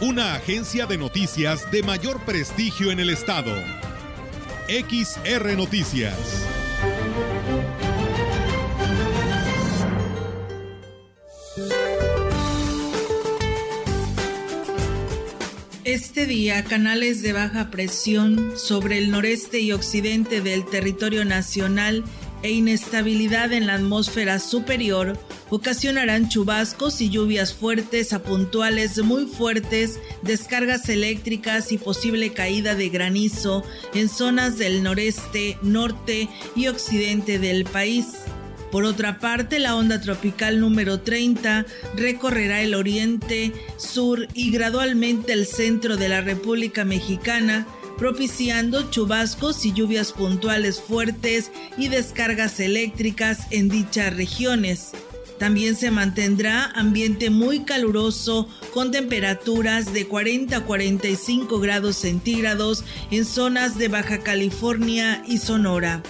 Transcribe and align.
una 0.00 0.34
agencia 0.34 0.86
de 0.86 0.98
noticias 0.98 1.70
de 1.70 1.82
mayor 1.82 2.20
prestigio 2.24 2.90
en 2.90 2.98
el 2.98 3.10
estado. 3.10 3.54
XR 4.68 5.56
Noticias. 5.56 6.44
Este 15.84 16.26
día, 16.26 16.64
canales 16.64 17.22
de 17.22 17.32
baja 17.32 17.70
presión 17.70 18.54
sobre 18.56 18.98
el 18.98 19.10
noreste 19.10 19.60
y 19.60 19.72
occidente 19.72 20.40
del 20.40 20.64
territorio 20.64 21.24
nacional 21.24 22.04
e 22.44 22.52
inestabilidad 22.52 23.54
en 23.54 23.66
la 23.66 23.74
atmósfera 23.74 24.38
superior 24.38 25.18
ocasionarán 25.48 26.28
chubascos 26.28 27.00
y 27.00 27.08
lluvias 27.08 27.54
fuertes 27.54 28.12
a 28.12 28.22
puntuales 28.22 29.02
muy 29.02 29.24
fuertes, 29.24 29.98
descargas 30.20 30.90
eléctricas 30.90 31.72
y 31.72 31.78
posible 31.78 32.34
caída 32.34 32.74
de 32.74 32.90
granizo 32.90 33.64
en 33.94 34.10
zonas 34.10 34.58
del 34.58 34.82
noreste, 34.82 35.56
norte 35.62 36.28
y 36.54 36.68
occidente 36.68 37.38
del 37.38 37.64
país. 37.64 38.08
Por 38.70 38.84
otra 38.84 39.20
parte, 39.20 39.58
la 39.58 39.74
onda 39.74 40.00
tropical 40.00 40.60
número 40.60 41.00
30 41.00 41.64
recorrerá 41.96 42.60
el 42.60 42.74
oriente, 42.74 43.52
sur 43.78 44.28
y 44.34 44.50
gradualmente 44.50 45.32
el 45.32 45.46
centro 45.46 45.96
de 45.96 46.10
la 46.10 46.20
República 46.20 46.84
Mexicana, 46.84 47.66
propiciando 47.96 48.90
chubascos 48.90 49.64
y 49.64 49.72
lluvias 49.72 50.12
puntuales 50.12 50.80
fuertes 50.80 51.50
y 51.76 51.88
descargas 51.88 52.60
eléctricas 52.60 53.46
en 53.50 53.68
dichas 53.68 54.14
regiones. 54.16 54.92
También 55.38 55.74
se 55.76 55.90
mantendrá 55.90 56.66
ambiente 56.74 57.28
muy 57.30 57.64
caluroso 57.64 58.48
con 58.72 58.92
temperaturas 58.92 59.92
de 59.92 60.06
40 60.06 60.56
a 60.56 60.64
45 60.64 61.58
grados 61.58 61.96
centígrados 61.96 62.84
en 63.10 63.24
zonas 63.24 63.76
de 63.76 63.88
Baja 63.88 64.18
California 64.18 65.22
y 65.26 65.38
Sonora. 65.38 66.02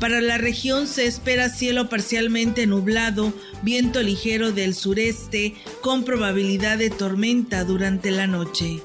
Para 0.00 0.22
la 0.22 0.38
región 0.38 0.86
se 0.86 1.06
espera 1.06 1.50
cielo 1.50 1.90
parcialmente 1.90 2.66
nublado, 2.66 3.34
viento 3.62 4.02
ligero 4.02 4.50
del 4.50 4.74
sureste 4.74 5.54
con 5.82 6.04
probabilidad 6.04 6.78
de 6.78 6.88
tormenta 6.88 7.64
durante 7.64 8.10
la 8.10 8.26
noche. 8.26 8.80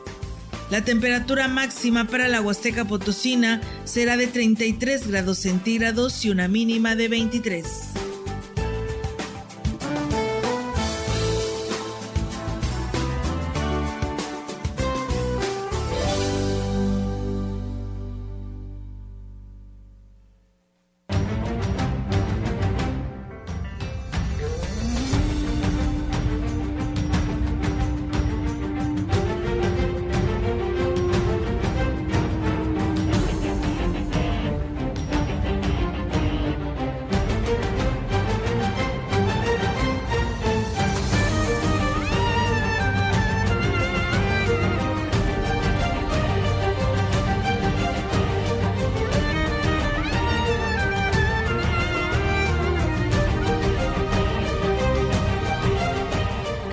La 0.72 0.84
temperatura 0.84 1.48
máxima 1.48 2.06
para 2.06 2.28
la 2.28 2.42
Huasteca 2.42 2.86
Potosina 2.86 3.62
será 3.84 4.18
de 4.18 4.26
33 4.26 5.08
grados 5.08 5.38
centígrados 5.40 6.26
y 6.26 6.32
una 6.32 6.48
mínima 6.48 6.96
de 6.96 7.08
23. 7.08 7.95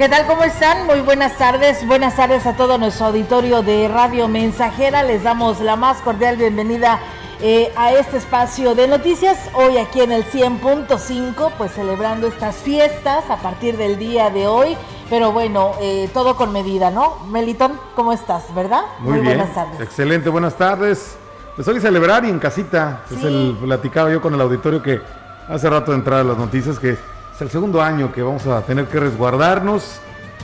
¿Qué 0.02 0.08
tal? 0.08 0.26
¿Cómo 0.26 0.42
están? 0.42 0.84
Muy 0.86 0.98
buenas 0.98 1.38
tardes. 1.38 1.86
Buenas 1.86 2.16
tardes 2.16 2.44
a 2.44 2.56
todo 2.56 2.76
nuestro 2.76 3.06
auditorio 3.06 3.62
de 3.62 3.86
Radio 3.86 4.26
Mensajera. 4.26 5.04
Les 5.04 5.22
damos 5.22 5.60
la 5.60 5.76
más 5.76 5.98
cordial 5.98 6.36
bienvenida 6.36 6.98
eh, 7.40 7.72
a 7.76 7.92
este 7.92 8.16
espacio 8.16 8.74
de 8.74 8.88
noticias. 8.88 9.38
Hoy 9.54 9.78
aquí 9.78 10.00
en 10.00 10.10
el 10.10 10.24
100.5, 10.24 11.52
pues 11.56 11.70
celebrando 11.70 12.26
estas 12.26 12.56
fiestas 12.56 13.30
a 13.30 13.36
partir 13.36 13.76
del 13.76 13.96
día 13.96 14.28
de 14.30 14.48
hoy. 14.48 14.76
Pero 15.08 15.30
bueno, 15.30 15.74
eh, 15.80 16.10
todo 16.12 16.34
con 16.34 16.52
medida, 16.52 16.90
¿no? 16.90 17.18
Melitón, 17.30 17.78
¿cómo 17.94 18.12
estás? 18.12 18.52
¿Verdad? 18.56 18.82
Muy, 18.98 19.20
buenas 19.20 19.54
tardes. 19.54 19.80
Excelente, 19.80 20.28
buenas 20.30 20.56
tardes. 20.56 21.16
Pues 21.54 21.68
hoy 21.68 21.78
celebrar 21.78 22.24
y 22.24 22.28
en 22.28 22.40
casita. 22.40 23.02
Es 23.08 23.22
el 23.22 23.56
platicaba 23.62 24.10
yo 24.10 24.20
con 24.20 24.34
el 24.34 24.40
auditorio 24.40 24.82
que 24.82 25.00
hace 25.48 25.70
rato 25.70 25.92
de 25.92 25.98
entrar 25.98 26.18
a 26.18 26.24
las 26.24 26.38
noticias 26.38 26.80
que 26.80 26.98
el 27.42 27.50
segundo 27.50 27.82
año 27.82 28.12
que 28.12 28.22
vamos 28.22 28.46
a 28.46 28.62
tener 28.62 28.86
que 28.86 29.00
resguardarnos 29.00 30.00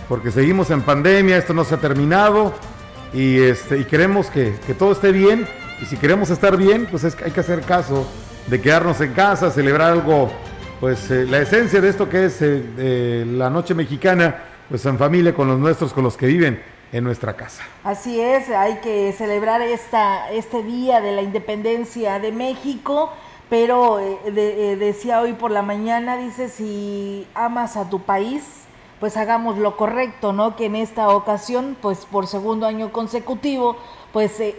porque 0.09 0.31
seguimos 0.31 0.71
en 0.71 0.83
pandemia, 0.83 1.37
esto 1.37 1.55
no 1.55 1.65
se 1.65 1.77
ha 1.77 1.79
terminado 1.79 2.53
y, 3.13 3.41
este, 3.41 3.79
y 3.79 3.85
queremos 3.85 4.29
que, 4.29 4.53
todo 4.79 4.93
esté 4.93 5.13
bien. 5.13 5.47
Y 5.81 5.87
si 5.87 5.97
queremos 5.97 6.31
estar 6.31 6.57
bien, 6.57 6.87
pues 6.91 7.05
es, 7.05 7.17
hay 7.23 7.31
que 7.31 7.41
hacer 7.41 7.61
caso 7.63 8.07
de 8.49 8.61
quedarnos 8.61 9.01
en 9.01 9.13
casa, 9.13 9.51
celebrar 9.51 9.93
algo, 9.93 10.31
pues 10.81 11.11
eh, 11.11 11.25
la 11.25 11.39
esencia 11.39 11.81
de 11.81 11.89
esto 11.89 12.09
que 12.09 12.27
es 12.27 12.39
eh, 12.41 13.25
la 13.29 13.49
noche 13.49 13.75
mexicana, 13.75 14.37
pues 14.69 14.85
en 14.87 14.99
familia 14.99 15.35
con 15.35 15.47
los 15.47 15.59
nuestros, 15.59 15.93
con 15.93 16.03
los 16.03 16.17
que 16.17 16.27
viven 16.27 16.61
en 16.91 17.05
nuestra 17.05 17.35
casa. 17.35 17.63
Así 17.85 18.21
es, 18.21 18.49
hay 18.49 18.79
que 18.79 19.13
celebrar 19.13 19.61
esta, 19.61 20.31
este 20.33 20.63
día 20.63 21.01
de 21.01 21.13
la 21.13 21.23
independencia 21.23 22.19
de 22.19 22.33
México 22.33 23.13
pero 23.49 23.99
eh, 23.99 24.19
eh, 24.27 24.77
decía 24.79 25.21
hoy 25.21 25.33
por 25.33 25.51
la 25.51 25.63
mañana, 25.63 26.17
dice, 26.17 26.49
si 26.49 27.27
amas 27.35 27.77
a 27.77 27.89
tu 27.89 28.01
país, 28.01 28.45
pues 29.01 29.17
hagamos 29.17 29.59
lo 29.59 29.77
correcto, 29.77 30.33
¿no? 30.33 30.57
Que 30.57 30.67
en 30.67 30.77
esta 30.77 31.09
ocasión, 31.11 31.77
pues 31.81 32.05
por 32.05 32.27
segundo 32.27 32.67
año 32.67 32.93
consecutivo, 32.93 33.77
pues 34.13 34.39
eh, 34.41 34.57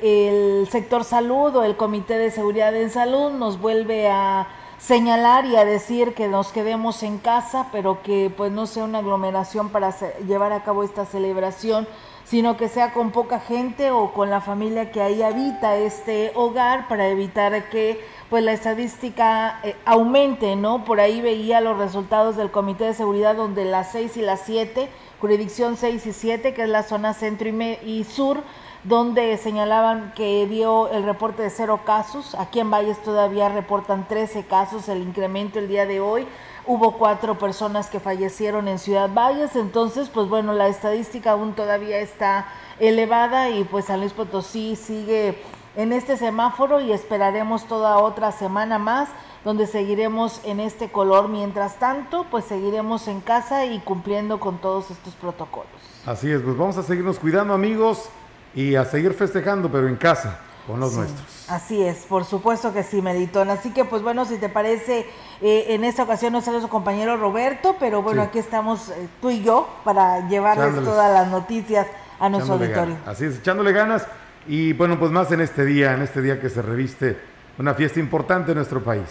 el 0.61 0.67
sector 0.69 1.03
salud 1.03 1.55
o 1.55 1.63
el 1.63 1.75
Comité 1.75 2.17
de 2.17 2.31
Seguridad 2.31 2.75
en 2.75 2.89
Salud 2.89 3.31
nos 3.31 3.59
vuelve 3.59 4.09
a 4.09 4.47
señalar 4.79 5.45
y 5.45 5.57
a 5.57 5.65
decir 5.65 6.13
que 6.13 6.27
nos 6.27 6.51
quedemos 6.53 7.03
en 7.03 7.17
casa, 7.17 7.67
pero 7.71 8.01
que 8.01 8.31
pues 8.35 8.51
no 8.51 8.65
sea 8.65 8.85
una 8.85 8.99
aglomeración 8.99 9.69
para 9.69 9.93
llevar 10.25 10.53
a 10.53 10.63
cabo 10.63 10.83
esta 10.83 11.05
celebración, 11.05 11.85
sino 12.23 12.55
que 12.55 12.69
sea 12.69 12.93
con 12.93 13.11
poca 13.11 13.39
gente 13.39 13.91
o 13.91 14.13
con 14.13 14.29
la 14.29 14.39
familia 14.39 14.91
que 14.91 15.01
ahí 15.01 15.21
habita 15.21 15.75
este 15.75 16.31
hogar 16.35 16.87
para 16.87 17.09
evitar 17.09 17.69
que 17.69 17.99
pues 18.29 18.43
la 18.43 18.53
estadística 18.53 19.59
eh, 19.63 19.75
aumente, 19.85 20.55
¿no? 20.55 20.85
Por 20.85 20.99
ahí 20.99 21.19
veía 21.21 21.61
los 21.61 21.77
resultados 21.77 22.37
del 22.37 22.51
Comité 22.51 22.85
de 22.85 22.93
Seguridad 22.93 23.35
donde 23.35 23.65
las 23.65 23.91
6 23.91 24.17
y 24.17 24.21
las 24.21 24.41
7, 24.41 24.89
jurisdicción 25.19 25.77
6 25.77 26.05
y 26.05 26.13
7, 26.13 26.53
que 26.53 26.63
es 26.63 26.69
la 26.69 26.83
zona 26.83 27.13
centro 27.13 27.49
y, 27.49 27.79
y 27.83 28.03
sur, 28.03 28.43
donde 28.83 29.35
señalaban 29.37 30.13
que 30.15 30.45
dio 30.47 30.89
el 30.89 31.03
reporte 31.03 31.41
de 31.41 31.49
cero 31.49 31.81
casos. 31.85 32.35
Aquí 32.35 32.59
en 32.59 32.71
Valles 32.71 33.01
todavía 33.03 33.49
reportan 33.49 34.07
13 34.07 34.45
casos, 34.45 34.87
el 34.89 35.01
incremento 35.01 35.59
el 35.59 35.67
día 35.67 35.85
de 35.85 35.99
hoy. 35.99 36.27
Hubo 36.65 36.97
cuatro 36.97 37.37
personas 37.39 37.89
que 37.89 37.99
fallecieron 37.99 38.67
en 38.67 38.77
Ciudad 38.77 39.09
Valles, 39.11 39.55
entonces, 39.55 40.09
pues 40.09 40.29
bueno, 40.29 40.53
la 40.53 40.67
estadística 40.67 41.31
aún 41.31 41.53
todavía 41.53 41.97
está 41.99 42.45
elevada 42.79 43.49
y 43.49 43.63
pues 43.63 43.85
San 43.85 43.99
Luis 44.01 44.13
Potosí 44.13 44.75
sigue 44.75 45.35
en 45.79 45.93
este 45.93 46.17
semáforo 46.17 46.81
y 46.81 46.91
esperaremos 46.91 47.63
toda 47.65 47.99
otra 47.99 48.33
semana 48.33 48.77
más 48.77 49.07
donde 49.45 49.65
seguiremos 49.65 50.41
en 50.43 50.59
este 50.59 50.91
color. 50.91 51.29
Mientras 51.29 51.79
tanto, 51.79 52.25
pues 52.29 52.43
seguiremos 52.43 53.07
en 53.07 53.21
casa 53.21 53.65
y 53.65 53.79
cumpliendo 53.79 54.41
con 54.41 54.57
todos 54.57 54.91
estos 54.91 55.13
protocolos. 55.13 55.71
Así 56.05 56.29
es, 56.29 56.41
pues 56.41 56.57
vamos 56.57 56.77
a 56.77 56.83
seguirnos 56.83 57.17
cuidando 57.17 57.53
amigos 57.53 58.09
y 58.53 58.75
a 58.75 58.83
seguir 58.83 59.13
festejando, 59.13 59.71
pero 59.71 59.87
en 59.87 59.95
casa, 59.95 60.39
con 60.67 60.81
los 60.81 60.93
nuestros. 60.95 61.49
Así 61.49 61.81
es, 61.81 61.99
por 61.99 62.25
supuesto 62.25 62.73
que 62.73 62.83
sí, 62.83 63.01
Meditón. 63.01 63.49
Así 63.49 63.71
que, 63.71 63.85
pues 63.85 64.01
bueno, 64.01 64.25
si 64.25 64.35
te 64.35 64.49
parece, 64.49 65.07
eh, 65.41 65.67
en 65.69 65.85
esta 65.85 66.03
ocasión 66.03 66.33
no 66.33 66.41
sale 66.41 66.59
su 66.59 66.67
compañero 66.67 67.15
Roberto, 67.15 67.77
pero 67.79 68.01
bueno, 68.01 68.21
aquí 68.21 68.39
estamos 68.39 68.89
eh, 68.89 69.07
tú 69.21 69.29
y 69.29 69.43
yo 69.43 69.69
para 69.85 70.27
llevarles 70.27 70.83
todas 70.83 71.09
las 71.13 71.29
noticias 71.29 71.87
a 72.19 72.27
nuestro 72.27 72.55
auditorio. 72.55 72.97
Así 73.05 73.23
es, 73.23 73.37
echándole 73.37 73.71
ganas. 73.71 74.05
Y 74.49 74.73
bueno, 74.73 74.97
pues 74.97 75.11
más 75.11 75.31
en 75.31 75.41
este 75.41 75.63
día, 75.63 75.93
en 75.93 76.01
este 76.01 76.23
día 76.23 76.41
que 76.41 76.49
se 76.49 76.63
reviste 76.63 77.19
una 77.59 77.75
fiesta 77.75 77.99
importante 77.99 78.51
en 78.51 78.55
nuestro 78.57 78.83
país. 78.83 79.03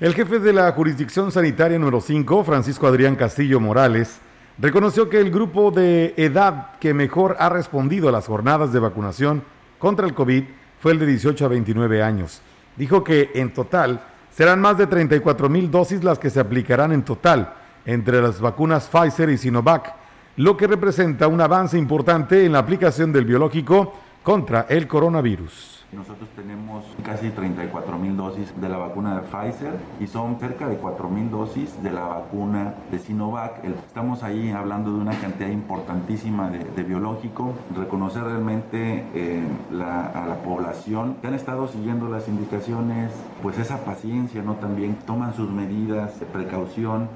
El 0.00 0.14
jefe 0.14 0.38
de 0.38 0.54
la 0.54 0.72
jurisdicción 0.72 1.30
sanitaria 1.30 1.78
número 1.78 2.00
5, 2.00 2.42
Francisco 2.42 2.86
Adrián 2.86 3.16
Castillo 3.16 3.60
Morales, 3.60 4.18
reconoció 4.56 5.10
que 5.10 5.20
el 5.20 5.30
grupo 5.30 5.70
de 5.70 6.14
edad 6.16 6.78
que 6.78 6.94
mejor 6.94 7.36
ha 7.38 7.50
respondido 7.50 8.08
a 8.08 8.12
las 8.12 8.26
jornadas 8.26 8.72
de 8.72 8.80
vacunación 8.80 9.42
contra 9.78 10.06
el 10.06 10.14
COVID 10.14 10.44
fue 10.80 10.92
el 10.92 11.00
de 11.00 11.04
18 11.04 11.44
a 11.44 11.48
29 11.48 12.02
años. 12.02 12.40
Dijo 12.76 13.04
que 13.04 13.30
en 13.34 13.52
total 13.52 14.00
serán 14.30 14.62
más 14.62 14.78
de 14.78 14.86
34 14.86 15.50
mil 15.50 15.70
dosis 15.70 16.02
las 16.02 16.18
que 16.18 16.30
se 16.30 16.40
aplicarán 16.40 16.92
en 16.92 17.02
total 17.02 17.52
entre 17.84 18.22
las 18.22 18.40
vacunas 18.40 18.88
Pfizer 18.88 19.28
y 19.28 19.36
Sinovac, 19.36 19.94
lo 20.36 20.56
que 20.56 20.66
representa 20.66 21.28
un 21.28 21.42
avance 21.42 21.76
importante 21.76 22.46
en 22.46 22.52
la 22.52 22.60
aplicación 22.60 23.12
del 23.12 23.26
biológico 23.26 23.94
contra 24.22 24.64
el 24.70 24.88
coronavirus. 24.88 25.79
Nosotros 25.92 26.28
tenemos 26.36 26.84
casi 27.04 27.30
34 27.30 27.98
mil 27.98 28.16
dosis 28.16 28.52
de 28.60 28.68
la 28.68 28.76
vacuna 28.76 29.16
de 29.16 29.22
Pfizer 29.22 29.72
y 29.98 30.06
son 30.06 30.38
cerca 30.38 30.68
de 30.68 30.76
4 30.76 31.08
mil 31.08 31.28
dosis 31.32 31.82
de 31.82 31.90
la 31.90 32.06
vacuna 32.06 32.74
de 32.92 33.00
Sinovac. 33.00 33.64
Estamos 33.64 34.22
ahí 34.22 34.52
hablando 34.52 34.92
de 34.92 35.00
una 35.00 35.18
cantidad 35.18 35.48
importantísima 35.48 36.48
de, 36.48 36.82
biológico. 36.84 37.54
Reconocer 37.76 38.22
realmente 38.22 39.04
eh, 39.14 39.42
a 39.72 40.26
la 40.28 40.36
población 40.44 41.16
que 41.20 41.26
han 41.26 41.34
estado 41.34 41.66
siguiendo 41.66 42.08
las 42.08 42.28
indicaciones, 42.28 43.10
pues 43.42 43.58
esa 43.58 43.84
paciencia, 43.84 44.42
¿no? 44.42 44.54
También 44.54 44.96
toman 45.06 45.34
sus 45.34 45.50
medidas 45.50 46.20
de 46.20 46.26
precaución. 46.26 47.08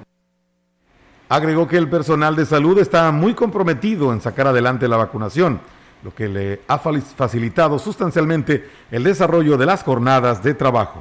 Agregó 1.28 1.68
que 1.68 1.78
el 1.78 1.88
personal 1.88 2.34
de 2.34 2.44
salud 2.44 2.76
está 2.80 3.12
muy 3.12 3.34
comprometido 3.34 4.12
en 4.12 4.20
sacar 4.20 4.48
adelante 4.48 4.88
la 4.88 4.96
vacunación 4.96 5.60
lo 6.04 6.14
que 6.14 6.28
le 6.28 6.60
ha 6.68 6.78
facilitado 6.78 7.78
sustancialmente 7.78 8.68
el 8.90 9.02
desarrollo 9.02 9.56
de 9.56 9.64
las 9.64 9.82
jornadas 9.82 10.42
de 10.42 10.52
trabajo. 10.52 11.00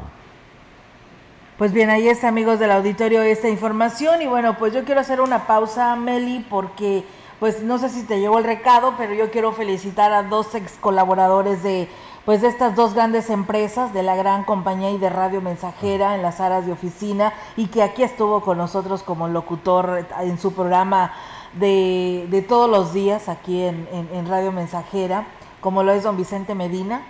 Pues 1.57 1.73
bien, 1.73 1.89
ahí 1.89 2.07
está, 2.07 2.29
amigos 2.29 2.57
del 2.57 2.71
auditorio, 2.71 3.21
esta 3.21 3.49
información. 3.49 4.21
Y 4.21 4.27
bueno, 4.27 4.57
pues 4.57 4.73
yo 4.73 4.85
quiero 4.85 5.01
hacer 5.01 5.19
una 5.19 5.45
pausa, 5.45 5.95
Meli, 5.97 6.45
porque 6.49 7.03
pues 7.39 7.61
no 7.61 7.77
sé 7.77 7.89
si 7.89 8.03
te 8.03 8.21
llevo 8.21 8.39
el 8.39 8.45
recado, 8.45 8.95
pero 8.97 9.13
yo 9.13 9.29
quiero 9.29 9.51
felicitar 9.51 10.13
a 10.13 10.23
dos 10.23 10.55
ex 10.55 10.73
colaboradores 10.79 11.61
de 11.61 11.89
pues 12.25 12.41
de 12.41 12.47
estas 12.47 12.73
dos 12.73 12.93
grandes 12.93 13.29
empresas 13.29 13.93
de 13.93 14.01
la 14.01 14.15
gran 14.15 14.45
compañía 14.45 14.91
y 14.91 14.97
de 14.97 15.09
radio 15.09 15.41
mensajera 15.41 16.15
en 16.15 16.21
las 16.21 16.39
áreas 16.39 16.65
de 16.65 16.71
oficina 16.71 17.33
y 17.57 17.67
que 17.67 17.83
aquí 17.83 18.01
estuvo 18.01 18.39
con 18.39 18.57
nosotros 18.57 19.03
como 19.03 19.27
locutor 19.27 20.07
en 20.21 20.39
su 20.39 20.53
programa 20.53 21.11
de, 21.59 22.27
de 22.29 22.41
todos 22.41 22.69
los 22.69 22.93
días 22.93 23.29
aquí 23.29 23.61
en, 23.61 23.87
en, 23.91 24.27
Radio 24.27 24.51
Mensajera, 24.51 25.27
como 25.61 25.83
lo 25.83 25.91
es 25.91 26.03
don 26.03 26.17
Vicente 26.17 26.55
Medina 26.55 27.03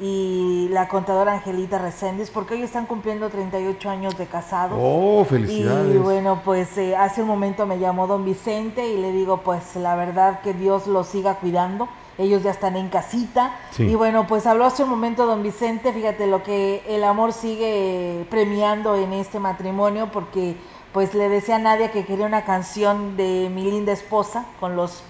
y 0.00 0.68
la 0.72 0.88
contadora 0.88 1.34
Angelita 1.34 1.78
Reséndiz, 1.78 2.30
porque 2.30 2.54
hoy 2.54 2.62
están 2.62 2.86
cumpliendo 2.86 3.28
38 3.30 3.88
años 3.88 4.18
de 4.18 4.26
casados. 4.26 4.76
Oh, 4.80 5.24
felicidades. 5.24 5.94
Y 5.94 5.98
bueno, 5.98 6.42
pues 6.44 6.76
eh, 6.76 6.96
hace 6.96 7.22
un 7.22 7.28
momento 7.28 7.64
me 7.66 7.78
llamó 7.78 8.08
don 8.08 8.24
Vicente 8.24 8.88
y 8.88 8.96
le 8.96 9.12
digo, 9.12 9.38
pues 9.38 9.76
la 9.76 9.94
verdad 9.94 10.40
que 10.40 10.52
Dios 10.52 10.88
los 10.88 11.06
siga 11.06 11.36
cuidando. 11.36 11.88
Ellos 12.16 12.44
ya 12.44 12.52
están 12.52 12.76
en 12.76 12.88
casita. 12.88 13.56
Y 13.76 13.94
bueno, 13.96 14.26
pues 14.28 14.46
habló 14.46 14.66
hace 14.66 14.84
un 14.84 14.90
momento 14.90 15.26
don 15.26 15.42
Vicente, 15.42 15.92
fíjate 15.92 16.28
lo 16.28 16.42
que 16.44 16.82
el 16.88 17.02
amor 17.02 17.32
sigue 17.32 18.24
premiando 18.30 18.94
en 18.96 19.12
este 19.12 19.40
matrimonio, 19.40 20.10
porque 20.12 20.56
pues 20.94 21.12
le 21.12 21.28
decía 21.28 21.56
a 21.56 21.58
Nadia 21.58 21.90
que 21.90 22.04
quería 22.04 22.24
una 22.24 22.44
canción 22.44 23.16
de 23.16 23.50
mi 23.52 23.64
linda 23.64 23.92
esposa 23.92 24.46
con 24.60 24.76
los 24.76 25.02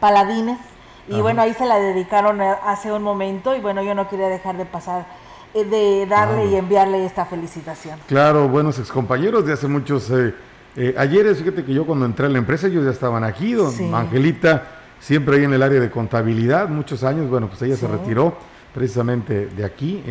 paladines. 0.00 0.58
Y 1.06 1.20
bueno, 1.20 1.40
ahí 1.40 1.54
se 1.54 1.66
la 1.66 1.78
dedicaron 1.78 2.40
hace 2.40 2.90
un 2.90 3.02
momento 3.04 3.54
y 3.54 3.60
bueno, 3.60 3.80
yo 3.84 3.94
no 3.94 4.08
quería 4.08 4.28
dejar 4.28 4.56
de 4.56 4.64
pasar, 4.66 5.06
eh, 5.54 5.64
de 5.64 6.06
darle 6.06 6.46
y 6.46 6.56
enviarle 6.56 7.06
esta 7.06 7.26
felicitación. 7.26 8.00
Claro, 8.08 8.48
buenos 8.48 8.80
excompañeros 8.80 9.46
de 9.46 9.52
hace 9.52 9.68
muchos 9.68 10.10
eh, 10.10 10.34
eh, 10.74 10.94
ayeres. 10.98 11.38
Fíjate 11.38 11.64
que 11.64 11.72
yo 11.72 11.86
cuando 11.86 12.06
entré 12.06 12.26
a 12.26 12.28
la 12.28 12.38
empresa 12.38 12.66
ellos 12.66 12.84
ya 12.84 12.90
estaban 12.90 13.22
aquí, 13.22 13.52
don 13.52 13.94
Angelita, 13.94 14.64
siempre 14.98 15.36
ahí 15.36 15.44
en 15.44 15.52
el 15.52 15.62
área 15.62 15.78
de 15.78 15.90
contabilidad, 15.92 16.68
muchos 16.68 17.04
años. 17.04 17.30
Bueno, 17.30 17.46
pues 17.46 17.62
ella 17.62 17.76
se 17.76 17.86
retiró 17.86 18.34
precisamente 18.74 19.46
de 19.46 19.64
aquí. 19.64 20.02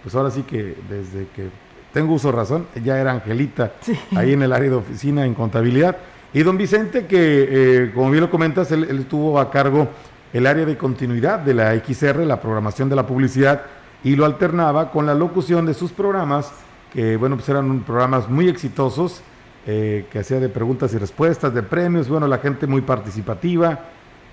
pues 0.00 0.14
ahora 0.14 0.30
sí 0.30 0.42
que 0.42 0.76
desde 0.88 1.26
que 1.34 1.50
tengo 1.92 2.14
uso 2.14 2.32
razón, 2.32 2.66
ya 2.82 2.98
era 2.98 3.12
Angelita 3.12 3.72
ahí 4.16 4.32
en 4.32 4.42
el 4.42 4.52
área 4.52 4.70
de 4.70 4.76
oficina 4.76 5.26
en 5.26 5.34
contabilidad. 5.34 5.96
Y 6.34 6.42
don 6.42 6.56
Vicente, 6.56 7.06
que 7.06 7.48
eh, 7.50 7.92
como 7.94 8.10
bien 8.10 8.22
lo 8.22 8.30
comentas, 8.30 8.72
él, 8.72 8.84
estuvo 8.84 9.38
a 9.38 9.50
cargo 9.50 9.88
el 10.32 10.46
área 10.46 10.64
de 10.64 10.78
continuidad 10.78 11.40
de 11.40 11.52
la 11.52 11.74
XR, 11.78 12.24
la 12.24 12.40
programación 12.40 12.88
de 12.88 12.96
la 12.96 13.06
publicidad, 13.06 13.62
y 14.02 14.16
lo 14.16 14.24
alternaba 14.24 14.90
con 14.90 15.04
la 15.04 15.14
locución 15.14 15.66
de 15.66 15.74
sus 15.74 15.92
programas, 15.92 16.50
que 16.92 17.16
bueno, 17.16 17.36
pues 17.36 17.48
eran 17.50 17.80
programas 17.80 18.28
muy 18.28 18.48
exitosos, 18.48 19.22
eh, 19.66 20.06
que 20.10 20.20
hacía 20.20 20.40
de 20.40 20.48
preguntas 20.48 20.92
y 20.94 20.98
respuestas, 20.98 21.52
de 21.54 21.62
premios, 21.62 22.08
bueno, 22.08 22.26
la 22.26 22.38
gente 22.38 22.66
muy 22.66 22.80
participativa, 22.80 23.78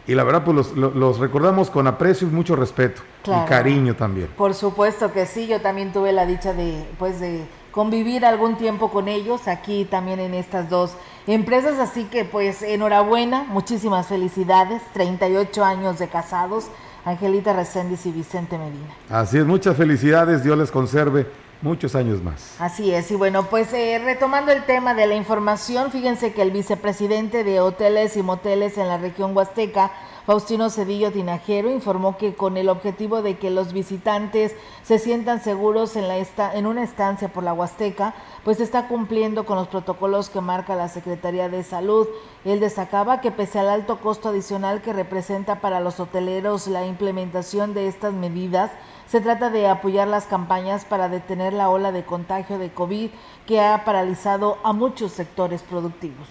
y 0.10 0.16
la 0.16 0.24
verdad, 0.24 0.44
pues 0.44 0.75
los, 0.75 1.20
recordamos 1.20 1.70
con 1.70 1.86
aprecio 1.86 2.28
y 2.28 2.32
mucho 2.32 2.56
respeto 2.56 3.04
y 3.25 3.48
cariño 3.48 3.96
también. 3.96 4.28
Por 4.36 4.56
supuesto 4.56 5.13
que 5.13 5.28
sí, 5.28 5.46
yo 5.46 5.62
también 5.62 5.94
tuve 5.94 6.12
la 6.13 6.25
dicha 6.25 6.51
de, 6.51 6.84
pues, 6.98 7.20
de 7.20 7.46
convivir 7.72 8.25
algún 8.25 8.58
tiempo 8.58 8.89
con 8.89 9.08
ellos 9.08 9.48
aquí 9.48 9.86
también 9.86 10.20
en 10.20 10.34
estas 10.34 10.68
dos 10.68 10.94
empresas, 11.28 11.78
así 11.78 12.06
que 12.06 12.25
pues 12.25 12.63
enhorabuena, 12.63 13.44
muchísimas 13.44 14.08
felicidades, 14.08 14.82
38 14.94 15.63
años 15.63 16.00
de 16.00 16.08
casados, 16.08 16.72
Angelita 17.06 17.54
Reséndiz 17.54 18.04
y 18.08 18.12
Vicente 18.12 18.58
Medina. 18.58 18.89
Así 19.12 19.38
es, 19.38 19.46
muchas 19.46 19.78
felicidades, 19.78 20.44
Dios 20.44 20.58
les 20.58 20.72
conserve 20.72 21.28
muchos 21.62 21.96
años 21.96 22.22
más. 22.24 22.56
Así 22.60 22.94
es, 22.94 23.12
y 23.12 23.16
bueno, 23.16 23.44
pues 23.44 23.74
eh, 23.74 24.00
retomando 24.04 24.51
el 24.51 24.66
tema 24.66 24.94
de 24.94 25.08
la 25.08 25.16
información, 25.16 25.92
fíjense 25.92 26.34
que 26.34 26.42
el 26.42 26.51
vicepresidente 26.51 27.44
de 27.44 27.60
hoteles 27.60 28.18
y 28.18 28.24
moteles 28.24 28.78
en 28.78 28.88
la 28.88 28.98
región 28.98 29.36
huasteca, 29.36 29.92
Faustino 30.30 30.70
Cedillo 30.70 31.12
Tinajero 31.12 31.72
informó 31.72 32.16
que 32.16 32.36
con 32.36 32.56
el 32.56 32.70
objetivo 32.70 33.24
de 33.24 33.39
que 33.39 33.50
los 33.50 33.74
visitantes 33.74 34.56
se 34.84 35.00
sientan 35.00 35.42
seguros 35.42 35.96
en, 35.96 36.08
la 36.08 36.18
esta, 36.18 36.54
en 36.54 36.68
una 36.68 36.84
estancia 36.84 37.30
por 37.30 37.44
la 37.44 37.51
Huasteca, 37.51 38.13
pues 38.44 38.60
está 38.60 38.88
cumpliendo 38.88 39.48
con 39.48 39.58
los 39.58 39.68
protocolos 39.70 40.30
que 40.30 40.39
marca 40.39 40.75
la 40.75 40.88
Secretaría 40.88 41.50
de 41.50 41.63
Salud. 41.63 42.08
Él 42.46 42.60
destacaba 42.60 43.22
que 43.22 43.32
pese 43.32 43.58
al 43.58 43.70
alto 43.70 44.01
costo 44.01 44.30
adicional 44.30 44.84
que 44.84 44.94
representa 44.94 45.62
para 45.62 45.80
los 45.80 46.00
hoteleros 46.00 46.68
la 46.68 46.86
implementación 46.86 47.74
de 47.74 47.88
estas 47.88 48.13
medidas, 48.13 48.70
se 49.10 49.22
trata 49.22 49.50
de 49.50 49.68
apoyar 49.68 50.08
las 50.08 50.28
campañas 50.28 50.86
para 50.86 51.10
detener 51.10 51.51
la 51.54 51.70
ola 51.70 51.92
de 51.92 52.06
contagio 52.06 52.60
de 52.60 52.72
COVID 52.72 53.10
que 53.48 53.60
ha 53.60 53.84
paralizado 53.84 54.60
a 54.63 54.72
muchos 54.72 55.13
sectores 55.13 55.63
productivos. 55.63 56.28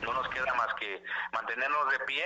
No 0.00 0.14
nos 0.14 0.26
queda 0.30 0.54
más 0.54 0.72
que 0.80 1.02
mantenernos 1.34 1.90
de 1.92 1.98
pie, 2.06 2.24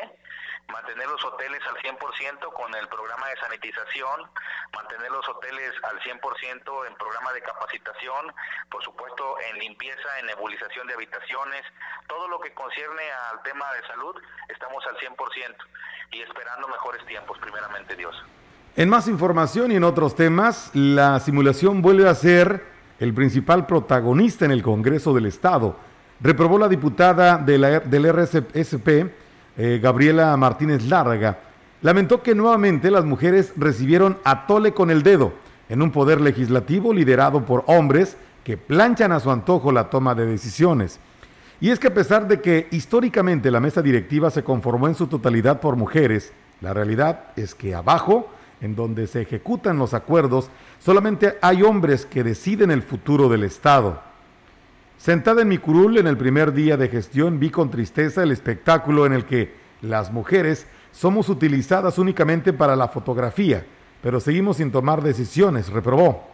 mantener 0.69 1.09
los 1.09 1.25
hoteles 1.25 1.61
al 1.67 1.75
100% 1.79 2.53
con 2.53 2.75
el 2.77 2.87
programa 2.87 3.29
de 3.29 3.37
sanitización, 3.39 4.31
mantener 4.73 5.11
los 5.11 5.29
hoteles 5.29 5.73
al 5.83 5.99
100% 5.99 6.87
en 6.87 6.95
programa 6.95 7.33
de 7.33 7.43
capacitación, 7.43 8.33
por 8.71 8.85
supuesto 8.85 9.35
en 9.51 9.59
limpieza, 9.59 10.21
en 10.21 10.27
nebulización 10.27 10.87
de 10.87 10.95
habitaciones, 10.95 11.65
todo 12.07 12.29
lo 12.29 12.39
que 12.39 12.55
concierne 12.55 13.03
al 13.33 13.43
tema 13.43 13.67
de 13.75 13.85
salud, 13.89 14.15
estamos 14.49 14.87
al 14.87 14.97
100% 14.99 15.57
y 16.13 16.23
esperando 16.23 16.69
mejores 16.69 17.05
tiempos, 17.07 17.37
primeramente 17.41 17.97
Dios. 17.97 18.15
En 18.77 18.89
más 18.89 19.07
información 19.07 19.71
y 19.71 19.77
en 19.77 19.85
otros 19.85 20.17
temas, 20.17 20.71
la 20.75 21.21
simulación 21.21 21.81
vuelve 21.81 22.09
a 22.09 22.15
ser 22.17 22.65
el 22.99 23.15
principal 23.15 23.67
protagonista 23.67 24.47
en 24.47 24.51
el 24.51 24.65
Congreso 24.65 25.15
del 25.15 25.27
Estado. 25.27 25.77
Reprobó 26.21 26.59
la 26.59 26.67
diputada 26.67 27.41
la, 27.47 27.79
del 27.79 28.13
RSP, 28.13 28.89
eh, 29.57 29.79
Gabriela 29.81 30.37
Martínez 30.37 30.87
Larga. 30.87 31.39
Lamentó 31.83 32.21
que 32.21 32.35
nuevamente 32.35 32.91
las 32.91 33.05
mujeres 33.05 33.53
recibieron 33.55 34.19
a 34.25 34.45
tole 34.49 34.73
con 34.73 34.91
el 34.91 35.05
dedo 35.05 35.35
en 35.69 35.81
un 35.81 35.93
poder 35.93 36.21
legislativo 36.21 36.93
liderado 36.93 37.47
por 37.47 37.63
hombres 37.69 38.17
que 38.43 38.57
planchan 38.57 39.13
a 39.13 39.21
su 39.21 39.31
antojo 39.31 39.71
la 39.71 39.89
toma 39.89 40.17
de 40.17 40.27
decisiones. 40.27 40.99
Y 41.61 41.71
es 41.71 41.79
que 41.79 41.87
a 41.87 41.95
pesar 41.95 42.27
de 42.27 42.41
que 42.41 42.67
históricamente 42.73 43.53
la 43.53 43.61
mesa 43.61 43.83
directiva 43.83 44.33
se 44.33 44.43
conformó 44.43 44.89
en 44.89 44.97
su 44.97 45.07
totalidad 45.07 45.61
por 45.61 45.77
mujeres, 45.77 46.33
la 46.61 46.75
realidad 46.75 47.27
es 47.37 47.55
que 47.55 47.73
abajo 47.73 48.34
en 48.61 48.75
donde 48.75 49.07
se 49.07 49.23
ejecutan 49.23 49.79
los 49.79 49.95
acuerdos, 49.95 50.51
solamente 50.79 51.39
hay 51.43 51.63
hombres 51.63 52.07
que 52.07 52.25
deciden 52.25 52.71
el 52.71 52.83
futuro 52.83 53.29
del 53.29 53.45
Estado. 53.45 54.01
Sentada 54.97 55.43
en 55.43 55.49
mi 55.49 55.59
curul 55.59 55.99
en 55.99 56.07
el 56.07 56.17
primer 56.17 56.53
día 56.53 56.77
de 56.77 56.89
gestión, 56.89 57.39
vi 57.39 57.51
con 57.51 57.71
tristeza 57.71 58.23
el 58.23 58.33
espectáculo 58.33 59.07
en 59.07 59.13
el 59.13 59.27
que 59.27 59.55
las 59.83 60.13
mujeres 60.13 60.67
somos 60.93 61.29
utilizadas 61.29 61.99
únicamente 61.99 62.53
para 62.53 62.77
la 62.77 62.89
fotografía, 62.89 63.67
pero 64.03 64.21
seguimos 64.21 64.59
sin 64.59 64.71
tomar 64.71 65.03
decisiones, 65.03 65.69
reprobó. 65.69 66.29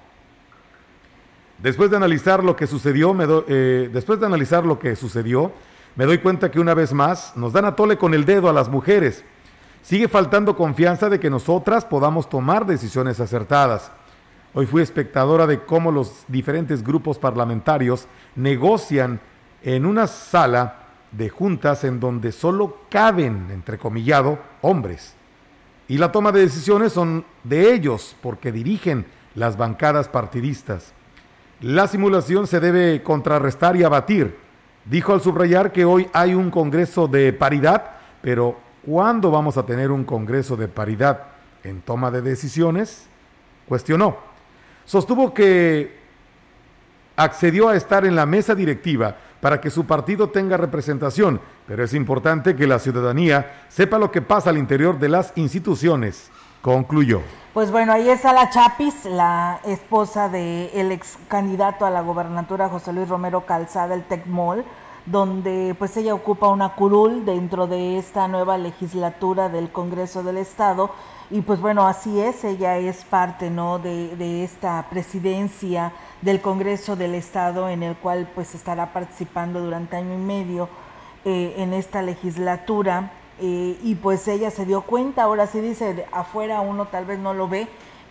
Después 1.59 1.91
de 1.91 1.97
analizar 1.97 2.45
lo 2.45 2.57
que 2.57 2.67
sucedió, 2.67 3.13
me 3.13 3.27
eh, 3.49 3.91
después 3.93 4.21
de 4.21 4.27
analizar 4.27 4.65
lo 4.65 4.79
que 4.79 4.97
sucedió, 4.97 5.53
me 5.97 6.07
doy 6.07 6.19
cuenta 6.19 6.51
que 6.51 6.61
una 6.61 6.75
vez 6.75 6.93
más 6.93 7.37
nos 7.37 7.53
dan 7.53 7.65
a 7.65 7.77
tole 7.77 7.99
con 7.99 8.15
el 8.15 8.25
dedo 8.25 8.49
a 8.49 8.53
las 8.53 8.69
mujeres 8.69 9.25
Sigue 9.83 10.09
faltando 10.09 10.57
confianza 10.57 11.09
de 11.09 11.19
que 11.19 11.31
nosotras 11.31 11.85
podamos 11.85 12.29
tomar 12.29 12.67
decisiones 12.67 13.19
acertadas. 13.19 13.91
Hoy 14.53 14.67
fui 14.67 14.83
espectadora 14.83 15.47
de 15.47 15.61
cómo 15.61 15.91
los 15.91 16.25
diferentes 16.29 16.85
grupos 16.85 17.19
parlamentarios 17.19 18.07
negocian 18.37 19.21
en 19.63 19.87
una 19.87 20.07
sala 20.07 20.87
de 21.13 21.29
juntas 21.29 21.85
en 21.85 21.99
donde 21.99 22.31
solo 22.33 22.79
caben, 22.91 23.49
entrecomillado, 23.51 24.39
hombres. 24.61 25.15
Y 25.89 25.99
la 25.99 26.13
toma 26.13 26.31
de 26.31 26.41
decisiones 26.41 26.93
son 26.93 27.25
de 27.43 27.73
ellos 27.73 28.17
porque 28.23 28.53
dirigen 28.53 29.07
las 29.35 29.57
bancadas 29.57 30.09
partidistas. 30.09 30.93
La 31.61 31.89
simulación 31.89 32.47
se 32.47 32.61
debe 32.61 33.03
contrarrestar 33.03 33.77
y 33.77 33.83
abatir. 33.83 34.37
Dijo 34.85 35.13
al 35.13 35.21
subrayar 35.21 35.73
que 35.73 35.85
hoy 35.85 36.09
hay 36.13 36.35
un 36.35 36.51
Congreso 36.51 37.07
de 37.07 37.33
paridad, 37.33 37.97
pero 38.23 38.57
¿Cuándo 38.87 39.31
vamos 39.31 39.59
a 39.59 39.67
tener 39.67 39.91
un 39.91 40.05
Congreso 40.05 40.57
de 40.57 40.69
paridad 40.69 41.23
en 41.65 41.83
toma 41.83 42.11
de 42.11 42.23
decisiones? 42.23 43.07
Cuestionó. 43.69 44.17
Sostuvo 44.87 45.35
que 45.35 46.01
accedió 47.15 47.69
a 47.69 47.77
estar 47.77 48.07
en 48.07 48.17
la 48.17 48.25
mesa 48.25 48.55
directiva 48.55 49.17
para 49.41 49.61
que 49.61 49.71
su 49.71 49.85
partido 49.85 50.31
tenga 50.31 50.57
representación, 50.57 51.41
pero 51.67 51.85
es 51.85 51.93
importante 51.95 52.57
que 52.57 52.67
la 52.67 52.79
ciudadanía 52.79 53.65
sepa 53.69 53.99
lo 53.99 54.11
que 54.11 54.23
pasa 54.23 54.51
al 54.51 54.59
interior 54.59 54.99
de 54.99 55.09
las 55.11 55.33
instituciones, 55.37 56.31
concluyó. 56.63 57.21
Pues 57.53 57.71
bueno, 57.71 57.93
ahí 57.93 58.09
está 58.09 58.33
la 58.33 58.49
Chapis, 58.49 59.05
la 59.05 59.61
esposa 59.65 60.29
del 60.29 60.93
ex 60.93 61.19
candidato 61.29 61.85
a 61.85 61.91
la 61.91 62.01
gobernatura 62.01 62.69
José 62.69 62.93
Luis 62.93 63.09
Romero 63.09 63.45
Calzada, 63.45 63.95
el 63.95 64.05
Tecmol 64.05 64.65
donde 65.11 65.75
pues 65.79 65.97
ella 65.97 66.15
ocupa 66.15 66.49
una 66.49 66.75
curul 66.75 67.25
dentro 67.25 67.67
de 67.67 67.99
esta 67.99 68.29
nueva 68.29 68.59
legislatura 68.59 69.49
del 69.49 69.71
Congreso 69.71 70.23
del 70.23 70.37
Estado 70.37 70.91
y 71.31 71.43
pues 71.43 71.61
bueno, 71.61 71.87
así 71.87 72.21
es, 72.21 72.45
ella 72.45 72.77
es 72.79 73.05
parte 73.05 73.51
¿no? 73.51 73.79
de, 73.79 74.45
esta 74.45 74.87
presidencia 74.89 75.93
del 76.23 76.41
Congreso 76.41 76.97
del 76.97 77.15
Estado 77.15 77.69
en 77.69 77.83
el 77.83 77.97
cual 77.97 78.29
pues 78.35 78.55
estará 78.55 78.93
participando 78.93 79.61
durante 79.61 79.97
año 79.97 80.15
y 80.15 80.19
medio 80.19 80.69
eh, 81.25 81.55
en 81.59 81.73
esta 81.73 82.03
legislatura 82.03 83.13
eh, 83.41 83.79
y 83.83 83.95
pues 83.97 84.29
ella 84.29 84.51
se 84.51 84.65
dio 84.65 84.83
cuenta, 84.83 85.25
ahora 85.25 85.47
sí 85.47 85.61
dice, 85.61 86.07
afuera 86.13 86.61
uno 86.61 86.87
tal 86.87 87.05
vez 87.05 87.19
no 87.19 87.35
lo 87.35 87.49
ve, 87.49 87.69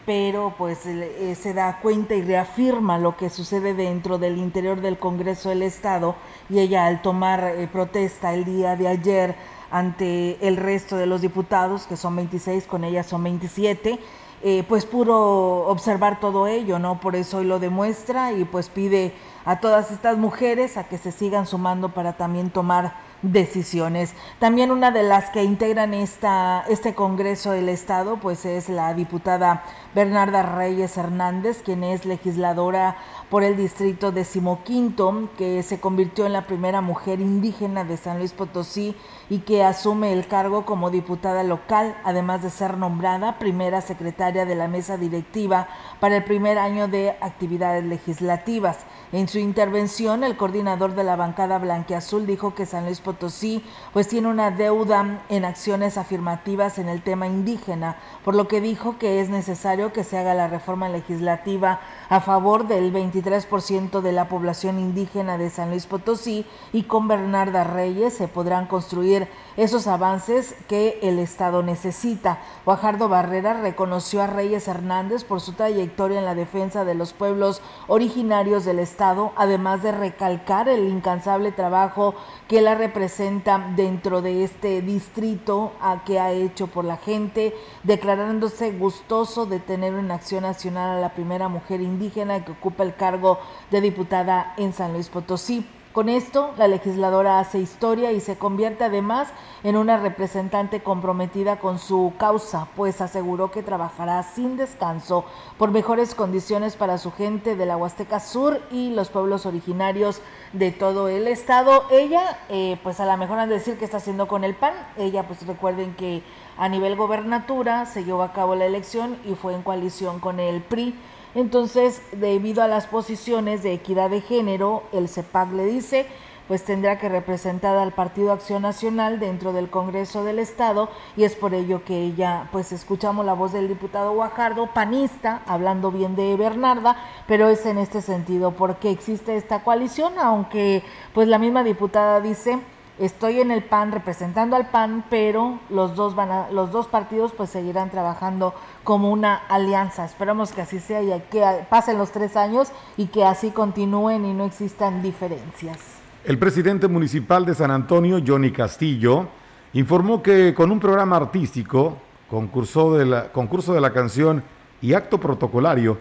pero 0.10 0.56
pues 0.58 0.88
eh, 0.88 1.38
se 1.40 1.54
da 1.54 1.82
cuenta 1.84 2.16
y 2.16 2.24
reafirma 2.24 2.98
lo 2.98 3.16
que 3.16 3.30
sucede 3.30 3.76
dentro 3.76 4.18
del 4.18 4.40
interior 4.40 4.82
del 4.82 4.98
Congreso 4.98 5.50
del 5.50 5.62
Estado 5.62 6.16
y 6.50 6.58
ella 6.58 6.88
al 6.88 7.04
tomar 7.04 7.44
eh, 7.44 7.68
protesta 7.72 8.34
el 8.34 8.44
día 8.44 8.76
de 8.76 8.88
ayer 8.88 9.36
ante 9.70 10.40
el 10.48 10.58
resto 10.58 10.98
de 10.98 11.06
los 11.06 11.22
diputados, 11.22 11.86
que 11.86 11.96
son 11.96 12.16
26, 12.16 12.66
con 12.66 12.86
ella 12.86 13.04
son 13.04 13.24
27, 13.24 14.00
eh, 14.42 14.64
pues 14.68 14.88
puro 14.88 15.68
observar 15.68 16.20
todo 16.20 16.48
ello, 16.48 16.80
¿no? 16.80 17.00
Por 17.00 17.16
eso 17.16 17.38
hoy 17.38 17.46
lo 17.46 17.60
demuestra 17.60 18.32
y 18.32 18.46
pues 18.46 18.68
pide 18.68 19.14
a 19.46 19.60
todas 19.60 19.92
estas 19.92 20.18
mujeres 20.18 20.78
a 20.78 20.86
que 20.86 20.98
se 20.98 21.12
sigan 21.12 21.46
sumando 21.46 21.90
para 21.90 22.14
también 22.14 22.50
tomar 22.50 22.96
decisiones. 23.22 24.14
También 24.40 24.72
una 24.72 24.92
de 24.92 25.04
las 25.04 25.30
que 25.30 25.44
integran 25.44 25.94
esta, 25.94 26.64
este 26.70 26.94
Congreso 26.96 27.52
del 27.52 27.70
Estado, 27.70 28.18
pues 28.18 28.46
es 28.46 28.70
la 28.70 28.94
diputada 28.94 29.64
Bernarda 29.94 30.44
Reyes 30.44 30.98
Hernández, 30.98 31.62
quien 31.64 31.84
es 31.84 32.06
legisladora 32.06 32.98
por 33.30 33.44
el 33.44 33.58
distrito 33.58 34.12
decimoquinto, 34.12 35.30
que 35.38 35.64
se 35.64 35.80
convirtió 35.80 36.26
en 36.26 36.34
la 36.34 36.48
primera 36.48 36.82
mujer 36.82 37.20
indígena 37.20 37.84
de 37.84 37.98
San 37.98 38.18
Luis 38.18 38.34
Potosí 38.34 38.96
y 39.30 39.40
que 39.40 39.64
asume 39.64 40.14
el 40.14 40.28
cargo 40.28 40.66
como 40.66 40.90
diputada 40.90 41.44
local, 41.44 41.96
además 42.04 42.42
de 42.42 42.50
ser 42.50 42.78
nombrada 42.78 43.38
primera 43.38 43.82
secretaria 43.82 44.46
de 44.46 44.56
la 44.56 44.68
mesa 44.68 44.98
directiva 44.98 45.68
para 46.00 46.18
el 46.18 46.24
primer 46.24 46.58
año 46.58 46.88
de 46.88 47.18
actividades 47.22 47.84
legislativas. 47.84 48.78
En 49.12 49.28
su 49.28 49.40
intervención, 49.40 50.24
el 50.24 50.38
coordinador 50.38 50.94
de 50.94 51.04
la 51.04 51.16
bancada 51.16 51.58
blanqueazul 51.58 52.28
dijo 52.28 52.54
que 52.54 52.68
San 52.68 52.86
Luis 52.86 53.02
Potosí 53.02 53.66
pues 53.92 54.08
tiene 54.08 54.28
una 54.28 54.52
deuda 54.52 55.24
en 55.30 55.46
acciones 55.46 55.98
afirmativas 55.98 56.78
en 56.78 56.88
el 56.90 57.02
tema 57.02 57.26
indígena, 57.26 57.96
por 58.24 58.36
lo 58.36 58.48
que 58.48 58.62
dijo 58.62 59.00
que 59.00 59.20
es 59.20 59.30
necesario 59.30 59.92
que 59.94 60.04
se 60.04 60.20
haga 60.20 60.36
la 60.36 60.48
reforma 60.48 60.90
legislativa 60.90 61.80
a 62.08 62.22
favor 62.22 62.68
del 62.68 62.94
23% 62.94 64.02
de 64.02 64.12
la 64.12 64.30
población 64.30 64.78
indígena 64.78 65.40
de 65.40 65.50
San 65.50 65.72
Luis 65.72 65.88
Potosí 65.88 66.46
y 66.72 66.84
con 66.84 67.08
Bernarda 67.08 67.64
Reyes 67.64 68.14
se 68.14 68.28
podrán 68.28 68.68
construir 68.68 69.28
esos 69.58 69.88
avances 69.88 70.54
que 70.68 71.00
el 71.02 71.18
Estado 71.18 71.64
necesita. 71.64 72.38
Guajardo 72.64 73.10
Barrera 73.10 73.60
reconoció 73.60 74.22
a 74.22 74.28
Reyes 74.28 74.68
Hernández 74.68 75.24
por 75.24 75.42
su 75.42 75.54
trayectoria 75.54 76.20
en 76.20 76.26
la 76.26 76.36
defensa 76.36 76.86
de 76.86 76.94
los 76.94 77.14
pueblos 77.14 77.64
originarios 77.88 78.66
del 78.66 78.78
Estado 78.78 78.99
además 79.36 79.82
de 79.82 79.92
recalcar 79.92 80.68
el 80.68 80.88
incansable 80.88 81.52
trabajo 81.52 82.16
que 82.48 82.62
la 82.62 82.76
representa 82.76 83.72
dentro 83.76 84.22
de 84.22 84.44
este 84.44 84.82
distrito 84.82 85.72
a 85.82 86.04
que 86.04 86.20
ha 86.20 86.32
hecho 86.32 86.68
por 86.68 86.86
la 86.86 86.98
gente, 86.98 87.56
declarándose 87.84 88.72
gustoso 88.72 89.46
de 89.46 89.60
tener 89.60 89.94
en 89.94 90.12
acción 90.12 90.44
nacional 90.44 90.98
a 90.98 91.02
la 91.02 91.14
primera 91.14 91.48
mujer 91.48 91.82
indígena 91.82 92.44
que 92.44 92.52
ocupa 92.52 92.84
el 92.84 92.96
cargo 92.96 93.40
de 93.72 93.82
diputada 93.82 94.54
en 94.58 94.74
San 94.74 94.94
Luis 94.94 95.10
Potosí. 95.10 95.66
Con 95.94 96.08
esto, 96.08 96.54
la 96.56 96.68
legisladora 96.68 97.40
hace 97.40 97.58
historia 97.58 98.12
y 98.12 98.20
se 98.20 98.38
convierte 98.38 98.84
además 98.84 99.30
en 99.64 99.76
una 99.76 99.98
representante 99.98 100.84
comprometida 100.84 101.58
con 101.58 101.80
su 101.80 102.14
causa, 102.20 102.68
pues 102.76 103.02
aseguró 103.02 103.50
que 103.50 103.64
trabajará 103.64 104.22
sin 104.22 104.56
descanso 104.56 105.26
por 105.58 105.72
mejores 105.72 106.14
condiciones 106.14 106.76
para 106.76 107.00
su 107.00 107.12
gente 107.12 107.56
de 107.56 107.66
la 107.66 107.76
Huasteca 107.76 108.20
Sur 108.20 108.62
y 108.70 108.92
los 108.92 109.10
pueblos 109.10 109.48
originarios 109.48 110.22
de 110.54 110.72
todo 110.72 111.08
el 111.08 111.28
estado. 111.28 111.84
Ella, 111.90 112.38
eh, 112.50 112.80
pues 112.84 113.00
a 113.00 113.08
lo 113.08 113.18
mejor 113.18 113.40
han 113.40 113.50
de 113.50 113.56
decir 113.56 113.80
que 113.80 113.86
está 113.86 113.98
haciendo 113.98 114.28
con 114.28 114.44
el 114.44 114.54
PAN. 114.54 114.74
Ella, 114.96 115.26
pues 115.26 115.46
recuerden 115.48 115.96
que 115.96 116.22
a 116.60 116.70
nivel 116.70 116.98
gobernatura 116.98 117.88
se 117.88 118.04
llevó 118.04 118.22
a 118.22 118.32
cabo 118.34 118.54
la 118.54 118.66
elección 118.66 119.18
y 119.26 119.34
fue 119.34 119.56
en 119.56 119.64
coalición 119.64 120.20
con 120.20 120.40
el 120.40 120.62
PRI 120.62 120.94
entonces, 121.36 122.02
debido 122.12 122.64
a 122.64 122.68
las 122.68 122.88
posiciones 122.88 123.64
de 123.64 123.74
equidad 123.74 124.10
de 124.10 124.22
género, 124.22 124.84
el 124.92 125.08
CEPAC 125.08 125.52
le 125.54 125.66
dice, 125.66 126.08
pues 126.50 126.64
tendrá 126.64 126.98
que 126.98 127.10
representar 127.10 127.78
al 127.78 127.92
Partido 127.92 128.32
Acción 128.32 128.64
Nacional 128.64 129.20
dentro 129.20 129.54
del 129.54 129.70
Congreso 129.70 130.24
del 130.24 130.40
Estado 130.40 130.90
y 131.16 131.24
es 131.24 131.36
por 131.36 131.54
ello 131.54 131.84
que 131.86 132.02
ella, 132.02 132.50
pues 132.52 132.72
escuchamos 132.72 133.24
la 133.24 133.34
voz 133.34 133.54
del 133.54 133.68
diputado 133.68 134.14
Guajardo, 134.14 134.74
panista, 134.74 135.44
hablando 135.46 135.92
bien 135.92 136.16
de 136.16 136.36
Bernarda, 136.36 136.98
pero 137.28 137.50
es 137.50 137.68
en 137.68 137.78
este 137.78 138.02
sentido 138.02 138.54
porque 138.54 138.90
existe 138.90 139.38
esta 139.38 139.64
coalición, 139.64 140.18
aunque 140.18 140.82
pues 141.14 141.28
la 141.28 141.38
misma 141.38 141.64
diputada 141.64 142.20
dice 142.20 142.58
estoy 143.00 143.40
en 143.40 143.52
el 143.52 143.64
PAN 143.64 143.92
representando 143.92 144.56
al 144.56 144.70
PAN, 144.70 145.06
pero 145.10 145.60
los 145.70 145.96
dos 145.96 146.16
van 146.16 146.32
a, 146.32 146.52
los 146.52 146.72
dos 146.72 146.88
partidos 146.88 147.32
pues 147.36 147.50
seguirán 147.50 147.90
trabajando 147.90 148.54
como 148.84 149.12
una 149.12 149.36
alianza. 149.36 150.06
Esperamos 150.06 150.52
que 150.52 150.62
así 150.62 150.80
sea 150.80 151.02
y 151.02 151.22
que 151.32 151.44
pasen 151.70 151.98
los 151.98 152.12
tres 152.12 152.36
años 152.36 152.72
y 152.98 153.08
que 153.08 153.24
así 153.24 153.52
continúen 153.52 154.26
y 154.26 154.34
no 154.34 154.46
existan 154.46 155.02
diferencias. 155.02 155.78
El 156.26 156.38
presidente 156.38 156.88
municipal 156.88 157.46
de 157.46 157.56
San 157.56 157.72
Antonio, 157.72 158.20
Johnny 158.26 158.52
Castillo, 158.52 159.28
informó 159.74 160.22
que 160.22 160.54
con 160.54 160.72
un 160.72 160.80
programa 160.80 161.16
artístico, 161.16 161.98
concurso 162.30 162.94
de 162.96 163.06
la, 163.06 163.32
concurso 163.32 163.74
de 163.74 163.82
la 163.82 163.94
canción 163.94 164.44
y 164.82 164.94
acto 164.94 165.20
protocolario, 165.20 165.98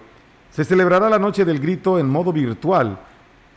se 0.51 0.65
celebrará 0.65 1.09
la 1.09 1.19
Noche 1.19 1.45
del 1.45 1.61
Grito 1.61 1.99
en 1.99 2.09
modo 2.09 2.33
virtual 2.33 2.99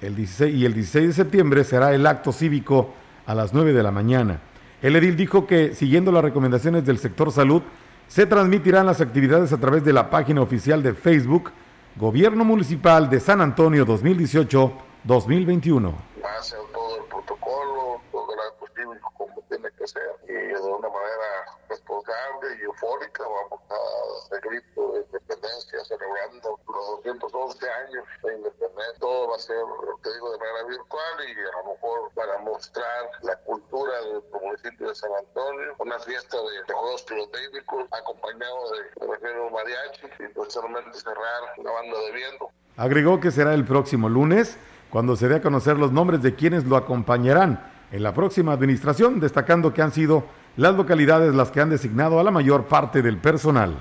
el 0.02 0.16
16, 0.16 0.56
y 0.56 0.66
el 0.66 0.74
16 0.74 1.08
de 1.08 1.14
septiembre 1.14 1.64
será 1.64 1.94
el 1.94 2.06
acto 2.06 2.32
cívico 2.32 2.90
a 3.32 3.36
las 3.36 3.54
9 3.54 3.72
de 3.72 3.82
la 3.82 3.92
mañana. 3.92 4.42
El 4.82 4.98
edil 4.98 5.16
dijo 5.16 5.48
que, 5.48 5.74
siguiendo 5.74 6.12
las 6.12 6.22
recomendaciones 6.24 6.86
del 6.86 6.98
sector 6.98 7.32
salud, 7.32 7.62
se 8.10 8.26
transmitirán 8.26 8.86
las 8.86 9.00
actividades 9.00 9.54
a 9.54 9.58
través 9.58 9.86
de 9.86 9.94
la 9.94 10.10
página 10.10 10.42
oficial 10.42 10.84
de 10.84 10.94
Facebook 10.94 11.54
Gobierno 11.96 12.44
Municipal 12.44 13.10
de 13.10 13.22
San 13.22 13.40
Antonio 13.40 13.86
2018-2021. 13.86 14.74
todo 15.06 16.98
el 16.98 17.04
protocolo, 17.10 18.02
todo 18.12 18.34
el 18.34 18.40
acto 18.50 18.66
cívico 18.76 19.14
como 19.18 19.42
tiene 19.48 19.70
que 19.82 20.34
y 20.34 20.48
de 20.54 20.62
una 20.62 20.90
manera 20.90 21.58
responsable 21.68 22.58
y 22.60 22.64
eufórica 22.64 23.24
vamos 23.24 23.62
a 23.70 24.36
el 24.36 24.42
grito 24.42 24.94
de 24.94 25.00
independencia 25.02 25.86
celebrando 25.86 26.60
los 26.68 27.04
211 27.04 27.70
años 27.70 28.06
de 28.24 28.36
independencia. 28.36 29.00
Todo 29.00 29.30
va 29.30 29.36
a 29.36 29.40
ser, 29.40 29.58
te 30.04 30.14
digo, 30.14 30.32
de 30.32 30.38
manera 30.38 30.64
virtual 30.66 31.16
y 31.26 31.40
a 31.40 31.64
lo 31.64 31.74
mejor 31.74 32.12
para 32.14 32.38
mostrar 32.40 33.10
la 33.24 33.36
cultura 33.38 34.02
del 34.02 34.24
municipio 34.42 34.90
de 34.90 34.96
San 34.96 35.12
Antonio, 35.18 35.76
una 35.80 36.00
fiesta 36.00 36.38
de, 36.38 36.64
de 36.68 36.74
juegos 36.74 37.04
pirotécnicos 37.04 37.86
acompañado 37.92 38.72
de, 38.72 39.18
de 39.18 39.50
mariachi 39.50 40.08
y 40.20 40.28
posteriormente 40.34 40.94
cerrar 41.00 41.42
una 41.58 41.72
banda 41.72 42.00
de 42.00 42.12
viento. 42.12 42.50
Agregó 42.78 43.20
que 43.20 43.32
será 43.32 43.54
el 43.54 43.66
próximo 43.66 44.10
lunes 44.10 44.58
cuando 44.92 45.16
se 45.16 45.28
dé 45.28 45.38
a 45.38 45.42
conocer 45.42 45.78
los 45.78 45.92
nombres 45.92 46.22
de 46.22 46.36
quienes 46.36 46.66
lo 46.66 46.78
acompañarán 46.78 47.71
en 47.92 48.04
la 48.04 48.14
próxima 48.14 48.54
administración, 48.54 49.20
destacando 49.20 49.74
que 49.74 49.82
han 49.82 49.92
sido 49.92 50.24
las 50.58 50.76
localidades 50.76 51.34
las 51.34 51.52
que 51.52 51.62
han 51.62 51.70
designado 51.70 52.20
a 52.20 52.24
la 52.24 52.32
mayor 52.32 52.66
parte 52.66 53.02
del 53.02 53.18
personal. 53.18 53.76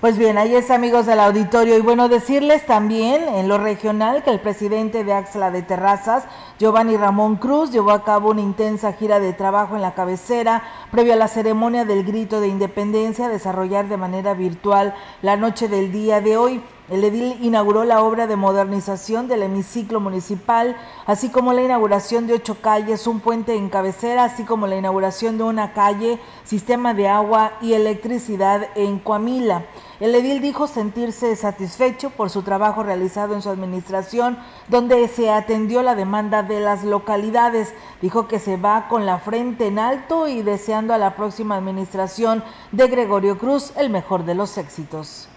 Pues 0.00 0.18
bien, 0.18 0.36
ahí 0.36 0.54
es 0.54 0.70
amigos 0.70 1.06
del 1.06 1.20
auditorio 1.20 1.76
y 1.76 1.80
bueno 1.80 2.10
decirles 2.10 2.66
también 2.66 3.22
en 3.22 3.48
lo 3.48 3.56
regional 3.56 4.22
que 4.22 4.30
el 4.30 4.40
presidente 4.40 5.04
de 5.04 5.14
Axla 5.14 5.50
de 5.50 5.62
Terrazas, 5.62 6.24
Giovanni 6.58 6.98
Ramón 6.98 7.36
Cruz, 7.36 7.72
llevó 7.72 7.92
a 7.92 8.04
cabo 8.04 8.30
una 8.30 8.42
intensa 8.42 8.92
gira 8.92 9.20
de 9.20 9.32
trabajo 9.32 9.74
en 9.74 9.80
la 9.80 9.94
cabecera 9.94 10.62
previo 10.90 11.14
a 11.14 11.16
la 11.16 11.28
ceremonia 11.28 11.86
del 11.86 12.04
grito 12.04 12.42
de 12.42 12.48
independencia 12.48 13.30
desarrollar 13.30 13.88
de 13.88 13.96
manera 13.96 14.34
virtual 14.34 14.94
la 15.22 15.38
noche 15.38 15.66
del 15.66 15.90
día 15.90 16.20
de 16.20 16.36
hoy. 16.36 16.62
El 16.88 17.02
edil 17.02 17.36
inauguró 17.42 17.82
la 17.82 18.00
obra 18.00 18.28
de 18.28 18.36
modernización 18.36 19.26
del 19.26 19.42
hemiciclo 19.42 19.98
municipal, 19.98 20.76
así 21.04 21.30
como 21.30 21.52
la 21.52 21.62
inauguración 21.62 22.28
de 22.28 22.34
ocho 22.34 22.60
calles, 22.60 23.08
un 23.08 23.18
puente 23.18 23.56
en 23.56 23.68
cabecera, 23.68 24.22
así 24.22 24.44
como 24.44 24.68
la 24.68 24.76
inauguración 24.76 25.36
de 25.36 25.42
una 25.42 25.72
calle, 25.72 26.20
sistema 26.44 26.94
de 26.94 27.08
agua 27.08 27.54
y 27.60 27.72
electricidad 27.72 28.68
en 28.76 29.00
Coamila. 29.00 29.64
El 29.98 30.14
edil 30.14 30.40
dijo 30.40 30.68
sentirse 30.68 31.34
satisfecho 31.34 32.10
por 32.10 32.30
su 32.30 32.42
trabajo 32.42 32.84
realizado 32.84 33.34
en 33.34 33.42
su 33.42 33.50
administración, 33.50 34.38
donde 34.68 35.08
se 35.08 35.28
atendió 35.30 35.82
la 35.82 35.96
demanda 35.96 36.44
de 36.44 36.60
las 36.60 36.84
localidades. 36.84 37.74
Dijo 38.00 38.28
que 38.28 38.38
se 38.38 38.58
va 38.58 38.86
con 38.86 39.06
la 39.06 39.18
frente 39.18 39.66
en 39.66 39.80
alto 39.80 40.28
y 40.28 40.42
deseando 40.42 40.94
a 40.94 40.98
la 40.98 41.16
próxima 41.16 41.56
administración 41.56 42.44
de 42.70 42.86
Gregorio 42.86 43.38
Cruz 43.38 43.72
el 43.76 43.90
mejor 43.90 44.24
de 44.24 44.36
los 44.36 44.56
éxitos. 44.56 45.28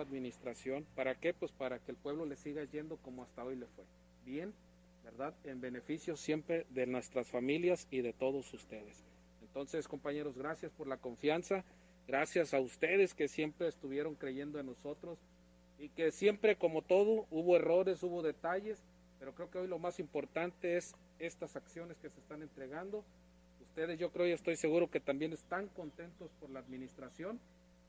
Administración. 0.00 0.86
¿Para 0.94 1.14
qué? 1.14 1.32
Pues 1.34 1.52
para 1.52 1.78
que 1.78 1.92
el 1.92 1.96
pueblo 1.96 2.26
le 2.26 2.36
siga 2.36 2.64
yendo 2.64 2.96
como 2.98 3.22
hasta 3.22 3.44
hoy 3.44 3.56
le 3.56 3.66
fue. 3.66 3.84
Bien, 4.24 4.52
¿verdad? 5.04 5.34
En 5.44 5.60
beneficio 5.60 6.16
siempre 6.16 6.66
de 6.70 6.86
nuestras 6.86 7.28
familias 7.28 7.86
y 7.90 8.00
de 8.00 8.12
todos 8.12 8.52
ustedes. 8.52 9.04
Entonces, 9.42 9.88
compañeros, 9.88 10.36
gracias 10.36 10.72
por 10.72 10.86
la 10.86 10.96
confianza. 10.96 11.64
Gracias 12.06 12.54
a 12.54 12.60
ustedes 12.60 13.14
que 13.14 13.28
siempre 13.28 13.68
estuvieron 13.68 14.14
creyendo 14.14 14.58
en 14.58 14.66
nosotros 14.66 15.18
y 15.78 15.88
que 15.88 16.10
siempre, 16.12 16.56
como 16.56 16.82
todo, 16.82 17.26
hubo 17.30 17.56
errores, 17.56 18.02
hubo 18.02 18.22
detalles, 18.22 18.82
pero 19.18 19.34
creo 19.34 19.50
que 19.50 19.58
hoy 19.58 19.68
lo 19.68 19.78
más 19.78 19.98
importante 19.98 20.76
es 20.76 20.94
estas 21.18 21.56
acciones 21.56 21.98
que 21.98 22.10
se 22.10 22.20
están 22.20 22.42
entregando. 22.42 23.04
Ustedes, 23.60 23.98
yo 23.98 24.10
creo 24.10 24.26
y 24.26 24.32
estoy 24.32 24.56
seguro 24.56 24.90
que 24.90 25.00
también 25.00 25.32
están 25.32 25.68
contentos 25.68 26.30
por 26.40 26.50
la 26.50 26.60
administración 26.60 27.40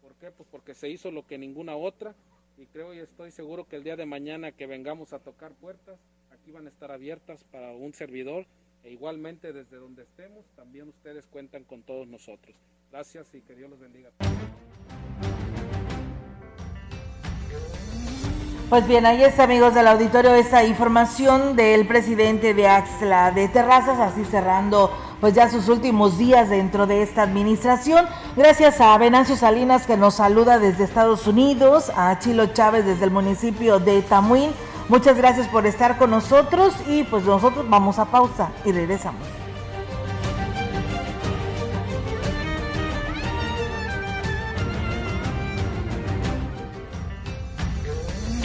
¿Por 0.02 0.16
qué? 0.16 0.32
Pues 0.32 0.50
porque 0.50 0.74
se 0.74 0.90
hizo 0.90 1.12
lo 1.12 1.28
que 1.28 1.38
ninguna 1.38 1.76
otra 1.76 2.16
y 2.58 2.66
creo 2.66 2.94
y 2.94 3.00
estoy 3.00 3.32
seguro 3.32 3.68
que 3.68 3.76
el 3.76 3.84
día 3.84 3.96
de 3.96 4.06
mañana 4.06 4.52
que 4.52 4.66
vengamos 4.66 5.14
a 5.14 5.20
tocar 5.20 5.54
puertas, 5.54 6.00
aquí 6.32 6.52
van 6.52 6.66
a 6.66 6.70
estar 6.70 6.92
abiertas 6.92 7.44
para 7.46 7.72
un 7.72 7.94
servidor 7.94 8.48
e 8.84 8.92
igualmente 8.92 9.54
desde 9.54 9.78
donde 9.78 10.04
estemos, 10.04 10.46
también 10.56 10.88
ustedes 10.90 11.28
cuentan 11.28 11.64
con 11.64 11.84
todos 11.84 12.08
nosotros. 12.08 12.56
Gracias 12.92 13.34
y 13.36 13.42
que 13.42 13.56
Dios 13.56 13.70
los 13.70 13.80
bendiga. 13.80 14.10
Pues 18.70 18.88
bien, 18.88 19.06
ahí 19.06 19.22
está, 19.22 19.44
amigos 19.44 19.76
del 19.76 19.86
auditorio, 19.86 20.34
esta 20.34 20.64
información 20.66 21.56
del 21.56 21.86
presidente 21.86 22.54
de 22.54 22.68
Axla 22.68 23.32
de 23.32 23.50
Terrazas, 23.50 24.00
así 24.00 24.24
cerrando 24.26 25.11
pues 25.22 25.36
ya 25.36 25.50
sus 25.50 25.70
últimos 25.70 26.18
días 26.18 26.50
dentro 26.50 26.88
de 26.88 27.04
esta 27.04 27.22
administración. 27.22 28.06
Gracias 28.36 28.82
a 28.82 28.98
Venancio 28.98 29.38
Salinas 29.38 29.86
que 29.86 29.96
nos 29.96 30.16
saluda 30.16 30.60
desde 30.60 30.84
Estados 30.84 31.28
Unidos, 31.28 31.92
a 31.96 32.20
Chilo 32.20 32.48
Chávez 32.48 32.86
desde 32.86 33.06
el 33.06 33.12
municipio 33.12 33.80
de 33.80 34.02
Tamuín. 34.02 34.52
Muchas 34.90 35.16
gracias 35.16 35.48
por 35.48 35.66
estar 35.68 35.98
con 35.98 36.10
nosotros 36.10 36.74
y 36.88 37.04
pues 37.04 37.24
nosotros 37.24 37.70
vamos 37.70 38.00
a 38.00 38.06
pausa 38.06 38.50
y 38.66 38.72
regresamos. 38.74 39.41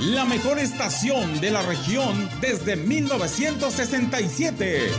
La 0.00 0.24
mejor 0.24 0.60
estación 0.60 1.40
de 1.40 1.50
la 1.50 1.60
región 1.62 2.28
desde 2.40 2.76
1967. 2.76 4.92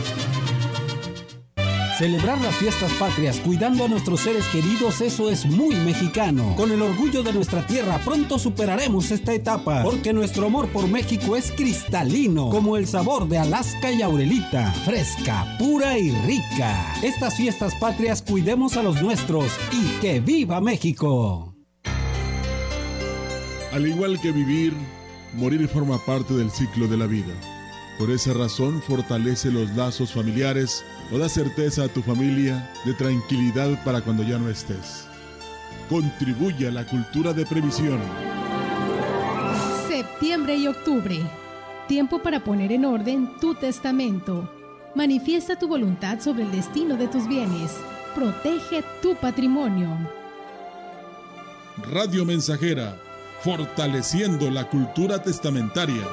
Celebrar 1.96 2.38
las 2.42 2.54
fiestas 2.56 2.92
patrias 2.94 3.40
cuidando 3.40 3.86
a 3.86 3.88
nuestros 3.88 4.20
seres 4.20 4.44
queridos, 4.48 5.00
eso 5.00 5.30
es 5.30 5.46
muy 5.46 5.74
mexicano. 5.74 6.54
Con 6.54 6.70
el 6.70 6.82
orgullo 6.82 7.22
de 7.22 7.32
nuestra 7.32 7.66
tierra 7.66 7.98
pronto 8.04 8.38
superaremos 8.38 9.10
esta 9.10 9.32
etapa, 9.32 9.82
porque 9.82 10.12
nuestro 10.12 10.44
amor 10.46 10.68
por 10.68 10.86
México 10.86 11.34
es 11.34 11.50
cristalino, 11.50 12.50
como 12.50 12.76
el 12.76 12.86
sabor 12.86 13.26
de 13.26 13.38
Alaska 13.38 13.90
y 13.92 14.02
Aurelita, 14.02 14.70
fresca, 14.84 15.56
pura 15.58 15.96
y 15.96 16.10
rica. 16.26 16.94
Estas 17.02 17.36
fiestas 17.36 17.74
patrias 17.76 18.20
cuidemos 18.20 18.76
a 18.76 18.82
los 18.82 19.00
nuestros 19.00 19.50
y 19.72 19.98
que 20.00 20.20
viva 20.20 20.60
México. 20.60 21.49
Al 23.72 23.86
igual 23.86 24.20
que 24.20 24.32
vivir, 24.32 24.74
morir 25.34 25.68
forma 25.68 25.98
parte 26.04 26.34
del 26.34 26.50
ciclo 26.50 26.88
de 26.88 26.96
la 26.96 27.06
vida. 27.06 27.34
Por 27.98 28.10
esa 28.10 28.32
razón 28.32 28.82
fortalece 28.82 29.50
los 29.50 29.70
lazos 29.76 30.12
familiares 30.12 30.84
o 31.12 31.18
da 31.18 31.28
certeza 31.28 31.84
a 31.84 31.88
tu 31.88 32.02
familia 32.02 32.72
de 32.84 32.94
tranquilidad 32.94 33.84
para 33.84 34.00
cuando 34.00 34.22
ya 34.22 34.38
no 34.38 34.48
estés. 34.48 35.06
Contribuye 35.88 36.66
a 36.66 36.72
la 36.72 36.86
cultura 36.86 37.32
de 37.32 37.44
previsión. 37.46 38.00
Septiembre 39.86 40.56
y 40.56 40.66
octubre. 40.66 41.20
Tiempo 41.86 42.20
para 42.22 42.42
poner 42.42 42.72
en 42.72 42.84
orden 42.84 43.30
tu 43.40 43.54
testamento. 43.54 44.50
Manifiesta 44.94 45.58
tu 45.58 45.68
voluntad 45.68 46.20
sobre 46.20 46.42
el 46.42 46.50
destino 46.50 46.96
de 46.96 47.06
tus 47.06 47.28
bienes. 47.28 47.76
Protege 48.14 48.82
tu 49.02 49.14
patrimonio. 49.14 49.90
Radio 51.92 52.24
Mensajera, 52.24 52.96
fortaleciendo 53.42 54.50
la 54.50 54.68
cultura 54.68 55.22
testamentaria. 55.22 56.06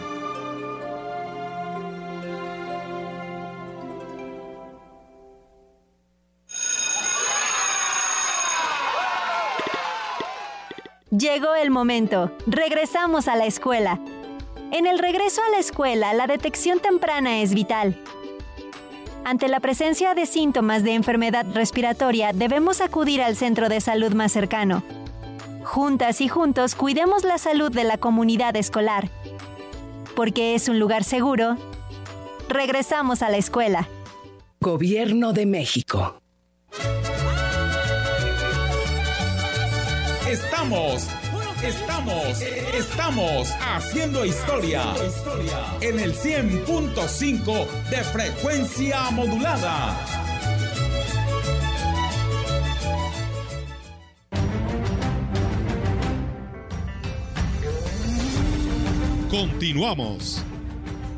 Llegó 11.09 11.55
el 11.55 11.71
momento. 11.71 12.31
Regresamos 12.45 13.27
a 13.27 13.35
la 13.35 13.45
escuela. 13.45 13.99
En 14.71 14.85
el 14.85 14.99
regreso 14.99 15.41
a 15.41 15.49
la 15.51 15.57
escuela, 15.57 16.13
la 16.13 16.27
detección 16.27 16.79
temprana 16.79 17.41
es 17.41 17.53
vital. 17.53 17.97
Ante 19.25 19.47
la 19.47 19.59
presencia 19.59 20.13
de 20.13 20.25
síntomas 20.25 20.83
de 20.83 20.93
enfermedad 20.93 21.45
respiratoria, 21.53 22.31
debemos 22.33 22.81
acudir 22.81 23.21
al 23.21 23.35
centro 23.35 23.67
de 23.67 23.81
salud 23.81 24.13
más 24.13 24.31
cercano. 24.31 24.83
Juntas 25.67 26.21
y 26.21 26.29
juntos 26.29 26.75
cuidemos 26.75 27.25
la 27.25 27.37
salud 27.37 27.69
de 27.69 27.83
la 27.83 27.97
comunidad 27.97 28.55
escolar. 28.55 29.11
Porque 30.15 30.55
es 30.55 30.69
un 30.69 30.79
lugar 30.79 31.03
seguro, 31.03 31.57
regresamos 32.47 33.21
a 33.21 33.29
la 33.29 33.35
escuela. 33.35 33.89
Gobierno 34.61 35.33
de 35.33 35.45
México. 35.45 36.21
Estamos, 40.31 41.09
estamos, 41.61 42.41
estamos 42.73 43.49
haciendo 43.59 44.23
historia 44.23 44.83
en 45.81 45.99
el 45.99 46.13
100.5 46.15 47.67
de 47.89 48.03
frecuencia 48.05 49.11
modulada. 49.11 50.26
Continuamos. 59.37 60.43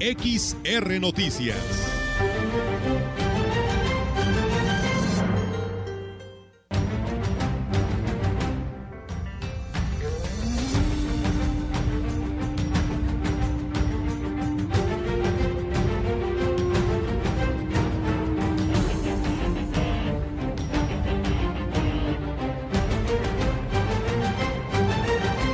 XR 0.01 0.99
Noticias. 0.99 1.55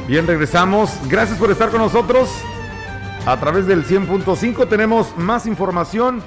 Bien, 0.08 0.25
regresamos. 0.25 0.89
Gracias 1.08 1.38
por 1.38 1.51
estar 1.51 1.69
con 1.69 1.80
nosotros. 1.80 2.30
A 3.28 3.40
través 3.40 3.66
del 3.66 3.84
100.5 3.84 4.70
tenemos 4.70 5.18
más 5.18 5.48
información 5.48 6.22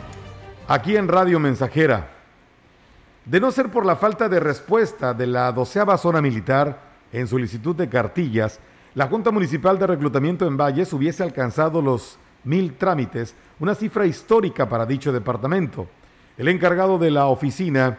aquí 0.66 0.96
en 0.96 1.06
Radio 1.06 1.38
Mensajera. 1.38 2.10
De 3.24 3.38
no 3.38 3.52
ser 3.52 3.70
por 3.70 3.86
la 3.86 3.94
falta 3.94 4.28
de 4.28 4.40
respuesta 4.40 5.14
de 5.14 5.28
la 5.28 5.52
doceava 5.52 5.96
zona 5.96 6.20
militar 6.20 6.80
en 7.12 7.28
solicitud 7.28 7.76
de 7.76 7.88
cartillas, 7.88 8.58
la 8.96 9.06
Junta 9.06 9.30
Municipal 9.30 9.78
de 9.78 9.86
Reclutamiento 9.86 10.44
en 10.44 10.56
Valles 10.56 10.92
hubiese 10.92 11.22
alcanzado 11.22 11.80
los 11.80 12.18
mil 12.42 12.74
trámites, 12.74 13.36
una 13.60 13.76
cifra 13.76 14.04
histórica 14.04 14.68
para 14.68 14.84
dicho 14.84 15.12
departamento. 15.12 15.86
El 16.36 16.48
encargado 16.48 16.98
de 16.98 17.12
la 17.12 17.26
oficina, 17.26 17.98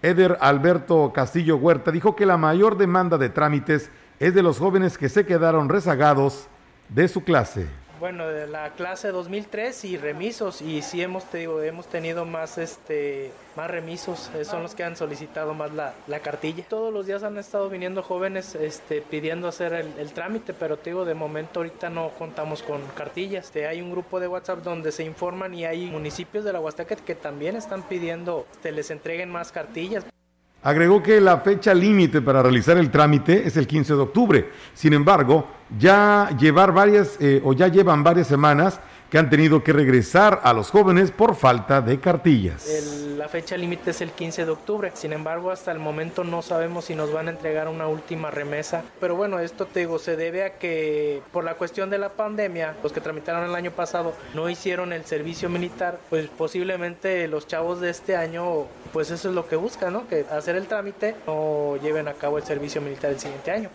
Eder 0.00 0.38
Alberto 0.40 1.12
Castillo 1.14 1.58
Huerta, 1.58 1.90
dijo 1.90 2.16
que 2.16 2.24
la 2.24 2.38
mayor 2.38 2.78
demanda 2.78 3.18
de 3.18 3.28
trámites 3.28 3.90
es 4.18 4.34
de 4.34 4.42
los 4.42 4.58
jóvenes 4.58 4.96
que 4.96 5.10
se 5.10 5.26
quedaron 5.26 5.68
rezagados 5.68 6.48
de 6.88 7.08
su 7.08 7.22
clase. 7.22 7.68
Bueno, 7.98 8.28
de 8.28 8.46
la 8.46 8.70
clase 8.70 9.10
2003 9.10 9.84
y 9.86 9.96
remisos 9.96 10.60
y 10.60 10.82
sí 10.82 11.00
hemos 11.00 11.24
tenido, 11.24 11.62
hemos 11.62 11.86
tenido 11.86 12.26
más 12.26 12.58
este 12.58 13.32
más 13.56 13.70
remisos, 13.70 14.30
eh, 14.34 14.44
son 14.44 14.62
los 14.62 14.74
que 14.74 14.84
han 14.84 14.96
solicitado 14.96 15.54
más 15.54 15.72
la, 15.72 15.94
la, 16.06 16.20
cartilla. 16.20 16.62
Todos 16.68 16.92
los 16.92 17.06
días 17.06 17.22
han 17.22 17.38
estado 17.38 17.70
viniendo 17.70 18.02
jóvenes 18.02 18.54
este, 18.54 19.00
pidiendo 19.00 19.48
hacer 19.48 19.72
el, 19.72 20.12
trámite, 20.12 20.52
pero 20.52 20.76
te 20.76 20.90
digo, 20.90 21.06
de 21.06 21.14
momento 21.14 21.60
ahorita 21.60 21.88
no 21.88 22.10
contamos 22.18 22.62
con 22.62 22.82
cartillas. 22.94 23.46
Este, 23.46 23.66
hay 23.66 23.80
un 23.80 23.90
grupo 23.90 24.20
de 24.20 24.28
WhatsApp 24.28 24.58
donde 24.58 24.92
se 24.92 25.04
informan 25.04 25.54
y 25.54 25.64
hay 25.64 25.86
municipios 25.86 26.44
de 26.44 26.52
la 26.52 26.60
Huasteca 26.60 26.96
que 26.96 27.14
también 27.14 27.56
están 27.56 27.82
pidiendo 27.82 28.46
que 28.62 28.72
les 28.72 28.90
entreguen 28.90 29.30
más 29.30 29.52
cartillas. 29.52 30.04
Agregó 30.62 31.02
que 31.02 31.20
la 31.20 31.38
fecha 31.38 31.72
límite 31.72 32.22
para 32.22 32.42
realizar 32.42 32.76
el 32.76 32.90
trámite 32.90 33.46
es 33.46 33.56
el 33.56 33.66
15 33.66 33.94
de 33.94 34.00
octubre. 34.00 34.50
Sin 34.74 34.92
embargo, 34.94 35.46
ya 35.78 36.30
llevar 36.38 36.72
varias 36.72 37.16
eh, 37.20 37.40
o 37.44 37.52
ya 37.52 37.68
llevan 37.68 38.02
varias 38.02 38.26
semanas 38.26 38.80
que 39.10 39.18
han 39.18 39.30
tenido 39.30 39.62
que 39.62 39.72
regresar 39.72 40.40
a 40.42 40.52
los 40.52 40.70
jóvenes 40.70 41.10
por 41.10 41.34
falta 41.34 41.80
de 41.80 42.00
cartillas. 42.00 42.68
El, 42.68 43.06
la 43.16 43.28
fecha 43.28 43.56
límite 43.56 43.90
es 43.90 44.00
el 44.00 44.10
15 44.10 44.44
de 44.44 44.50
octubre. 44.50 44.92
Sin 44.94 45.12
embargo, 45.12 45.50
hasta 45.50 45.72
el 45.72 45.78
momento 45.78 46.22
no 46.22 46.42
sabemos 46.42 46.84
si 46.84 46.94
nos 46.94 47.12
van 47.12 47.28
a 47.28 47.30
entregar 47.30 47.68
una 47.68 47.88
última 47.88 48.30
remesa. 48.30 48.84
Pero 49.00 49.16
bueno, 49.16 49.40
esto 49.40 49.66
te 49.66 49.80
digo, 49.80 49.98
se 49.98 50.16
debe 50.16 50.44
a 50.44 50.58
que 50.58 51.22
por 51.32 51.42
la 51.42 51.54
cuestión 51.54 51.90
de 51.90 51.98
la 51.98 52.10
pandemia, 52.10 52.76
los 52.82 52.92
que 52.92 53.00
tramitaron 53.00 53.48
el 53.48 53.54
año 53.54 53.70
pasado 53.70 54.14
no 54.34 54.48
hicieron 54.48 54.92
el 54.92 55.04
servicio 55.04 55.48
militar, 55.48 55.98
pues 56.10 56.28
posiblemente 56.28 57.26
los 57.28 57.46
chavos 57.46 57.80
de 57.80 57.90
este 57.90 58.16
año, 58.16 58.66
pues 58.92 59.10
eso 59.10 59.28
es 59.28 59.34
lo 59.34 59.48
que 59.48 59.56
buscan, 59.56 59.92
¿no? 59.92 60.06
Que 60.08 60.24
hacer 60.30 60.56
el 60.56 60.66
trámite 60.66 61.16
o 61.26 61.78
lleven 61.82 62.08
a 62.08 62.14
cabo 62.14 62.38
el 62.38 62.44
servicio 62.44 62.80
militar 62.80 63.10
el 63.10 63.18
siguiente 63.18 63.50
año. 63.50 63.70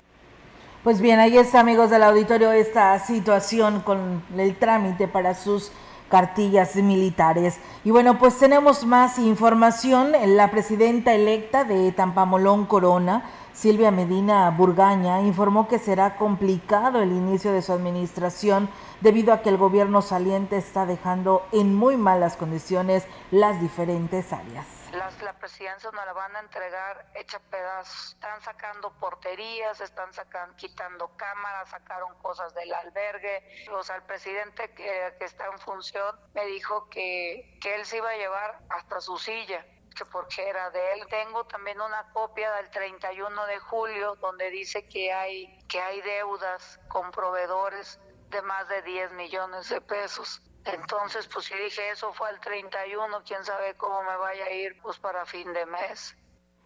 Pues 0.84 1.00
bien, 1.00 1.20
ahí 1.20 1.38
está, 1.38 1.60
amigos 1.60 1.92
del 1.92 2.02
auditorio, 2.02 2.52
esta 2.54 2.98
situación 2.98 3.82
con 3.82 4.24
el 4.36 4.56
trámite 4.56 5.08
para 5.08 5.36
sus 5.36 5.72
cartillas 6.10 6.76
militares. 6.76 7.60
Y 7.84 7.92
bueno, 7.92 8.18
pues 8.18 8.40
tenemos 8.40 8.84
más 8.84 9.20
información. 9.20 10.14
La 10.36 10.50
presidenta 10.50 11.14
electa 11.14 11.66
de 11.66 11.92
Tampamolón 11.92 12.66
Corona, 12.66 13.26
Silvia 13.54 13.92
Medina 13.92 14.50
Burgaña, 14.50 15.22
informó 15.22 15.68
que 15.68 15.78
será 15.78 16.16
complicado 16.16 17.04
el 17.04 17.12
inicio 17.12 17.52
de 17.52 17.62
su 17.62 17.74
administración 17.74 18.68
debido 19.02 19.34
a 19.34 19.44
que 19.44 19.50
el 19.50 19.58
gobierno 19.58 20.02
saliente 20.02 20.58
está 20.58 20.88
dejando 20.88 21.44
en 21.52 21.76
muy 21.76 21.96
malas 21.96 22.38
condiciones 22.38 23.06
las 23.30 23.62
diferentes 23.62 24.34
áreas. 24.34 24.81
Las, 25.02 25.20
la 25.24 25.34
presidencia 25.34 25.90
nos 25.90 26.06
la 26.06 26.14
van 26.14 26.36
a 26.36 26.42
entregar 26.42 27.12
hecha 27.16 27.40
pedazos. 27.50 28.14
Están 28.14 28.40
sacando 28.44 28.92
porterías, 29.00 29.82
están 29.82 30.14
sacan, 30.14 30.56
quitando 30.58 31.18
cámaras, 31.18 31.72
sacaron 31.72 32.14
cosas 32.20 32.54
del 32.54 32.72
albergue. 32.72 33.66
O 33.72 33.82
sea, 33.82 33.96
el 33.96 34.04
presidente 34.04 34.72
que, 34.76 35.16
que 35.18 35.26
está 35.26 35.48
en 35.48 35.58
función 35.58 36.16
me 36.36 36.46
dijo 36.46 36.88
que, 36.90 37.58
que 37.60 37.74
él 37.74 37.86
se 37.88 37.98
iba 37.98 38.12
a 38.12 38.16
llevar 38.16 38.60
hasta 38.70 39.02
su 39.02 39.18
silla 39.18 39.66
que 39.96 40.06
porque 40.06 40.48
era 40.48 40.70
de 40.70 40.94
él. 40.94 41.08
Tengo 41.10 41.48
también 41.48 41.82
una 41.82 42.12
copia 42.14 42.52
del 42.58 42.70
31 42.70 43.48
de 43.48 43.58
julio 43.58 44.16
donde 44.18 44.52
dice 44.52 44.88
que 44.88 45.12
hay 45.12 45.58
que 45.68 45.82
hay 45.82 46.00
deudas 46.04 46.80
con 46.90 47.10
proveedores 47.10 48.00
de 48.30 48.44
más 48.44 48.68
de 48.70 48.84
10 48.84 49.14
millones 49.14 49.68
de 49.70 49.82
pesos. 49.82 50.44
Entonces, 50.66 51.28
pues 51.28 51.46
si 51.46 51.56
dije 51.56 51.90
eso 51.90 52.14
fue 52.14 52.30
al 52.30 52.40
31, 52.40 53.24
quién 53.26 53.44
sabe 53.44 53.76
cómo 53.76 54.04
me 54.04 54.16
vaya 54.18 54.46
a 54.46 54.52
ir 54.52 54.80
pues 54.82 55.00
para 55.00 55.26
fin 55.26 55.52
de 55.54 55.66
mes. 55.66 56.16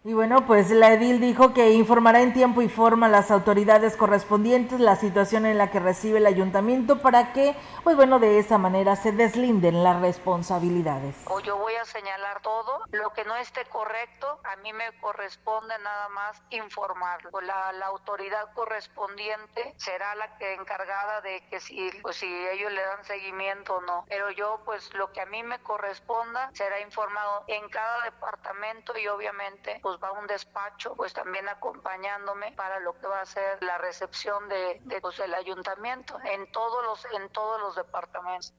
Y 0.08 0.12
bueno, 0.12 0.46
pues 0.46 0.70
la 0.70 0.92
edil 0.92 1.20
dijo 1.20 1.52
que 1.52 1.72
informará 1.72 2.20
en 2.20 2.32
tiempo 2.32 2.62
y 2.62 2.68
forma 2.68 3.06
a 3.06 3.08
las 3.08 3.32
autoridades 3.32 3.96
correspondientes 3.96 4.78
la 4.78 4.94
situación 4.94 5.46
en 5.46 5.58
la 5.58 5.72
que 5.72 5.80
recibe 5.80 6.18
el 6.18 6.26
ayuntamiento 6.26 7.02
para 7.02 7.32
que, 7.32 7.56
pues 7.82 7.96
bueno, 7.96 8.20
de 8.20 8.38
esa 8.38 8.56
manera 8.56 8.94
se 8.94 9.10
deslinden 9.10 9.82
las 9.82 10.00
responsabilidades. 10.00 11.16
O 11.24 11.40
yo 11.40 11.56
voy 11.56 11.74
a 11.74 11.84
señalar 11.84 12.40
todo, 12.40 12.82
lo 12.92 13.12
que 13.14 13.24
no 13.24 13.34
esté 13.34 13.64
correcto, 13.64 14.38
a 14.44 14.54
mí 14.62 14.72
me 14.72 14.96
corresponde 15.00 15.76
nada 15.82 16.08
más 16.10 16.40
informarlo. 16.50 17.28
La, 17.40 17.72
la 17.72 17.86
autoridad 17.86 18.52
correspondiente 18.54 19.74
será 19.76 20.14
la 20.14 20.38
que 20.38 20.54
encargada 20.54 21.20
de 21.22 21.42
que 21.50 21.58
si, 21.58 21.90
pues 22.02 22.14
si 22.14 22.26
ellos 22.26 22.70
le 22.70 22.80
dan 22.80 23.04
seguimiento 23.04 23.78
o 23.78 23.80
no. 23.80 24.04
Pero 24.08 24.30
yo, 24.30 24.60
pues 24.64 24.94
lo 24.94 25.10
que 25.10 25.20
a 25.20 25.26
mí 25.26 25.42
me 25.42 25.58
corresponda 25.64 26.48
será 26.52 26.80
informado 26.80 27.42
en 27.48 27.68
cada 27.70 28.04
departamento 28.04 28.96
y 28.96 29.08
obviamente, 29.08 29.80
pues 29.82 29.95
va 30.02 30.08
a 30.08 30.12
un 30.12 30.26
despacho, 30.26 30.94
pues 30.96 31.12
también 31.12 31.48
acompañándome 31.48 32.52
para 32.52 32.80
lo 32.80 32.94
que 32.98 33.06
va 33.06 33.20
a 33.20 33.26
ser 33.26 33.62
la 33.62 33.78
recepción 33.78 34.48
de, 34.48 35.00
pues, 35.00 35.18
el 35.20 35.34
ayuntamiento 35.34 36.18
en 36.24 36.50
todos 36.52 36.84
los 36.84 37.04
en 37.20 37.28
todos 37.30 37.60
los 37.60 37.76
departamentos. 37.76 38.54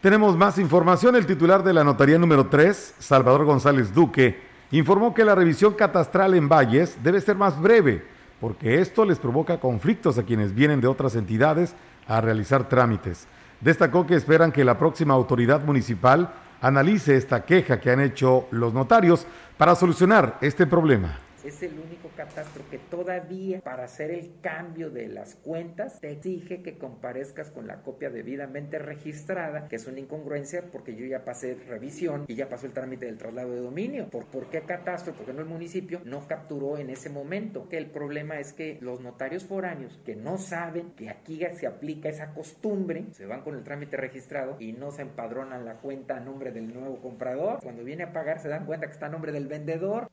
Tenemos 0.00 0.36
más 0.36 0.58
información. 0.58 1.16
El 1.16 1.26
titular 1.26 1.62
de 1.62 1.72
la 1.72 1.82
notaría 1.82 2.18
número 2.18 2.48
3, 2.48 2.96
Salvador 2.98 3.46
González 3.46 3.94
Duque, 3.94 4.42
informó 4.70 5.14
que 5.14 5.24
la 5.24 5.34
revisión 5.34 5.74
catastral 5.74 6.34
en 6.34 6.48
Valles 6.48 7.02
debe 7.02 7.20
ser 7.20 7.36
más 7.36 7.58
breve, 7.60 8.06
porque 8.40 8.80
esto 8.80 9.04
les 9.04 9.18
provoca 9.18 9.60
conflictos 9.60 10.18
a 10.18 10.24
quienes 10.24 10.54
vienen 10.54 10.80
de 10.80 10.88
otras 10.88 11.16
entidades 11.16 11.74
a 12.06 12.20
realizar 12.20 12.68
trámites. 12.68 13.26
Destacó 13.60 14.06
que 14.06 14.14
esperan 14.14 14.52
que 14.52 14.64
la 14.64 14.78
próxima 14.78 15.14
autoridad 15.14 15.62
municipal 15.62 16.34
analice 16.64 17.16
esta 17.16 17.44
queja 17.44 17.78
que 17.78 17.90
han 17.90 18.00
hecho 18.00 18.46
los 18.50 18.72
notarios 18.72 19.26
para 19.58 19.74
solucionar 19.74 20.38
este 20.40 20.66
problema 20.66 21.18
es 21.44 21.62
el 21.62 21.78
único 21.78 22.08
catastro 22.16 22.64
que 22.70 22.78
todavía 22.78 23.60
para 23.60 23.84
hacer 23.84 24.10
el 24.10 24.40
cambio 24.40 24.90
de 24.90 25.08
las 25.08 25.34
cuentas 25.36 26.00
te 26.00 26.10
exige 26.10 26.62
que 26.62 26.78
comparezcas 26.78 27.50
con 27.50 27.66
la 27.66 27.82
copia 27.82 28.10
debidamente 28.10 28.78
registrada, 28.78 29.68
que 29.68 29.76
es 29.76 29.86
una 29.86 30.00
incongruencia 30.00 30.64
porque 30.72 30.94
yo 30.96 31.04
ya 31.06 31.24
pasé 31.24 31.54
revisión 31.54 32.24
y 32.28 32.34
ya 32.34 32.48
pasó 32.48 32.66
el 32.66 32.72
trámite 32.72 33.06
del 33.06 33.18
traslado 33.18 33.52
de 33.52 33.60
dominio. 33.60 34.08
¿Por, 34.08 34.26
qué 34.50 34.62
catastro? 34.62 35.14
Porque 35.14 35.32
no 35.32 35.40
el 35.40 35.46
municipio 35.46 36.00
no 36.04 36.26
capturó 36.26 36.78
en 36.78 36.90
ese 36.90 37.10
momento. 37.10 37.68
Que 37.68 37.78
el 37.78 37.90
problema 37.90 38.38
es 38.38 38.52
que 38.52 38.78
los 38.80 39.00
notarios 39.00 39.44
foráneos 39.44 40.00
que 40.04 40.16
no 40.16 40.38
saben 40.38 40.92
que 40.92 41.10
aquí 41.10 41.40
se 41.54 41.66
aplica 41.66 42.08
esa 42.08 42.32
costumbre, 42.32 43.06
se 43.12 43.26
van 43.26 43.42
con 43.42 43.54
el 43.54 43.64
trámite 43.64 43.96
registrado 43.96 44.56
y 44.60 44.72
no 44.72 44.90
se 44.90 45.02
empadronan 45.02 45.64
la 45.64 45.74
cuenta 45.74 46.16
a 46.16 46.20
nombre 46.20 46.52
del 46.52 46.72
nuevo 46.72 47.00
comprador. 47.00 47.58
Cuando 47.62 47.84
viene 47.84 48.04
a 48.04 48.12
pagar 48.12 48.40
se 48.40 48.48
dan 48.48 48.66
cuenta 48.66 48.86
que 48.86 48.92
está 48.92 49.06
a 49.06 49.10
nombre 49.10 49.32
del 49.32 49.46
vendedor. 49.46 50.08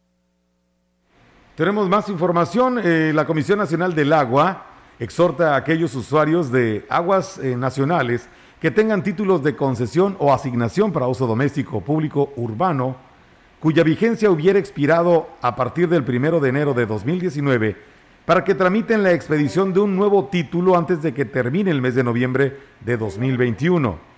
Tenemos 1.55 1.89
más 1.89 2.07
información. 2.07 2.79
Eh, 2.81 3.11
la 3.13 3.25
Comisión 3.25 3.59
Nacional 3.59 3.93
del 3.93 4.13
Agua 4.13 4.67
exhorta 4.99 5.53
a 5.53 5.57
aquellos 5.57 5.93
usuarios 5.95 6.49
de 6.49 6.85
aguas 6.87 7.39
eh, 7.39 7.57
nacionales 7.57 8.29
que 8.61 8.71
tengan 8.71 9.03
títulos 9.03 9.43
de 9.43 9.55
concesión 9.55 10.15
o 10.19 10.33
asignación 10.33 10.93
para 10.93 11.07
uso 11.07 11.27
doméstico 11.27 11.81
público 11.81 12.31
urbano, 12.37 12.95
cuya 13.59 13.83
vigencia 13.83 14.31
hubiera 14.31 14.59
expirado 14.59 15.27
a 15.41 15.55
partir 15.55 15.89
del 15.89 16.05
primero 16.05 16.39
de 16.39 16.49
enero 16.49 16.73
de 16.73 16.85
2019, 16.85 17.75
para 18.23 18.45
que 18.45 18.55
tramiten 18.55 19.03
la 19.03 19.11
expedición 19.11 19.73
de 19.73 19.81
un 19.81 19.97
nuevo 19.97 20.29
título 20.31 20.77
antes 20.77 21.01
de 21.01 21.13
que 21.13 21.25
termine 21.25 21.69
el 21.71 21.81
mes 21.81 21.95
de 21.95 22.03
noviembre 22.03 22.57
de 22.79 22.95
2021. 22.95 24.10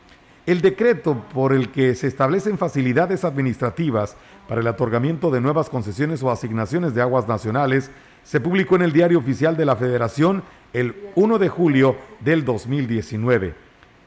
El 0.46 0.60
decreto 0.60 1.24
por 1.34 1.54
el 1.54 1.72
que 1.72 1.96
se 1.96 2.08
establecen 2.08 2.58
facilidades 2.58 3.24
administrativas 3.24 4.18
para 4.50 4.60
el 4.60 4.68
otorgamiento 4.68 5.32
de 5.32 5.40
nuevas 5.40 5.70
concesiones 5.70 6.22
o 6.22 6.30
asignaciones 6.30 6.94
de 6.94 7.02
aguas 7.02 7.30
nacionales 7.30 7.92
se 8.24 8.42
publicó 8.42 8.76
en 8.76 8.82
el 8.82 8.92
Diario 8.92 9.20
Oficial 9.20 9.56
de 9.56 9.64
la 9.64 9.78
Federación 9.78 10.44
el 10.74 10.96
1 11.16 11.40
de 11.40 11.48
julio 11.48 11.96
del 12.20 12.44
2019. 12.44 13.56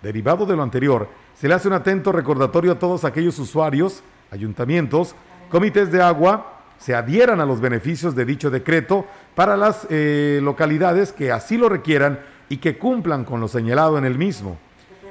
Derivado 0.02 0.44
de 0.44 0.56
lo 0.56 0.62
anterior, 0.62 1.08
se 1.32 1.48
le 1.48 1.54
hace 1.54 1.68
un 1.68 1.74
atento 1.74 2.12
recordatorio 2.12 2.72
a 2.72 2.78
todos 2.78 3.06
aquellos 3.06 3.38
usuarios, 3.38 4.02
ayuntamientos, 4.30 5.16
comités 5.50 5.90
de 5.90 6.02
agua, 6.02 6.60
se 6.76 6.94
adhieran 6.94 7.40
a 7.40 7.46
los 7.46 7.62
beneficios 7.62 8.14
de 8.14 8.26
dicho 8.26 8.50
decreto 8.50 9.06
para 9.34 9.56
las 9.56 9.86
eh, 9.88 10.40
localidades 10.42 11.14
que 11.14 11.32
así 11.32 11.56
lo 11.56 11.70
requieran 11.70 12.20
y 12.50 12.58
que 12.58 12.76
cumplan 12.76 13.24
con 13.24 13.40
lo 13.40 13.48
señalado 13.48 13.96
en 13.96 14.04
el 14.04 14.18
mismo. 14.18 14.58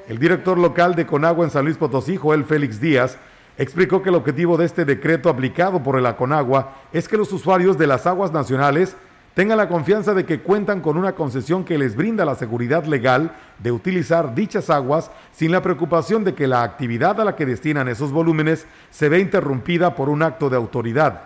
El 0.07 0.19
director 0.19 0.57
local 0.57 0.93
de 0.93 1.07
Conagua 1.07 1.45
en 1.45 1.51
San 1.51 1.65
Luis 1.65 1.77
Potosí, 1.77 2.15
Joel 2.15 2.45
Félix 2.45 2.79
Díaz, 2.79 3.17
explicó 3.57 4.03
que 4.03 4.09
el 4.09 4.15
objetivo 4.15 4.55
de 4.55 4.65
este 4.65 4.85
decreto 4.85 5.29
aplicado 5.29 5.81
por 5.81 5.97
el 5.97 6.05
Aconagua 6.05 6.75
es 6.93 7.07
que 7.07 7.17
los 7.17 7.31
usuarios 7.31 7.77
de 7.77 7.87
las 7.87 8.05
aguas 8.05 8.31
nacionales 8.31 8.95
tengan 9.33 9.57
la 9.57 9.67
confianza 9.67 10.13
de 10.13 10.25
que 10.25 10.41
cuentan 10.41 10.81
con 10.81 10.97
una 10.97 11.13
concesión 11.13 11.65
que 11.65 11.79
les 11.79 11.95
brinda 11.95 12.23
la 12.23 12.35
seguridad 12.35 12.85
legal 12.85 13.31
de 13.57 13.71
utilizar 13.71 14.35
dichas 14.35 14.69
aguas 14.69 15.09
sin 15.33 15.51
la 15.51 15.63
preocupación 15.63 16.23
de 16.23 16.35
que 16.35 16.47
la 16.47 16.61
actividad 16.61 17.19
a 17.19 17.25
la 17.25 17.35
que 17.35 17.47
destinan 17.47 17.87
esos 17.87 18.11
volúmenes 18.11 18.67
se 18.91 19.09
ve 19.09 19.19
interrumpida 19.19 19.95
por 19.95 20.09
un 20.09 20.21
acto 20.21 20.51
de 20.51 20.57
autoridad. 20.57 21.21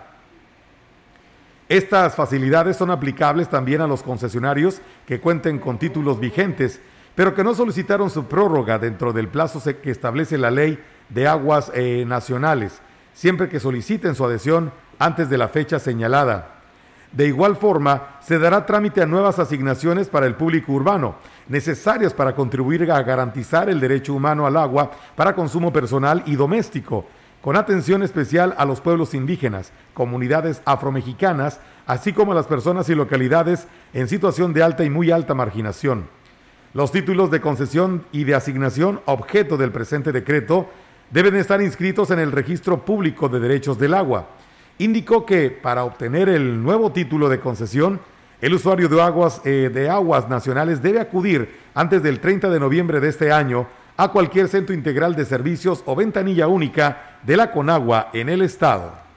Estas 1.67 2.15
facilidades 2.15 2.77
son 2.77 2.89
aplicables 2.89 3.49
también 3.49 3.81
a 3.81 3.87
los 3.87 4.01
concesionarios 4.01 4.81
que 5.05 5.19
cuenten 5.19 5.59
con 5.59 5.77
títulos 5.77 6.19
vigentes 6.19 6.81
pero 7.19 7.35
que 7.35 7.43
no 7.43 7.53
solicitaron 7.53 8.09
su 8.09 8.27
prórroga 8.27 8.79
dentro 8.79 9.11
del 9.11 9.27
plazo 9.27 9.61
que 9.81 9.91
establece 9.91 10.37
la 10.37 10.51
ley 10.51 10.81
de 11.09 11.27
aguas 11.27 11.69
eh, 11.75 12.05
nacionales, 12.07 12.79
siempre 13.13 13.49
que 13.49 13.59
soliciten 13.59 14.15
su 14.15 14.23
adhesión 14.23 14.71
antes 14.99 15.29
de 15.29 15.37
la 15.37 15.49
fecha 15.49 15.79
señalada. 15.79 16.61
De 17.11 17.27
igual 17.27 17.57
forma, 17.57 18.19
se 18.21 18.39
dará 18.39 18.65
trámite 18.65 19.01
a 19.01 19.05
nuevas 19.05 19.37
asignaciones 19.37 20.07
para 20.07 20.27
el 20.27 20.35
público 20.35 20.71
urbano, 20.71 21.15
necesarias 21.49 22.13
para 22.13 22.33
contribuir 22.35 22.89
a 22.89 23.03
garantizar 23.03 23.69
el 23.69 23.81
derecho 23.81 24.13
humano 24.13 24.47
al 24.47 24.55
agua 24.55 24.89
para 25.17 25.35
consumo 25.35 25.73
personal 25.73 26.23
y 26.25 26.37
doméstico, 26.37 27.05
con 27.41 27.57
atención 27.57 28.01
especial 28.01 28.55
a 28.57 28.63
los 28.63 28.79
pueblos 28.79 29.13
indígenas, 29.13 29.73
comunidades 29.93 30.61
afromexicanas, 30.63 31.59
así 31.85 32.13
como 32.13 32.31
a 32.31 32.35
las 32.35 32.47
personas 32.47 32.87
y 32.87 32.95
localidades 32.95 33.67
en 33.91 34.07
situación 34.07 34.53
de 34.53 34.63
alta 34.63 34.85
y 34.85 34.89
muy 34.89 35.11
alta 35.11 35.33
marginación. 35.33 36.17
Los 36.73 36.91
títulos 36.91 37.31
de 37.31 37.41
concesión 37.41 38.05
y 38.11 38.25
de 38.25 38.35
asignación 38.35 39.01
objeto 39.05 39.57
del 39.57 39.71
presente 39.71 40.11
decreto 40.11 40.69
deben 41.09 41.35
estar 41.35 41.61
inscritos 41.63 42.11
en 42.11 42.19
el 42.19 42.31
registro 42.31 42.85
público 42.85 43.27
de 43.27 43.39
derechos 43.39 43.79
del 43.79 43.95
agua. 43.95 44.27
Indicó 44.77 45.25
que 45.25 45.49
para 45.49 45.83
obtener 45.83 46.29
el 46.29 46.61
nuevo 46.61 46.91
título 46.91 47.27
de 47.27 47.39
concesión, 47.39 47.99
el 48.39 48.53
usuario 48.53 48.87
de 48.87 49.01
aguas, 49.01 49.41
eh, 49.45 49.71
de 49.73 49.89
aguas 49.89 50.29
nacionales 50.29 50.81
debe 50.81 50.99
acudir 50.99 51.49
antes 51.73 52.03
del 52.03 52.19
30 52.19 52.49
de 52.49 52.59
noviembre 52.59 52.99
de 52.99 53.09
este 53.09 53.31
año 53.31 53.67
a 53.97 54.09
cualquier 54.09 54.47
centro 54.47 54.75
integral 54.75 55.15
de 55.15 55.25
servicios 55.25 55.81
o 55.87 55.95
ventanilla 55.95 56.47
única 56.47 57.17
de 57.23 57.35
la 57.35 57.51
Conagua 57.51 58.11
en 58.13 58.29
el 58.29 58.43
estado. 58.43 59.08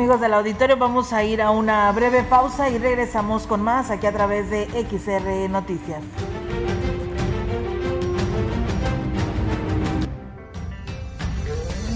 Amigos 0.00 0.22
del 0.22 0.32
auditorio, 0.32 0.78
vamos 0.78 1.12
a 1.12 1.22
ir 1.24 1.42
a 1.42 1.50
una 1.50 1.92
breve 1.92 2.22
pausa 2.22 2.70
y 2.70 2.78
regresamos 2.78 3.46
con 3.46 3.60
más 3.60 3.90
aquí 3.90 4.06
a 4.06 4.12
través 4.12 4.48
de 4.48 4.64
XR 4.88 5.50
Noticias. 5.50 6.02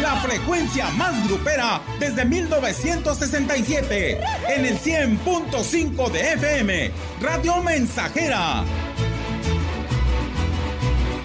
La 0.00 0.16
frecuencia 0.22 0.88
más 0.92 1.28
grupera 1.28 1.82
desde 2.00 2.24
1967 2.24 4.20
en 4.56 4.64
el 4.64 4.78
100.5 4.78 6.10
de 6.10 6.32
FM, 6.32 6.90
Radio 7.20 7.62
Mensajera. 7.62 8.64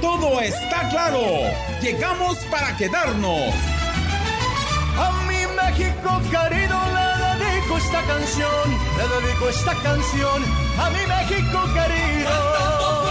Todo 0.00 0.40
está 0.40 0.88
claro. 0.90 1.20
Llegamos 1.82 2.38
para 2.50 2.76
quedarnos. 2.76 3.52
A 4.96 5.12
mi 5.28 5.44
México 5.56 6.20
querido 6.30 6.78
le 6.94 7.44
dedico 7.44 7.76
esta 7.78 8.00
canción, 8.02 8.70
le 8.96 9.08
dedico 9.26 9.48
esta 9.48 9.74
canción 9.82 10.44
a 10.78 10.88
mi 10.90 11.04
México 11.06 11.58
querido. 11.74 13.07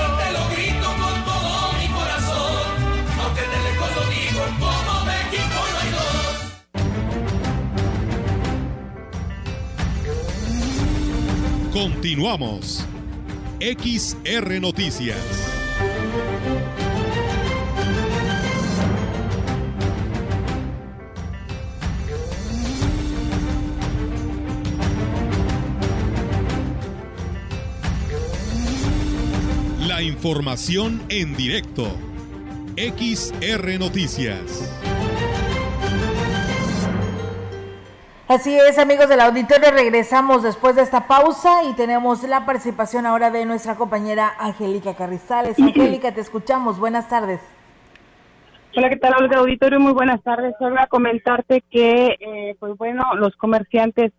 Continuamos. 11.77 12.83
XR 13.59 14.59
Noticias. 14.59 15.15
La 29.87 30.01
información 30.01 31.03
en 31.09 31.37
directo. 31.37 31.95
XR 32.75 33.77
Noticias. 33.77 34.96
Así 38.27 38.53
es, 38.53 38.77
amigos 38.77 39.07
del 39.07 39.21
auditorio, 39.21 39.71
regresamos 39.71 40.43
después 40.43 40.75
de 40.75 40.81
esta 40.81 41.07
pausa 41.07 41.63
y 41.63 41.73
tenemos 41.75 42.23
la 42.23 42.45
participación 42.45 43.05
ahora 43.05 43.31
de 43.31 43.45
nuestra 43.45 43.75
compañera 43.75 44.33
Angélica 44.37 44.95
Carrizales. 44.95 45.57
Angélica, 45.57 46.13
te 46.13 46.19
escuchamos. 46.19 46.77
Buenas 46.77 47.07
tardes. 47.07 47.39
Hola, 48.75 48.89
¿qué 48.89 48.97
tal, 48.97 49.13
Olga 49.17 49.39
Auditorio? 49.39 49.79
Muy 49.79 49.93
buenas 49.93 50.21
tardes. 50.23 50.53
Solo 50.59 50.77
a 50.77 50.87
comentarte 50.87 51.63
que, 51.71 52.17
eh, 52.19 52.57
pues 52.59 52.77
bueno, 52.77 53.15
los 53.15 53.33
comerciantes 53.37 54.11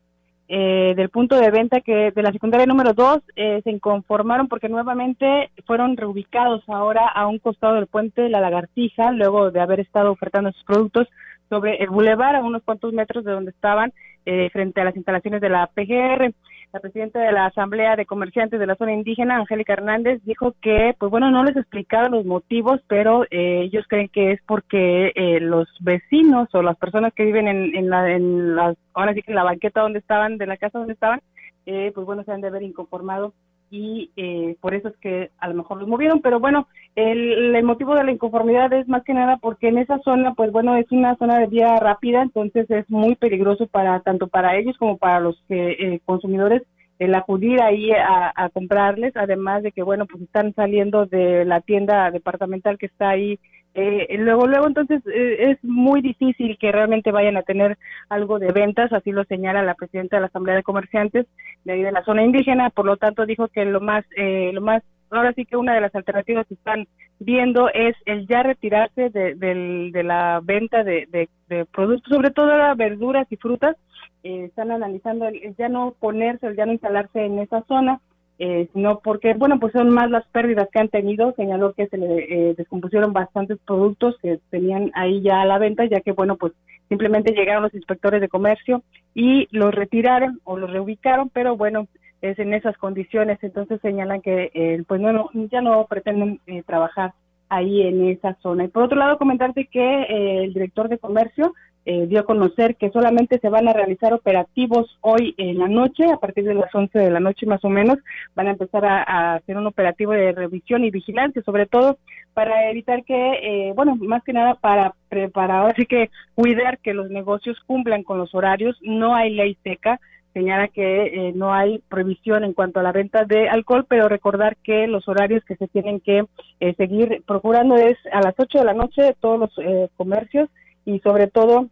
eh, 0.48 0.94
del 0.96 1.10
punto 1.10 1.36
de 1.36 1.50
venta 1.50 1.82
que 1.82 2.10
de 2.10 2.22
la 2.22 2.32
secundaria 2.32 2.64
número 2.64 2.94
2 2.94 3.20
eh, 3.36 3.60
se 3.62 3.70
inconformaron 3.70 4.48
porque 4.48 4.70
nuevamente 4.70 5.50
fueron 5.66 5.98
reubicados 5.98 6.66
ahora 6.68 7.06
a 7.08 7.26
un 7.26 7.38
costado 7.40 7.74
del 7.74 7.88
puente 7.88 8.22
de 8.22 8.30
la 8.30 8.40
Lagartija, 8.40 9.12
luego 9.12 9.50
de 9.50 9.60
haber 9.60 9.80
estado 9.80 10.10
ofertando 10.10 10.50
sus 10.52 10.64
productos 10.64 11.08
sobre 11.48 11.76
el 11.76 11.90
bulevar 11.90 12.36
a 12.36 12.42
unos 12.42 12.62
cuantos 12.62 12.92
metros 12.92 13.24
de 13.24 13.32
donde 13.32 13.50
estaban 13.50 13.92
eh, 14.26 14.50
frente 14.50 14.80
a 14.80 14.84
las 14.84 14.96
instalaciones 14.96 15.40
de 15.40 15.48
la 15.48 15.66
PGR. 15.68 16.32
La 16.70 16.80
presidenta 16.80 17.20
de 17.20 17.32
la 17.32 17.46
Asamblea 17.46 17.96
de 17.96 18.04
Comerciantes 18.04 18.60
de 18.60 18.66
la 18.66 18.74
zona 18.74 18.92
indígena, 18.92 19.36
Angélica 19.36 19.72
Hernández, 19.72 20.20
dijo 20.24 20.54
que, 20.60 20.94
pues 20.98 21.10
bueno, 21.10 21.30
no 21.30 21.42
les 21.42 21.56
explicaron 21.56 22.12
los 22.12 22.26
motivos, 22.26 22.82
pero 22.88 23.24
eh, 23.30 23.62
ellos 23.62 23.86
creen 23.88 24.10
que 24.10 24.32
es 24.32 24.40
porque 24.46 25.12
eh, 25.14 25.40
los 25.40 25.66
vecinos 25.80 26.48
o 26.52 26.60
las 26.60 26.76
personas 26.76 27.14
que 27.14 27.24
viven 27.24 27.48
en, 27.48 27.74
en, 27.74 27.88
la, 27.88 28.10
en 28.10 28.54
las, 28.54 28.76
ahora 28.92 29.14
sí 29.14 29.22
que 29.22 29.32
en 29.32 29.36
la 29.36 29.44
banqueta 29.44 29.80
donde 29.80 29.98
estaban, 29.98 30.36
de 30.36 30.46
la 30.46 30.58
casa 30.58 30.78
donde 30.78 30.92
estaban, 30.92 31.22
eh, 31.64 31.90
pues 31.94 32.06
bueno, 32.06 32.22
se 32.24 32.32
han 32.32 32.42
de 32.42 32.48
haber 32.48 32.62
inconformado 32.62 33.32
y 33.70 34.10
eh, 34.16 34.56
por 34.60 34.74
eso 34.74 34.88
es 34.88 34.96
que 34.96 35.30
a 35.38 35.48
lo 35.48 35.54
mejor 35.54 35.78
los 35.78 35.88
movieron, 35.88 36.20
pero 36.20 36.40
bueno, 36.40 36.68
el, 36.96 37.62
motivo 37.64 37.94
de 37.94 38.04
la 38.04 38.12
inconformidad 38.12 38.72
es 38.72 38.88
más 38.88 39.04
que 39.04 39.14
nada 39.14 39.36
porque 39.36 39.68
en 39.68 39.78
esa 39.78 39.98
zona, 40.00 40.34
pues 40.34 40.50
bueno, 40.52 40.76
es 40.76 40.90
una 40.90 41.16
zona 41.16 41.38
de 41.38 41.46
vía 41.46 41.76
rápida, 41.76 42.22
entonces 42.22 42.70
es 42.70 42.88
muy 42.90 43.14
peligroso 43.14 43.66
para 43.66 44.00
tanto 44.00 44.28
para 44.28 44.56
ellos 44.56 44.76
como 44.78 44.96
para 44.96 45.20
los 45.20 45.42
que, 45.48 45.72
eh, 45.72 46.00
consumidores 46.04 46.62
el 46.98 47.14
acudir 47.14 47.62
ahí 47.62 47.92
a, 47.92 48.50
comprarles, 48.52 49.16
además 49.16 49.62
de 49.62 49.70
que, 49.70 49.82
bueno, 49.82 50.06
pues 50.06 50.22
están 50.22 50.52
saliendo 50.54 51.06
de 51.06 51.44
la 51.44 51.60
tienda 51.60 52.10
departamental 52.10 52.76
que 52.76 52.86
está 52.86 53.10
ahí. 53.10 53.38
Eh, 53.80 54.16
luego, 54.18 54.48
luego, 54.48 54.66
entonces 54.66 55.00
eh, 55.06 55.52
es 55.52 55.58
muy 55.62 56.02
difícil 56.02 56.58
que 56.58 56.72
realmente 56.72 57.12
vayan 57.12 57.36
a 57.36 57.42
tener 57.42 57.78
algo 58.08 58.40
de 58.40 58.50
ventas, 58.50 58.92
así 58.92 59.12
lo 59.12 59.22
señala 59.22 59.62
la 59.62 59.74
presidenta 59.74 60.16
de 60.16 60.22
la 60.22 60.26
Asamblea 60.26 60.56
de 60.56 60.64
Comerciantes 60.64 61.26
de 61.62 61.72
ahí 61.74 61.82
de 61.82 61.92
la 61.92 62.02
zona 62.02 62.24
indígena, 62.24 62.70
por 62.70 62.86
lo 62.86 62.96
tanto 62.96 63.24
dijo 63.24 63.46
que 63.46 63.64
lo 63.64 63.80
más, 63.80 64.04
eh, 64.16 64.50
lo 64.52 64.62
más, 64.62 64.82
ahora 65.10 65.32
sí 65.32 65.44
que 65.44 65.56
una 65.56 65.74
de 65.74 65.80
las 65.80 65.94
alternativas 65.94 66.44
que 66.48 66.54
están 66.54 66.88
viendo 67.20 67.68
es 67.72 67.94
el 68.06 68.26
ya 68.26 68.42
retirarse 68.42 69.10
de, 69.10 69.36
de, 69.36 69.90
de 69.92 70.02
la 70.02 70.40
venta 70.42 70.82
de, 70.82 71.28
productos, 71.70 72.12
sobre 72.12 72.30
todo 72.30 72.50
verduras 72.74 73.28
y 73.30 73.36
frutas, 73.36 73.76
eh, 74.24 74.46
están 74.46 74.72
analizando 74.72 75.28
el, 75.28 75.54
ya 75.56 75.68
no 75.68 75.94
ponerse, 76.00 76.48
el 76.48 76.56
ya 76.56 76.66
no 76.66 76.72
instalarse 76.72 77.24
en 77.24 77.38
esa 77.38 77.62
zona, 77.68 78.00
eh, 78.38 78.68
sino 78.72 79.00
porque, 79.00 79.34
bueno, 79.34 79.58
pues 79.58 79.72
son 79.72 79.90
más 79.90 80.10
las 80.10 80.26
pérdidas 80.28 80.68
que 80.72 80.78
han 80.78 80.88
tenido. 80.88 81.32
Señaló 81.36 81.72
que 81.72 81.88
se 81.88 81.98
le 81.98 82.50
eh, 82.50 82.54
descompusieron 82.56 83.12
bastantes 83.12 83.58
productos 83.66 84.16
que 84.22 84.38
tenían 84.50 84.90
ahí 84.94 85.20
ya 85.22 85.42
a 85.42 85.46
la 85.46 85.58
venta, 85.58 85.84
ya 85.86 86.00
que, 86.00 86.12
bueno, 86.12 86.36
pues 86.36 86.52
simplemente 86.88 87.32
llegaron 87.32 87.62
los 87.62 87.74
inspectores 87.74 88.20
de 88.20 88.28
comercio 88.28 88.82
y 89.14 89.48
los 89.50 89.74
retiraron 89.74 90.40
o 90.44 90.56
los 90.56 90.70
reubicaron, 90.70 91.28
pero 91.30 91.56
bueno, 91.56 91.86
es 92.22 92.38
en 92.38 92.54
esas 92.54 92.76
condiciones. 92.78 93.38
Entonces 93.42 93.80
señalan 93.80 94.22
que, 94.22 94.50
eh, 94.54 94.82
pues 94.86 95.00
no, 95.00 95.30
ya 95.50 95.60
no 95.60 95.86
pretenden 95.86 96.40
eh, 96.46 96.62
trabajar 96.62 97.12
ahí 97.48 97.82
en 97.82 98.08
esa 98.08 98.34
zona. 98.42 98.64
Y 98.64 98.68
por 98.68 98.84
otro 98.84 98.98
lado, 98.98 99.18
comentarte 99.18 99.66
que 99.66 100.02
eh, 100.02 100.44
el 100.44 100.54
director 100.54 100.88
de 100.88 100.98
comercio 100.98 101.54
eh, 101.90 102.06
dio 102.06 102.20
a 102.20 102.24
conocer 102.24 102.76
que 102.76 102.90
solamente 102.90 103.38
se 103.38 103.48
van 103.48 103.66
a 103.66 103.72
realizar 103.72 104.12
operativos 104.12 104.98
hoy 105.00 105.34
en 105.38 105.58
la 105.58 105.68
noche, 105.68 106.04
a 106.12 106.18
partir 106.18 106.44
de 106.44 106.52
las 106.52 106.74
11 106.74 106.98
de 106.98 107.10
la 107.10 107.18
noche 107.18 107.46
más 107.46 107.64
o 107.64 107.70
menos, 107.70 107.96
van 108.34 108.48
a 108.48 108.50
empezar 108.50 108.84
a, 108.84 109.36
hacer 109.36 109.56
un 109.56 109.66
operativo 109.66 110.12
de 110.12 110.32
revisión 110.32 110.84
y 110.84 110.90
vigilancia, 110.90 111.40
sobre 111.42 111.64
todo 111.64 111.96
para 112.34 112.70
evitar 112.70 113.04
que, 113.04 113.14
eh, 113.14 113.72
bueno, 113.74 113.96
más 113.96 114.22
que 114.22 114.34
nada 114.34 114.56
para 114.56 114.94
preparar, 115.08 115.70
así 115.70 115.86
que 115.86 116.10
cuidar 116.34 116.76
que 116.76 116.92
los 116.92 117.08
negocios 117.08 117.58
cumplan 117.66 118.02
con 118.02 118.18
los 118.18 118.34
horarios, 118.34 118.76
no 118.82 119.14
hay 119.14 119.30
ley 119.30 119.56
seca, 119.64 119.98
señala 120.34 120.68
que 120.68 121.06
eh, 121.06 121.32
no 121.34 121.54
hay 121.54 121.78
prohibición 121.88 122.44
en 122.44 122.52
cuanto 122.52 122.80
a 122.80 122.82
la 122.82 122.92
venta 122.92 123.24
de 123.24 123.48
alcohol, 123.48 123.86
pero 123.88 124.10
recordar 124.10 124.56
que 124.62 124.86
los 124.86 125.08
horarios 125.08 125.42
que 125.44 125.56
se 125.56 125.68
tienen 125.68 126.00
que 126.00 126.26
eh, 126.60 126.74
seguir 126.74 127.22
procurando 127.26 127.76
es 127.76 127.96
a 128.12 128.20
las 128.20 128.34
8 128.36 128.58
de 128.58 128.64
la 128.64 128.74
noche 128.74 129.16
todos 129.20 129.40
los 129.40 129.50
eh, 129.58 129.88
comercios 129.96 130.50
y 130.84 131.00
sobre 131.00 131.26
todo 131.26 131.68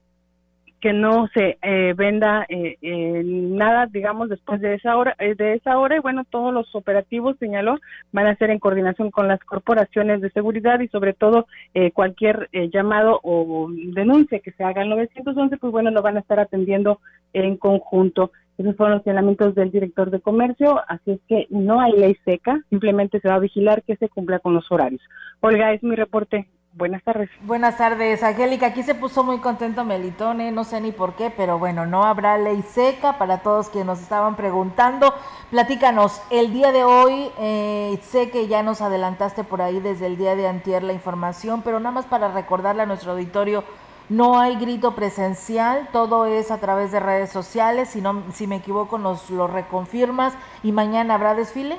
que 0.86 0.92
no 0.92 1.28
se 1.34 1.58
eh, 1.62 1.94
venda 1.96 2.46
eh, 2.48 2.76
eh, 2.80 3.22
nada, 3.24 3.86
digamos, 3.86 4.28
después 4.28 4.60
de 4.60 4.74
esa 4.74 4.96
hora, 4.96 5.16
de 5.18 5.54
esa 5.54 5.80
hora 5.80 5.96
y 5.96 5.98
bueno, 5.98 6.22
todos 6.30 6.54
los 6.54 6.72
operativos, 6.76 7.36
señaló, 7.40 7.80
van 8.12 8.28
a 8.28 8.36
ser 8.36 8.50
en 8.50 8.60
coordinación 8.60 9.10
con 9.10 9.26
las 9.26 9.40
corporaciones 9.40 10.20
de 10.20 10.30
seguridad 10.30 10.78
y 10.78 10.86
sobre 10.86 11.12
todo 11.12 11.48
cualquier 11.92 12.48
llamado 12.72 13.18
o 13.24 13.68
denuncia 13.94 14.38
que 14.38 14.52
se 14.52 14.62
haga 14.62 14.82
al 14.82 14.90
911, 14.90 15.56
pues 15.56 15.72
bueno, 15.72 15.90
lo 15.90 16.02
van 16.02 16.18
a 16.18 16.20
estar 16.20 16.38
atendiendo 16.38 17.00
en 17.32 17.56
conjunto. 17.56 18.30
Esos 18.56 18.76
fueron 18.76 18.94
los 18.94 19.02
señalamientos 19.02 19.56
del 19.56 19.72
director 19.72 20.12
de 20.12 20.20
comercio, 20.20 20.80
así 20.86 21.10
es 21.10 21.20
que 21.26 21.48
no 21.50 21.80
hay 21.80 21.94
ley 21.94 22.16
seca, 22.24 22.62
simplemente 22.70 23.18
se 23.18 23.26
va 23.26 23.34
a 23.34 23.40
vigilar 23.40 23.82
que 23.82 23.96
se 23.96 24.08
cumpla 24.08 24.38
con 24.38 24.54
los 24.54 24.70
horarios. 24.70 25.02
Olga, 25.40 25.72
es 25.72 25.82
mi 25.82 25.96
reporte. 25.96 26.46
Buenas 26.76 27.02
tardes. 27.02 27.30
Buenas 27.40 27.78
tardes, 27.78 28.22
Angélica. 28.22 28.66
Aquí 28.66 28.82
se 28.82 28.94
puso 28.94 29.24
muy 29.24 29.38
contento 29.38 29.82
Melitone, 29.82 30.52
no 30.52 30.62
sé 30.62 30.78
ni 30.82 30.92
por 30.92 31.14
qué, 31.14 31.30
pero 31.30 31.58
bueno, 31.58 31.86
no 31.86 32.04
habrá 32.04 32.36
ley 32.36 32.60
seca 32.60 33.16
para 33.16 33.38
todos 33.38 33.70
quienes 33.70 33.86
nos 33.86 34.00
estaban 34.02 34.36
preguntando. 34.36 35.14
Platícanos, 35.50 36.20
el 36.28 36.52
día 36.52 36.72
de 36.72 36.84
hoy, 36.84 37.30
eh, 37.38 37.98
sé 38.02 38.28
que 38.28 38.46
ya 38.46 38.62
nos 38.62 38.82
adelantaste 38.82 39.42
por 39.42 39.62
ahí 39.62 39.80
desde 39.80 40.04
el 40.04 40.18
día 40.18 40.36
de 40.36 40.48
antier 40.48 40.82
la 40.82 40.92
información, 40.92 41.62
pero 41.62 41.80
nada 41.80 41.92
más 41.94 42.04
para 42.04 42.30
recordarle 42.30 42.82
a 42.82 42.86
nuestro 42.86 43.12
auditorio, 43.12 43.64
no 44.10 44.38
hay 44.38 44.56
grito 44.56 44.94
presencial, 44.94 45.88
todo 45.92 46.26
es 46.26 46.50
a 46.50 46.58
través 46.58 46.92
de 46.92 47.00
redes 47.00 47.30
sociales, 47.30 47.88
si, 47.88 48.02
no, 48.02 48.22
si 48.34 48.46
me 48.46 48.56
equivoco 48.56 48.98
nos 48.98 49.30
lo 49.30 49.46
reconfirmas, 49.46 50.34
y 50.62 50.72
mañana 50.72 51.14
habrá 51.14 51.34
desfile. 51.34 51.78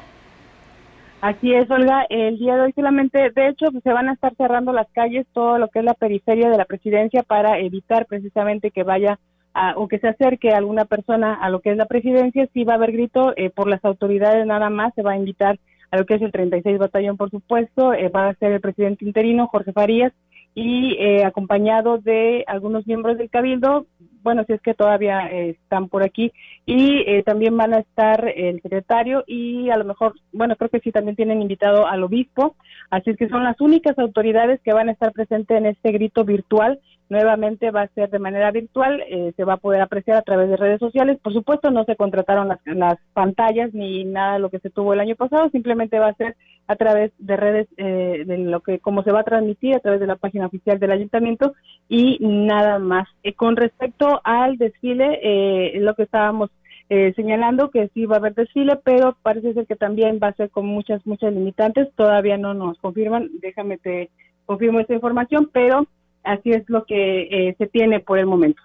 Así 1.22 1.52
es, 1.52 1.70
Olga. 1.72 2.06
El 2.10 2.38
día 2.38 2.56
de 2.56 2.62
hoy 2.62 2.74
solamente, 2.74 3.32
de 3.32 3.48
hecho, 3.50 3.72
pues, 3.72 3.84
se 3.84 3.92
van 3.92 4.08
a 4.08 4.14
estar 4.14 4.36
cerrando 4.36 4.72
las 4.72 4.88
calles, 4.92 5.26
todo 5.34 5.58
lo 5.58 5.68
que 5.70 5.80
es 5.80 5.86
la 5.86 5.96
periferia 5.96 6.50
de 6.50 6.58
la 6.58 6.66
presidencia 6.66 7.24
para 7.24 7.58
evitar 7.60 8.06
precisamente 8.06 8.70
que 8.70 8.84
vaya 8.84 9.20
a, 9.54 9.74
o 9.78 9.88
que 9.88 9.98
se 9.98 10.08
acerque 10.08 10.52
alguna 10.52 10.86
persona 10.86 11.34
a 11.34 11.50
lo 11.50 11.62
que 11.62 11.72
es 11.72 11.78
la 11.78 11.88
presidencia. 11.88 12.48
Si 12.54 12.64
va 12.64 12.74
a 12.74 12.76
haber 12.76 12.92
grito 12.92 13.34
eh, 13.36 13.50
por 13.50 13.68
las 13.68 13.84
autoridades 13.84 14.46
nada 14.46 14.70
más, 14.70 14.94
se 14.94 15.02
va 15.02 15.14
a 15.14 15.18
invitar 15.18 15.60
a 15.90 15.98
lo 15.98 16.06
que 16.06 16.16
es 16.16 16.22
el 16.22 16.32
36 16.32 16.78
Batallón, 16.78 17.18
por 17.18 17.32
supuesto, 17.32 17.94
eh, 17.94 18.10
va 18.10 18.30
a 18.30 18.36
ser 18.36 18.52
el 18.52 18.62
presidente 18.62 19.06
interino, 19.06 19.48
Jorge 19.48 19.72
Farías, 19.72 20.14
y 20.54 20.98
eh, 21.00 21.24
acompañado 21.24 21.98
de 21.98 22.44
algunos 22.48 22.86
miembros 22.86 23.18
del 23.18 23.30
Cabildo, 23.30 23.86
bueno, 24.28 24.44
si 24.46 24.52
es 24.52 24.62
que 24.62 24.74
todavía 24.74 25.28
eh, 25.32 25.52
están 25.52 25.88
por 25.88 26.04
aquí, 26.04 26.34
y 26.66 27.02
eh, 27.08 27.24
también 27.24 27.56
van 27.56 27.74
a 27.74 27.80
estar 27.80 28.28
el 28.28 28.62
secretario 28.62 29.24
y 29.26 29.70
a 29.70 29.78
lo 29.78 29.86
mejor, 29.86 30.16
bueno, 30.34 30.58
creo 30.58 30.70
que 30.70 30.82
sí 30.82 30.92
también 30.92 31.16
tienen 31.16 31.42
invitado 31.42 31.88
al 31.88 32.04
obispo, 32.04 32.58
así 32.90 33.12
es 33.12 33.16
que 33.16 33.30
son 33.30 33.46
las 33.46 33.62
únicas 33.62 33.98
autoridades 33.98 34.60
que 34.66 34.74
van 34.74 34.90
a 34.90 34.92
estar 34.92 35.14
presentes 35.14 35.58
en 35.58 35.68
este 35.68 35.94
grito 35.94 36.26
virtual. 36.26 36.78
Nuevamente 37.10 37.72
va 37.72 37.84
a 37.84 37.88
ser 37.90 38.10
de 38.10 38.20
manera 38.20 38.52
virtual, 38.52 39.02
eh, 39.08 39.34
se 39.36 39.44
va 39.44 39.54
a 39.54 39.58
poder 39.58 39.82
apreciar 39.82 40.18
a 40.18 40.22
través 40.22 40.50
de 40.50 40.58
redes 40.58 40.80
sociales. 40.80 41.18
Por 41.22 41.34
supuesto, 41.34 41.72
no 41.72 41.84
se 41.86 41.96
contrataron 41.96 42.48
las, 42.48 42.60
las 42.66 42.98
pantallas 43.14 43.74
ni 43.74 44.04
nada 44.04 44.34
de 44.34 44.40
lo 44.40 44.50
que 44.50 44.60
se 44.60 44.70
tuvo 44.70 44.94
el 44.94 45.00
año 45.00 45.16
pasado, 45.16 45.50
simplemente 45.50 46.00
va 46.00 46.10
a 46.10 46.16
ser 46.16 46.36
a 46.68 46.76
través 46.76 47.12
de 47.18 47.38
redes, 47.38 47.68
eh, 47.78 48.24
de 48.26 48.38
lo 48.40 48.60
que, 48.60 48.80
como 48.80 49.04
se 49.04 49.12
va 49.12 49.22
a 49.22 49.24
transmitir 49.24 49.76
a 49.76 49.80
través 49.80 50.00
de 50.00 50.08
la 50.08 50.18
página 50.18 50.48
oficial 50.48 50.80
del 50.80 50.92
ayuntamiento 50.92 51.54
y 51.88 52.18
nada 52.22 52.78
más. 52.80 53.08
Eh, 53.24 53.34
con 53.34 53.56
respecto 53.56 54.20
al 54.24 54.58
desfile, 54.58 55.20
eh, 55.24 55.80
lo 55.80 55.96
que 55.96 56.04
estábamos 56.04 56.50
eh, 56.90 57.12
señalando 57.18 57.70
que 57.70 57.90
sí 57.94 58.06
va 58.06 58.16
a 58.16 58.20
haber 58.20 58.34
desfile, 58.34 58.78
pero 58.84 59.18
parece 59.22 59.54
ser 59.54 59.66
que 59.66 59.76
también 59.76 60.20
va 60.24 60.30
a 60.30 60.36
ser 60.36 60.50
con 60.50 60.66
muchas, 60.66 61.06
muchas 61.06 61.34
limitantes. 61.34 61.90
Todavía 61.96 62.38
no 62.38 62.54
nos 62.54 62.78
confirman, 62.80 63.30
déjame 63.42 63.78
te 63.78 64.10
confirmo 64.46 64.80
esta 64.80 64.94
información, 64.94 65.50
pero 65.52 65.86
así 66.28 66.52
es 66.52 66.64
lo 66.68 66.86
que 66.86 67.24
eh, 67.24 67.56
se 67.58 67.68
tiene 67.68 68.00
por 68.00 68.20
el 68.20 68.26
momento. 68.26 68.62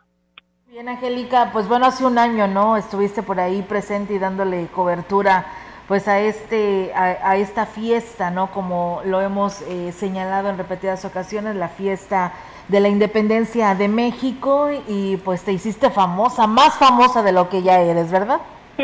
Bien, 0.68 0.88
Angélica, 0.88 1.50
pues 1.52 1.68
bueno, 1.68 1.86
hace 1.86 2.04
un 2.04 2.18
año, 2.18 2.46
¿no? 2.46 2.76
Estuviste 2.76 3.22
por 3.22 3.38
ahí 3.38 3.62
presente 3.62 4.14
y 4.14 4.18
dándole 4.18 4.66
cobertura 4.74 5.46
pues 5.86 6.08
a 6.08 6.20
este 6.20 6.92
a, 6.94 7.36
esta 7.36 7.66
fiesta, 7.66 8.30
¿no? 8.30 8.50
Como 8.52 9.02
lo 9.04 9.20
hemos 9.20 9.60
eh, 9.62 9.92
señalado 9.92 10.48
en 10.48 10.56
repetidas 10.56 11.04
ocasiones, 11.04 11.56
la 11.56 11.68
fiesta 11.68 12.32
de 12.68 12.80
la 12.80 12.88
independencia 12.88 13.74
de 13.74 13.88
México 13.88 14.70
y 14.88 15.18
pues 15.18 15.42
te 15.42 15.52
hiciste 15.52 15.90
famosa, 15.90 16.46
más 16.46 16.74
famosa 16.78 17.22
de 17.22 17.32
lo 17.32 17.50
que 17.50 17.62
ya 17.62 17.80
eres, 17.80 18.10
¿verdad? 18.10 18.40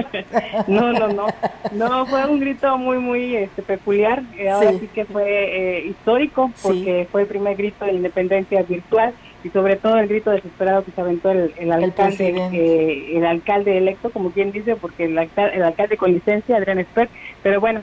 no, 0.68 0.92
no, 0.92 1.08
no, 1.08 1.26
no, 1.72 2.06
fue 2.06 2.26
un 2.26 2.40
grito 2.40 2.76
muy, 2.78 2.98
muy 2.98 3.36
este, 3.36 3.62
peculiar, 3.62 4.22
eh, 4.36 4.50
ahora 4.50 4.72
sí. 4.72 4.78
sí. 4.80 4.88
que 4.88 5.04
fue 5.04 5.24
eh, 5.26 5.86
histórico, 5.86 6.50
porque 6.62 7.02
sí. 7.04 7.08
fue 7.10 7.22
el 7.22 7.28
primer 7.28 7.56
grito 7.56 7.84
de 7.84 7.92
independencia 7.92 8.62
virtual 8.62 9.14
y 9.44 9.50
sobre 9.50 9.76
todo 9.76 9.98
el 9.98 10.08
grito 10.08 10.30
desesperado 10.30 10.84
que 10.84 10.90
se 10.90 11.00
aventó 11.00 11.30
el, 11.30 11.52
el 11.56 11.72
alcalde, 11.72 12.28
el, 12.28 12.54
eh, 12.54 13.16
el, 13.16 13.24
alcalde 13.24 13.78
electo, 13.78 14.10
como 14.10 14.30
quien 14.30 14.50
dice, 14.50 14.76
porque 14.76 15.04
el, 15.04 15.18
el 15.18 15.62
alcalde 15.62 15.96
con 15.96 16.12
licencia, 16.12 16.56
Adrián 16.56 16.80
Esper, 16.80 17.08
pero 17.42 17.60
bueno, 17.60 17.82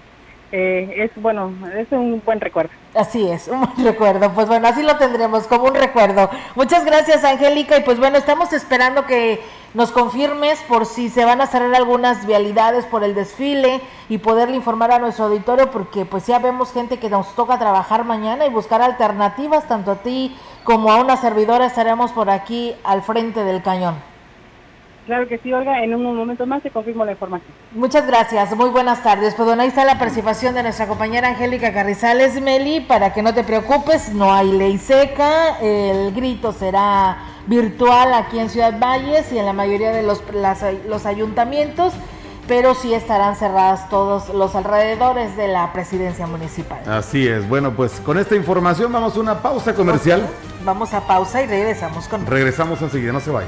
eh, 0.58 1.04
es 1.04 1.22
bueno, 1.22 1.52
es 1.76 1.92
un 1.92 2.22
buen 2.26 2.40
recuerdo. 2.40 2.72
Así 2.94 3.30
es, 3.30 3.50
un 3.50 3.60
buen 3.60 3.84
recuerdo. 3.84 4.32
Pues 4.32 4.48
bueno, 4.48 4.70
así 4.70 4.84
lo 4.84 4.96
tendremos 4.96 5.48
como 5.48 5.66
un 5.66 5.76
recuerdo. 5.76 6.30
Muchas 6.56 6.86
gracias, 6.86 7.26
Angélica. 7.26 7.78
Y 7.78 7.82
pues 7.82 8.00
bueno, 8.00 8.18
estamos 8.18 8.54
esperando 8.54 9.06
que 9.06 9.42
nos 9.74 9.92
confirmes 9.92 10.62
por 10.70 10.86
si 10.86 11.10
se 11.10 11.26
van 11.26 11.42
a 11.42 11.48
cerrar 11.48 11.76
algunas 11.76 12.26
vialidades 12.26 12.86
por 12.86 13.04
el 13.04 13.16
desfile 13.16 13.82
y 14.08 14.20
poderle 14.20 14.56
informar 14.56 14.94
a 14.94 15.00
nuestro 15.00 15.26
auditorio, 15.26 15.72
porque 15.72 16.06
pues 16.06 16.26
ya 16.26 16.40
vemos 16.40 16.72
gente 16.72 17.00
que 17.00 17.10
nos 17.10 17.36
toca 17.36 17.60
trabajar 17.60 18.06
mañana 18.06 18.46
y 18.46 18.50
buscar 18.50 18.82
alternativas, 18.82 19.68
tanto 19.68 19.92
a 19.92 19.96
ti 20.04 20.38
como 20.64 20.90
a 20.90 21.02
una 21.02 21.18
servidora 21.18 21.66
estaremos 21.66 22.14
por 22.14 22.30
aquí 22.30 22.74
al 22.86 23.02
frente 23.02 23.44
del 23.44 23.62
cañón. 23.62 24.15
Claro 25.06 25.28
que 25.28 25.38
sí, 25.38 25.54
Olga. 25.54 25.84
En 25.84 25.94
un 25.94 26.16
momento 26.16 26.46
más 26.48 26.64
te 26.64 26.72
confirmo 26.72 27.06
la 27.06 27.12
información. 27.12 27.52
Muchas 27.74 28.08
gracias. 28.08 28.56
Muy 28.56 28.70
buenas 28.70 29.04
tardes. 29.04 29.36
Pues 29.36 29.46
bueno, 29.46 29.62
ahí 29.62 29.68
está 29.68 29.86
la 29.86 30.00
participación 30.00 30.56
de 30.56 30.64
nuestra 30.64 30.88
compañera 30.88 31.28
Angélica 31.28 31.72
Carrizales 31.74 32.42
Meli. 32.42 32.82
Para 32.82 33.14
que 33.14 33.22
no 33.22 33.34
te 33.34 33.44
preocupes, 33.44 34.14
no 34.14 34.34
hay 34.34 34.52
ley 34.52 34.78
seca. 34.80 35.60
El 35.60 36.12
grito 36.14 36.52
será 36.54 37.18
virtual 37.46 38.14
aquí 38.16 38.40
en 38.40 38.50
Ciudad 38.50 38.80
Valles 38.80 39.32
y 39.32 39.38
en 39.38 39.46
la 39.46 39.54
mayoría 39.54 39.92
de 39.92 40.02
los, 40.02 40.24
las, 40.34 40.66
los 40.88 41.06
ayuntamientos. 41.06 41.94
Pero 42.48 42.74
sí 42.74 42.94
estarán 42.94 43.36
cerradas 43.36 43.90
todos 43.90 44.30
los 44.30 44.56
alrededores 44.56 45.36
de 45.38 45.48
la 45.48 45.72
presidencia 45.74 46.28
municipal. 46.28 46.80
Así 46.88 47.28
es. 47.28 47.48
Bueno, 47.48 47.72
pues 47.72 48.00
con 48.02 48.18
esta 48.18 48.36
información 48.36 48.92
vamos 48.92 49.16
a 49.18 49.20
una 49.20 49.42
pausa 49.42 49.74
comercial. 49.76 50.22
Okay. 50.22 50.66
Vamos 50.66 50.94
a 50.96 51.02
pausa 51.02 51.44
y 51.44 51.48
regresamos 51.48 52.08
con. 52.08 52.26
Regresamos 52.26 52.82
enseguida, 52.82 53.12
no 53.14 53.20
se 53.20 53.32
vaya. 53.32 53.48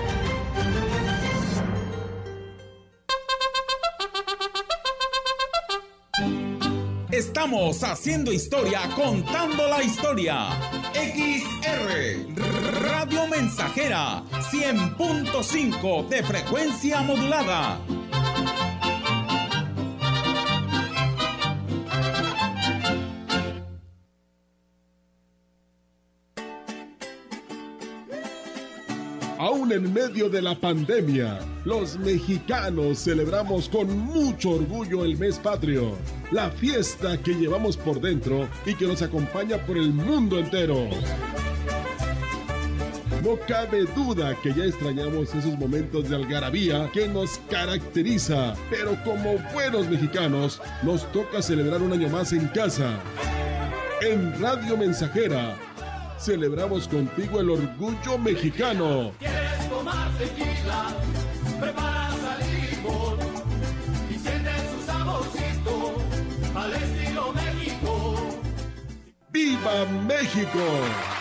Estamos 7.21 7.83
haciendo 7.83 8.33
historia, 8.33 8.79
contando 8.95 9.67
la 9.67 9.83
historia. 9.83 10.49
XR 10.95 12.25
Radio 12.81 13.27
Mensajera 13.27 14.23
100.5 14.51 16.07
de 16.07 16.23
frecuencia 16.23 17.01
modulada. 17.01 17.79
En 29.71 29.93
medio 29.93 30.27
de 30.27 30.41
la 30.41 30.53
pandemia, 30.53 31.39
los 31.63 31.97
mexicanos 31.97 32.99
celebramos 33.05 33.69
con 33.69 33.87
mucho 33.99 34.55
orgullo 34.55 35.05
el 35.05 35.17
mes 35.17 35.39
patrio, 35.39 35.95
la 36.29 36.49
fiesta 36.51 37.17
que 37.17 37.33
llevamos 37.35 37.77
por 37.77 38.01
dentro 38.01 38.49
y 38.65 38.75
que 38.75 38.85
nos 38.85 39.01
acompaña 39.01 39.65
por 39.65 39.77
el 39.77 39.93
mundo 39.93 40.39
entero. 40.39 40.89
No 43.23 43.37
cabe 43.47 43.85
duda 43.95 44.35
que 44.43 44.53
ya 44.53 44.65
extrañamos 44.65 45.33
esos 45.33 45.57
momentos 45.57 46.09
de 46.09 46.17
algarabía 46.17 46.89
que 46.91 47.07
nos 47.07 47.39
caracteriza, 47.49 48.55
pero 48.69 49.01
como 49.05 49.37
buenos 49.53 49.87
mexicanos 49.87 50.61
nos 50.83 51.09
toca 51.13 51.41
celebrar 51.41 51.81
un 51.81 51.93
año 51.93 52.09
más 52.09 52.33
en 52.33 52.45
casa. 52.49 52.99
En 54.01 54.37
Radio 54.41 54.75
Mensajera 54.75 55.57
celebramos 56.19 56.89
contigo 56.89 57.39
el 57.39 57.51
orgullo 57.51 58.17
mexicano. 58.17 59.13
¿Quieres 59.91 60.07
tomar 60.07 60.11
tequila? 60.17 60.95
Preparas 61.59 62.23
al 62.23 62.39
limón 62.39 63.19
y 64.09 64.13
sientes 64.13 64.61
su 64.71 64.85
saborcito 64.85 65.95
al 66.55 66.73
estilo 66.73 67.33
México. 67.33 68.15
¡Viva 69.31 69.85
México! 70.07 71.20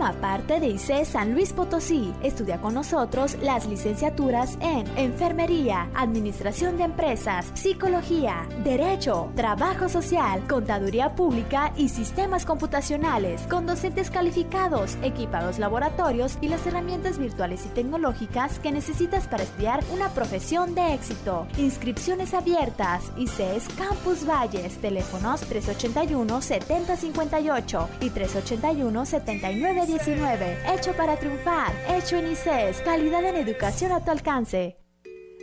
Forma 0.00 0.18
parte 0.18 0.60
de 0.60 0.68
ICE 0.68 1.04
San 1.04 1.34
Luis 1.34 1.52
Potosí. 1.52 2.14
Estudia 2.22 2.58
con 2.58 2.72
nosotros 2.72 3.36
las 3.42 3.66
licenciaturas 3.66 4.56
en 4.62 4.86
Enfermería, 4.96 5.90
Administración 5.94 6.78
de 6.78 6.84
Empresas, 6.84 7.50
Psicología, 7.52 8.48
Derecho, 8.64 9.30
Trabajo 9.36 9.90
Social, 9.90 10.42
Contaduría 10.48 11.14
Pública 11.14 11.74
y 11.76 11.90
Sistemas 11.90 12.46
Computacionales, 12.46 13.42
con 13.42 13.66
docentes 13.66 14.10
calificados, 14.10 14.96
equipados 15.02 15.58
laboratorios 15.58 16.38
y 16.40 16.48
las 16.48 16.66
herramientas 16.66 17.18
virtuales 17.18 17.66
y 17.66 17.68
tecnológicas 17.68 18.58
que 18.58 18.72
necesitas 18.72 19.26
para 19.26 19.42
estudiar 19.42 19.84
una 19.92 20.08
profesión 20.14 20.74
de 20.74 20.94
éxito. 20.94 21.46
Inscripciones 21.58 22.32
abiertas. 22.32 23.12
ICES 23.18 23.68
Campus 23.76 24.26
Valles. 24.26 24.80
Teléfonos 24.80 25.42
381-7058 25.50 27.86
y 28.00 28.08
381-7919. 29.98 30.74
Hecho 30.74 30.92
para 30.92 31.16
triunfar. 31.16 31.72
Hecho 31.88 32.16
en 32.16 32.32
ICES. 32.32 32.80
Calidad 32.82 33.24
en 33.24 33.36
educación 33.36 33.92
a 33.92 34.04
tu 34.04 34.10
alcance. 34.10 34.76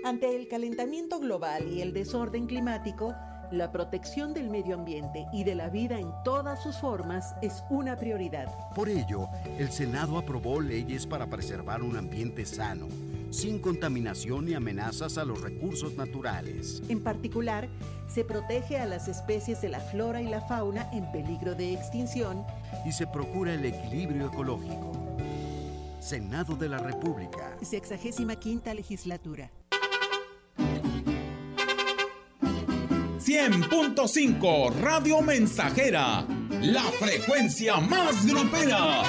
Ante 0.04 0.36
el 0.36 0.48
calentamiento 0.48 1.20
global 1.20 1.68
y 1.68 1.82
el 1.82 1.92
desorden 1.92 2.48
climático, 2.48 3.14
la 3.52 3.72
protección 3.72 4.34
del 4.34 4.50
medio 4.50 4.76
ambiente 4.76 5.26
y 5.32 5.44
de 5.44 5.56
la 5.56 5.70
vida 5.70 6.00
en 6.00 6.12
todas 6.24 6.62
sus 6.62 6.78
formas 6.78 7.36
es 7.42 7.64
una 7.70 7.96
prioridad. 7.96 8.48
Por 8.74 8.90
ello, 8.90 9.30
el 9.58 9.72
Senado 9.72 10.18
aprobó 10.18 10.62
leyes 10.62 11.06
para 11.06 11.28
preservar 11.28 11.82
un 11.82 11.98
ambiente 11.98 12.46
sano, 12.46 12.88
sin 13.30 13.60
contaminación 13.60 14.46
ni 14.46 14.54
amenazas 14.54 15.18
a 15.18 15.26
los 15.26 15.42
recursos 15.42 15.96
naturales. 15.96 16.82
En 16.90 17.04
particular, 17.04 17.68
se 18.08 18.24
protege 18.24 18.78
a 18.78 18.86
las 18.86 19.08
especies 19.08 19.62
de 19.62 19.70
la 19.70 19.80
flora 19.80 20.22
y 20.22 20.28
la 20.28 20.42
fauna 20.42 20.90
en 20.92 21.12
peligro 21.12 21.56
de 21.56 21.74
extinción 21.74 22.46
y 22.86 22.92
se 22.92 23.08
procura 23.08 23.54
el 23.54 23.66
equilibrio 23.66 24.28
ecológico. 24.28 24.92
Senado 26.00 26.56
de 26.56 26.70
la 26.70 26.78
República. 26.78 27.58
Sexagésima 27.62 28.38
quinta 28.38 28.74
legislatura. 28.74 29.52
100.5 33.28 34.74
Radio 34.80 35.22
Mensajera, 35.22 36.26
la 36.62 36.84
frecuencia 36.84 37.76
más 37.76 38.26
grupera. 38.26 39.04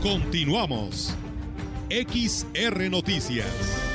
Continuamos. 0.00 1.16
XR 1.90 2.88
Noticias. 2.88 3.85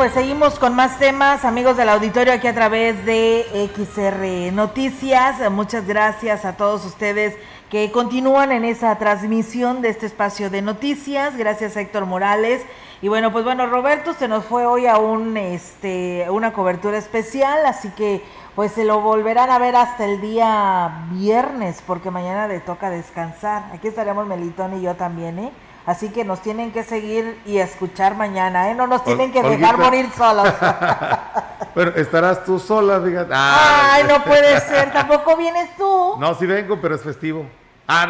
Pues 0.00 0.14
seguimos 0.14 0.58
con 0.58 0.74
más 0.74 0.98
temas, 0.98 1.44
amigos 1.44 1.76
del 1.76 1.90
auditorio, 1.90 2.32
aquí 2.32 2.46
a 2.46 2.54
través 2.54 3.04
de 3.04 3.44
XR 3.74 4.50
Noticias. 4.50 5.50
Muchas 5.50 5.86
gracias 5.86 6.46
a 6.46 6.56
todos 6.56 6.86
ustedes 6.86 7.36
que 7.68 7.92
continúan 7.92 8.50
en 8.50 8.64
esa 8.64 8.96
transmisión 8.96 9.82
de 9.82 9.90
este 9.90 10.06
espacio 10.06 10.48
de 10.48 10.62
noticias. 10.62 11.36
Gracias 11.36 11.76
a 11.76 11.82
Héctor 11.82 12.06
Morales. 12.06 12.62
Y 13.02 13.08
bueno, 13.08 13.30
pues 13.30 13.44
bueno, 13.44 13.66
Roberto 13.66 14.14
se 14.14 14.26
nos 14.26 14.46
fue 14.46 14.64
hoy 14.64 14.86
a 14.86 14.96
un 14.96 15.36
este 15.36 16.24
una 16.30 16.54
cobertura 16.54 16.96
especial, 16.96 17.66
así 17.66 17.90
que 17.90 18.24
pues 18.54 18.72
se 18.72 18.84
lo 18.84 19.02
volverán 19.02 19.50
a 19.50 19.58
ver 19.58 19.76
hasta 19.76 20.06
el 20.06 20.22
día 20.22 21.08
viernes, 21.12 21.82
porque 21.86 22.10
mañana 22.10 22.48
le 22.48 22.60
toca 22.60 22.88
descansar. 22.88 23.64
Aquí 23.74 23.88
estaremos 23.88 24.26
Melitón 24.26 24.78
y 24.78 24.80
yo 24.80 24.94
también, 24.94 25.38
¿eh? 25.40 25.52
Así 25.86 26.10
que 26.10 26.24
nos 26.24 26.40
tienen 26.42 26.72
que 26.72 26.84
seguir 26.84 27.40
y 27.46 27.58
escuchar 27.58 28.14
mañana, 28.14 28.70
¿eh? 28.70 28.74
No 28.74 28.86
nos 28.86 29.02
tienen 29.02 29.32
que 29.32 29.42
dejar 29.42 29.78
morir 29.78 30.08
solos. 30.16 30.48
Pero 31.74 31.94
estarás 31.96 32.44
tú 32.44 32.58
sola, 32.58 33.00
fíjate. 33.00 33.32
Ay, 33.34 34.04
no 34.04 34.22
puede 34.24 34.60
ser, 34.60 34.92
tampoco 34.92 35.36
vienes 35.36 35.74
tú. 35.76 36.16
No, 36.18 36.34
sí 36.34 36.46
vengo, 36.46 36.80
pero 36.80 36.96
es 36.96 37.02
festivo. 37.02 37.46
Ah, 37.86 38.06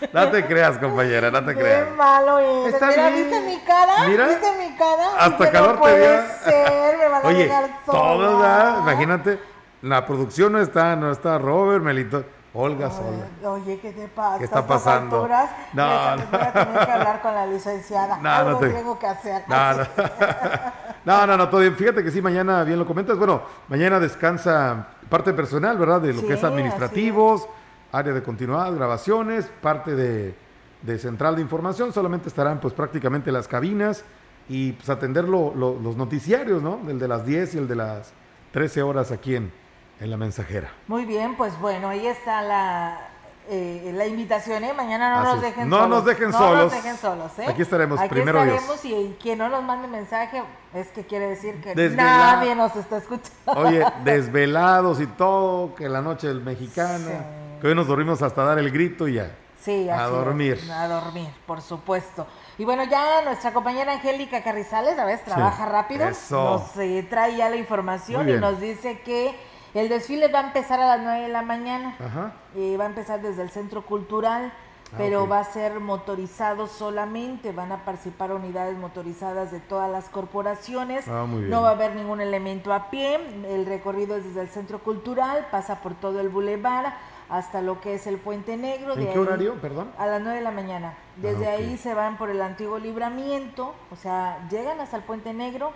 no. 0.00 0.08
no 0.12 0.30
te 0.30 0.44
creas, 0.46 0.78
compañera, 0.78 1.30
no 1.30 1.44
te 1.44 1.54
creas. 1.54 1.84
Qué 1.84 1.90
malo 1.94 2.38
eres. 2.40 2.74
Está 2.74 2.86
Mira, 2.88 3.08
bien. 3.10 3.30
¿viste 3.30 3.40
mi 3.46 3.58
cara? 3.60 4.08
Mira. 4.08 4.26
¿Viste 4.26 4.52
mi 4.58 4.76
cara? 4.76 5.06
Hasta 5.18 5.50
calor 5.50 5.68
no 5.68 5.74
te 5.74 5.78
puede 5.80 6.28
ser, 6.44 6.98
me 6.98 7.08
van 7.08 7.24
a 7.24 7.28
Oye, 7.28 7.44
dejar 7.44 7.64
sola. 7.86 7.98
todos, 7.98 8.40
¿verdad? 8.40 8.78
Imagínate, 8.80 9.40
la 9.82 10.06
producción 10.06 10.52
no 10.52 10.60
está, 10.60 10.96
no 10.96 11.12
está 11.12 11.38
Robert, 11.38 11.84
Melito, 11.84 12.24
Olga 12.54 12.90
sola. 12.90 13.50
Oye, 13.50 13.78
¿qué 13.80 13.92
te 13.92 14.08
pasa? 14.08 14.38
¿Qué 14.38 14.44
está 14.44 14.66
pasando? 14.66 15.16
alturas, 15.16 15.50
No, 15.72 16.16
les- 16.16 16.30
voy 16.30 16.40
a 16.40 16.52
tener 16.52 16.86
que 16.86 16.92
hablar 16.92 17.22
con 17.22 17.34
la 17.34 17.46
licenciada. 17.46 18.18
No, 18.18 18.28
Algo 18.30 18.50
no 18.52 18.58
te- 18.58 18.68
tengo 18.70 18.98
que 18.98 19.06
hacer. 19.06 19.42
No, 19.48 19.74
no. 19.74 19.86
No, 21.04 21.26
no, 21.26 21.36
no, 21.36 21.48
todo 21.48 21.60
bien. 21.62 21.74
Fíjate 21.74 22.04
que 22.04 22.12
sí, 22.12 22.22
mañana, 22.22 22.62
bien 22.62 22.78
lo 22.78 22.86
comentas, 22.86 23.18
bueno, 23.18 23.42
mañana 23.66 23.98
descansa 23.98 24.86
parte 25.08 25.32
personal, 25.32 25.76
¿verdad? 25.76 26.00
De 26.00 26.12
lo 26.12 26.20
Sí, 26.20 26.26
que 26.28 26.34
es 26.34 26.44
administrativos, 26.44 27.48
área 27.90 28.12
de 28.12 28.22
continuidad, 28.22 28.72
grabaciones, 28.72 29.50
parte 29.60 29.96
de, 29.96 30.36
de 30.82 30.98
central 31.00 31.34
de 31.34 31.42
información, 31.42 31.92
solamente 31.92 32.28
estarán 32.28 32.60
pues 32.60 32.72
prácticamente 32.72 33.32
las 33.32 33.48
cabinas 33.48 34.04
y 34.48 34.72
pues 34.72 34.88
atender 34.90 35.24
lo- 35.28 35.52
lo- 35.56 35.74
los 35.80 35.96
noticiarios, 35.96 36.62
¿no? 36.62 36.78
El 36.88 37.00
de 37.00 37.08
las 37.08 37.26
10 37.26 37.56
y 37.56 37.58
el 37.58 37.66
de 37.66 37.74
las 37.76 38.12
13 38.52 38.82
horas 38.82 39.10
aquí 39.10 39.34
en, 39.34 39.52
en 40.02 40.10
la 40.10 40.16
mensajera. 40.16 40.70
Muy 40.88 41.04
bien, 41.04 41.36
pues 41.36 41.58
bueno, 41.60 41.88
ahí 41.88 42.06
está 42.06 42.42
la, 42.42 42.98
eh, 43.48 43.92
la 43.94 44.06
invitación, 44.06 44.64
¿eh? 44.64 44.72
Mañana 44.72 45.16
no 45.16 45.34
nos 45.34 45.40
dejen 45.42 45.68
No 45.68 45.76
solos. 45.78 45.90
nos 45.90 46.04
dejen 46.04 46.30
no 46.30 46.38
solos. 46.38 46.62
nos 46.64 46.72
dejen 46.72 46.96
solos, 46.96 47.32
¿eh? 47.38 47.46
Aquí 47.48 47.62
estaremos, 47.62 48.00
Aquí 48.00 48.08
primero 48.08 48.42
Dios. 48.42 48.56
estaremos 48.62 48.84
y 48.84 49.16
quien 49.22 49.38
no 49.38 49.48
nos 49.48 49.62
mande 49.62 49.86
mensaje 49.88 50.42
es 50.74 50.88
que 50.88 51.06
quiere 51.06 51.28
decir 51.28 51.60
que 51.60 51.74
Desvelado. 51.74 52.36
nadie 52.36 52.54
nos 52.54 52.74
está 52.76 52.96
escuchando. 52.98 53.30
Oye, 53.46 53.84
desvelados 54.04 55.00
y 55.00 55.06
todo, 55.06 55.74
que 55.74 55.88
la 55.88 56.02
noche 56.02 56.28
del 56.28 56.40
mexicano, 56.42 57.10
que 57.60 57.68
hoy 57.68 57.74
nos 57.74 57.86
dormimos 57.86 58.22
hasta 58.22 58.44
dar 58.44 58.58
el 58.58 58.70
grito 58.70 59.06
y 59.06 59.14
ya. 59.14 59.30
Sí, 59.60 59.88
A 59.88 60.06
es, 60.06 60.10
dormir. 60.10 60.58
a 60.72 60.88
dormir, 60.88 61.28
por 61.46 61.62
supuesto. 61.62 62.26
Y 62.58 62.64
bueno, 62.64 62.82
ya 62.82 63.22
nuestra 63.22 63.52
compañera 63.52 63.92
Angélica 63.92 64.42
Carrizales, 64.42 64.98
a 64.98 65.04
veces 65.04 65.24
trabaja 65.24 65.64
rápido, 65.66 66.08
eso. 66.08 66.42
nos 66.42 66.76
eh, 66.78 67.06
trae 67.08 67.36
ya 67.36 67.48
la 67.48 67.54
información 67.54 68.28
y 68.28 68.32
nos 68.32 68.60
dice 68.60 69.00
que 69.02 69.32
el 69.74 69.88
desfile 69.88 70.28
va 70.28 70.40
a 70.40 70.46
empezar 70.48 70.80
a 70.80 70.86
las 70.96 71.00
9 71.00 71.22
de 71.22 71.28
la 71.28 71.42
mañana. 71.42 71.96
Ajá. 72.04 72.32
Eh, 72.56 72.76
va 72.78 72.84
a 72.84 72.88
empezar 72.88 73.20
desde 73.22 73.42
el 73.42 73.50
Centro 73.50 73.82
Cultural, 73.82 74.52
Ah, 74.94 74.96
pero 74.98 75.26
va 75.26 75.38
a 75.40 75.44
ser 75.44 75.80
motorizado 75.80 76.66
solamente. 76.66 77.52
Van 77.52 77.72
a 77.72 77.82
participar 77.86 78.30
unidades 78.30 78.76
motorizadas 78.76 79.50
de 79.50 79.58
todas 79.58 79.90
las 79.90 80.10
corporaciones. 80.10 81.08
Ah, 81.08 81.24
muy 81.26 81.38
bien. 81.40 81.50
No 81.50 81.62
va 81.62 81.70
a 81.70 81.72
haber 81.72 81.94
ningún 81.96 82.20
elemento 82.20 82.74
a 82.74 82.90
pie. 82.90 83.14
El 83.48 83.64
recorrido 83.64 84.16
es 84.16 84.24
desde 84.24 84.42
el 84.42 84.48
Centro 84.48 84.80
Cultural, 84.80 85.46
pasa 85.50 85.80
por 85.80 85.94
todo 85.94 86.20
el 86.20 86.28
bulevar 86.28 86.92
hasta 87.30 87.62
lo 87.62 87.80
que 87.80 87.94
es 87.94 88.06
el 88.06 88.18
Puente 88.18 88.58
Negro. 88.58 88.92
¿En 88.92 88.98
de 89.00 89.06
qué 89.06 89.12
ahí- 89.12 89.18
horario, 89.18 89.54
perdón? 89.62 89.90
A 89.96 90.04
las 90.06 90.20
9 90.20 90.36
de 90.36 90.44
la 90.44 90.50
mañana. 90.50 90.92
Desde 91.16 91.46
Ah, 91.48 91.54
ok. 91.54 91.58
ahí 91.60 91.78
se 91.78 91.94
van 91.94 92.18
por 92.18 92.28
el 92.28 92.42
antiguo 92.42 92.78
libramiento, 92.78 93.74
o 93.90 93.96
sea, 93.96 94.46
llegan 94.50 94.78
hasta 94.80 94.98
el 94.98 95.04
Puente 95.04 95.32
Negro, 95.32 95.72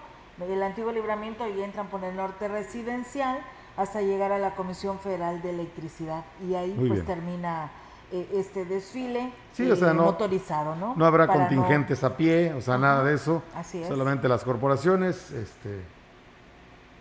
el 0.47 0.63
antiguo 0.63 0.93
libramiento 0.93 1.49
y 1.49 1.63
entran 1.63 1.87
por 1.87 2.05
el 2.05 2.15
norte 2.15 2.49
residencial 2.49 3.39
hasta 3.77 4.01
llegar 4.01 4.33
a 4.33 4.39
la 4.39 4.55
Comisión 4.55 4.99
Federal 4.99 5.43
de 5.43 5.51
Electricidad. 5.51 6.25
Y 6.49 6.55
ahí 6.55 6.71
Muy 6.73 6.89
pues 6.89 7.05
bien. 7.05 7.07
termina 7.07 7.71
eh, 8.13 8.29
este 8.35 8.65
desfile 8.65 9.33
Sí, 9.53 9.69
o 9.71 9.75
sea, 9.77 9.91
eh, 9.91 9.95
no- 9.95 10.05
motorizado, 10.05 10.77
¿no? 10.77 10.95
No 10.97 11.07
habrá 11.07 11.27
Para 11.27 11.41
no- 11.41 11.49
contingentes 11.49 12.05
a 12.05 12.17
pie, 12.17 12.53
o 12.55 12.61
sea, 12.61 12.79
nada 12.79 13.03
de 13.03 13.15
eso. 13.15 13.43
Así 13.55 13.83
es. 13.83 13.89
Solamente 13.89 14.29
las 14.29 14.45
corporaciones, 14.45 15.31
este, 15.33 15.81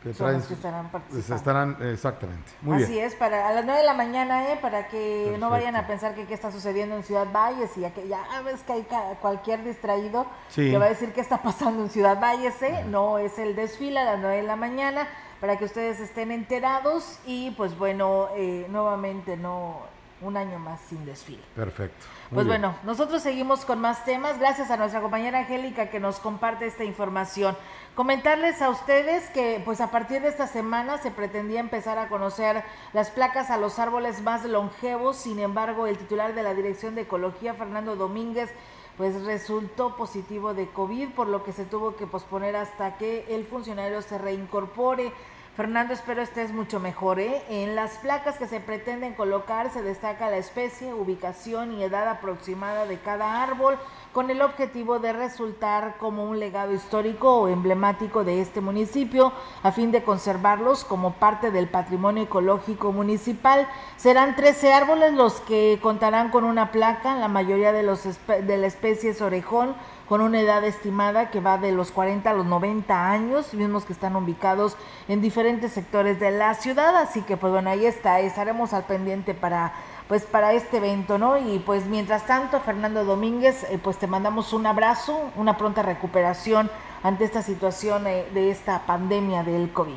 que 0.01 0.13
traen 0.13 0.41
que 0.41 0.53
estarán 0.53 0.89
participando. 0.89 1.35
estarán, 1.35 1.77
exactamente. 1.93 2.51
Muy 2.61 2.83
Así 2.83 2.93
bien. 2.93 3.05
es, 3.05 3.15
para 3.15 3.47
a 3.47 3.53
las 3.53 3.65
9 3.65 3.79
de 3.81 3.85
la 3.85 3.93
mañana, 3.95 4.51
¿eh? 4.51 4.59
para 4.61 4.87
que 4.87 5.35
no 5.39 5.49
vayan 5.49 5.75
a 5.75 5.87
pensar 5.87 6.13
que 6.15 6.25
qué 6.27 6.33
está 6.35 6.51
sucediendo 6.51 6.95
en 6.95 7.03
Ciudad 7.03 7.25
Valles 7.33 7.75
y 7.77 7.81
ya 7.81 7.91
que 7.91 8.07
ya 8.07 8.19
ves 8.43 8.61
que 8.63 8.73
hay 8.73 8.87
cualquier 9.21 9.63
distraído 9.63 10.25
Sí. 10.49 10.69
que 10.71 10.77
va 10.77 10.85
a 10.85 10.89
decir 10.89 11.11
qué 11.13 11.21
está 11.21 11.41
pasando 11.41 11.83
en 11.83 11.89
Ciudad 11.89 12.19
Valles, 12.21 12.59
¿eh? 12.61 12.83
no 12.87 13.17
es 13.17 13.39
el 13.39 13.55
desfile 13.55 13.99
a 13.99 14.05
las 14.05 14.19
9 14.19 14.37
de 14.37 14.43
la 14.43 14.55
mañana 14.55 15.07
para 15.45 15.59
que 15.59 15.65
ustedes 15.65 15.99
estén 15.99 16.31
enterados 16.31 17.19
y 17.23 17.51
pues 17.51 17.77
bueno, 17.77 18.29
eh, 18.35 18.65
nuevamente 18.67 19.37
no 19.37 19.83
un 20.21 20.37
año 20.37 20.57
más 20.57 20.81
sin 20.89 21.05
desfile. 21.05 21.43
Perfecto. 21.55 22.03
Pues 22.33 22.47
bien. 22.47 22.61
bueno, 22.61 22.75
nosotros 22.83 23.21
seguimos 23.21 23.63
con 23.63 23.79
más 23.79 24.05
temas. 24.05 24.39
Gracias 24.39 24.71
a 24.71 24.77
nuestra 24.77 25.01
compañera 25.01 25.37
Angélica 25.37 25.91
que 25.91 25.99
nos 25.99 26.17
comparte 26.17 26.65
esta 26.65 26.83
información. 26.83 27.55
Comentarles 27.93 28.59
a 28.63 28.71
ustedes 28.71 29.29
que 29.29 29.61
pues 29.63 29.81
a 29.81 29.91
partir 29.91 30.23
de 30.23 30.29
esta 30.29 30.47
semana 30.47 30.97
se 30.97 31.11
pretendía 31.11 31.59
empezar 31.59 31.99
a 31.99 32.07
conocer 32.07 32.63
las 32.93 33.11
placas 33.11 33.51
a 33.51 33.57
los 33.57 33.77
árboles 33.77 34.23
más 34.23 34.45
longevos. 34.45 35.15
Sin 35.15 35.37
embargo, 35.37 35.85
el 35.85 35.99
titular 35.99 36.33
de 36.33 36.41
la 36.41 36.55
Dirección 36.55 36.95
de 36.95 37.01
Ecología, 37.01 37.53
Fernando 37.53 37.95
Domínguez, 37.95 38.49
pues 38.97 39.23
resultó 39.25 39.95
positivo 39.95 40.53
de 40.53 40.67
COVID, 40.69 41.09
por 41.09 41.27
lo 41.27 41.43
que 41.43 41.51
se 41.51 41.65
tuvo 41.65 41.95
que 41.95 42.07
posponer 42.07 42.55
hasta 42.55 42.97
que 42.97 43.25
el 43.35 43.45
funcionario 43.45 44.01
se 44.01 44.17
reincorpore. 44.17 45.11
Fernando, 45.55 45.93
espero 45.93 46.21
estés 46.21 46.51
mucho 46.51 46.81
mejor. 46.81 47.17
¿eh? 47.17 47.41
En 47.47 47.75
las 47.75 47.97
placas 47.99 48.37
que 48.37 48.45
se 48.45 48.59
pretenden 48.59 49.13
colocar 49.13 49.71
se 49.71 49.81
destaca 49.81 50.29
la 50.29 50.35
especie, 50.35 50.93
ubicación 50.93 51.71
y 51.71 51.83
edad 51.83 52.09
aproximada 52.09 52.85
de 52.85 52.97
cada 52.99 53.41
árbol, 53.41 53.77
con 54.15 54.29
el 54.29 54.41
objetivo 54.41 54.99
de 54.99 55.11
resultar 55.11 55.97
como 55.97 56.23
un 56.23 56.39
legado 56.39 56.71
histórico 56.71 57.35
o 57.35 57.47
emblemático 57.49 58.23
de 58.23 58.39
este 58.39 58.61
municipio, 58.61 59.33
a 59.61 59.73
fin 59.73 59.91
de 59.91 60.03
conservarlos 60.03 60.85
como 60.85 61.15
parte 61.15 61.51
del 61.51 61.67
patrimonio 61.67 62.23
ecológico 62.23 62.93
municipal. 62.93 63.67
Serán 63.97 64.37
13 64.37 64.71
árboles 64.71 65.11
los 65.15 65.41
que 65.41 65.79
contarán 65.81 66.29
con 66.29 66.45
una 66.45 66.71
placa, 66.71 67.17
la 67.17 67.27
mayoría 67.27 67.73
de, 67.73 67.83
los 67.83 68.05
de 68.25 68.57
la 68.57 68.67
especie 68.67 69.09
es 69.09 69.21
orejón, 69.21 69.75
con 70.07 70.21
una 70.21 70.39
edad 70.39 70.63
estimada 70.63 71.29
que 71.29 71.41
va 71.41 71.57
de 71.57 71.73
los 71.73 71.91
40 71.91 72.29
a 72.29 72.33
los 72.33 72.45
90 72.45 73.11
años, 73.11 73.53
mismos 73.53 73.83
que 73.83 73.91
están 73.91 74.15
ubicados 74.15 74.77
en 75.09 75.19
diferentes 75.19 75.73
sectores 75.73 76.21
de 76.21 76.31
la 76.31 76.53
ciudad, 76.53 76.95
así 76.95 77.21
que 77.23 77.35
pues 77.35 77.51
bueno, 77.51 77.69
ahí 77.69 77.85
está, 77.85 78.21
estaremos 78.21 78.71
al 78.71 78.85
pendiente 78.85 79.33
para 79.33 79.73
pues 80.07 80.23
para 80.23 80.53
este 80.53 80.77
evento, 80.77 81.17
¿no? 81.17 81.37
Y 81.37 81.59
pues 81.59 81.85
mientras 81.87 82.27
tanto, 82.27 82.59
Fernando 82.59 83.05
Domínguez, 83.05 83.63
eh, 83.69 83.79
pues 83.81 83.97
te 83.97 84.07
mandamos 84.07 84.53
un 84.53 84.67
abrazo, 84.67 85.31
una 85.35 85.57
pronta 85.57 85.81
recuperación 85.81 86.69
ante 87.03 87.23
esta 87.23 87.41
situación 87.41 88.05
eh, 88.07 88.25
de 88.33 88.51
esta 88.51 88.85
pandemia 88.85 89.43
del 89.43 89.69
COVID. 89.71 89.95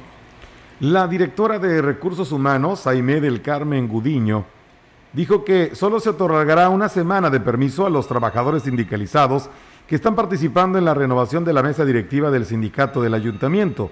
La 0.81 1.09
directora 1.09 1.59
de 1.59 1.83
Recursos 1.83 2.33
Humanos, 2.33 2.87
Aimé 2.87 3.21
del 3.21 3.43
Carmen 3.43 3.89
Gudiño, 3.89 4.45
dijo 5.13 5.45
que 5.45 5.75
solo 5.75 6.01
se 6.01 6.11
otorgará 6.11 6.69
una 6.69 6.89
semana 6.89 7.31
de 7.31 7.41
permiso 7.41 7.85
a 7.85 7.91
los 7.91 8.07
trabajadores 8.07 8.63
sindicalizados 8.63 9.51
que 9.87 9.97
están 9.97 10.15
participando 10.15 10.79
en 10.79 10.85
la 10.85 10.95
renovación 10.95 11.45
de 11.45 11.53
la 11.53 11.63
mesa 11.63 11.85
directiva 11.85 12.31
del 12.31 12.47
sindicato 12.47 13.03
del 13.03 13.15
ayuntamiento. 13.15 13.91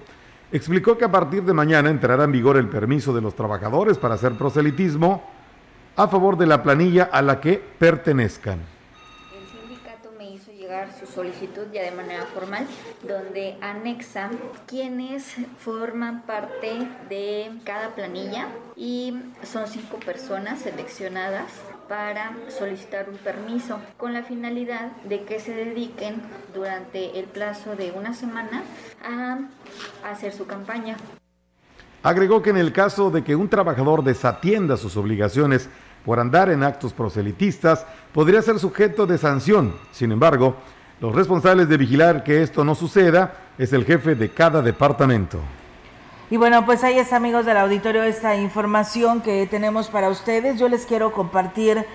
Explicó 0.51 0.97
que 0.97 1.05
a 1.05 1.11
partir 1.11 1.43
de 1.43 1.53
mañana 1.53 1.89
entrará 1.89 2.23
en 2.23 2.31
vigor 2.31 2.55
el 2.55 2.69
permiso 2.69 3.13
de 3.13 3.21
los 3.21 3.35
trabajadores 3.35 3.97
para 3.97 4.13
hacer 4.13 4.33
proselitismo 4.33 5.36
a 5.97 6.07
favor 6.07 6.37
de 6.37 6.45
la 6.45 6.61
planilla 6.61 7.09
a 7.11 7.23
la 7.23 7.41
que 7.41 7.59
pertenezcan. 7.79 8.59
El 9.35 9.47
sindicato 9.47 10.11
me 10.15 10.29
hizo 10.29 10.51
llegar 10.51 10.93
su 10.93 11.07
solicitud 11.07 11.63
ya 11.73 11.81
de 11.81 11.91
manera 11.91 12.23
formal, 12.27 12.67
donde 13.01 13.57
anexa 13.61 14.29
quienes 14.67 15.35
forman 15.57 16.21
parte 16.21 16.87
de 17.09 17.51
cada 17.65 17.95
planilla 17.95 18.47
y 18.75 19.17
son 19.41 19.67
cinco 19.67 19.97
personas 19.97 20.59
seleccionadas 20.59 21.51
para 21.89 22.31
solicitar 22.49 23.09
un 23.09 23.17
permiso 23.17 23.79
con 23.97 24.13
la 24.13 24.21
finalidad 24.21 24.91
de 25.03 25.23
que 25.23 25.39
se 25.39 25.55
dediquen 25.55 26.21
durante 26.53 27.19
el 27.19 27.25
plazo 27.25 27.75
de 27.75 27.91
una 27.91 28.13
semana 28.13 28.61
a 29.03 29.39
hacer 30.11 30.31
su 30.31 30.45
campaña. 30.45 30.95
Agregó 32.03 32.43
que 32.43 32.51
en 32.51 32.57
el 32.57 32.71
caso 32.71 33.09
de 33.09 33.23
que 33.23 33.35
un 33.35 33.49
trabajador 33.49 34.03
desatienda 34.03 34.77
sus 34.77 34.95
obligaciones 34.95 35.69
por 36.07 36.21
andar 36.21 36.49
en 36.49 36.63
actos 36.63 36.93
proselitistas, 36.93 37.85
podría 38.13 38.41
ser 38.41 38.59
sujeto 38.59 39.05
de 39.05 39.17
sanción. 39.17 39.75
Sin 39.91 40.13
embargo, 40.13 40.55
los 41.01 41.13
responsables 41.13 41.67
de 41.67 41.75
vigilar 41.75 42.23
que 42.23 42.41
esto 42.41 42.63
no 42.63 42.75
suceda 42.75 43.33
es 43.57 43.73
el 43.73 43.83
jefe 43.83 44.15
de 44.15 44.29
cada 44.29 44.61
departamento. 44.61 45.37
Y 46.31 46.37
bueno, 46.37 46.65
pues 46.65 46.85
ahí 46.85 46.97
es 46.97 47.11
amigos 47.11 47.45
del 47.45 47.57
auditorio 47.57 48.03
esta 48.03 48.37
información 48.37 49.19
que 49.19 49.47
tenemos 49.47 49.89
para 49.89 50.07
ustedes. 50.07 50.57
Yo 50.57 50.69
les 50.69 50.85
quiero 50.85 51.11
compartir 51.11 51.85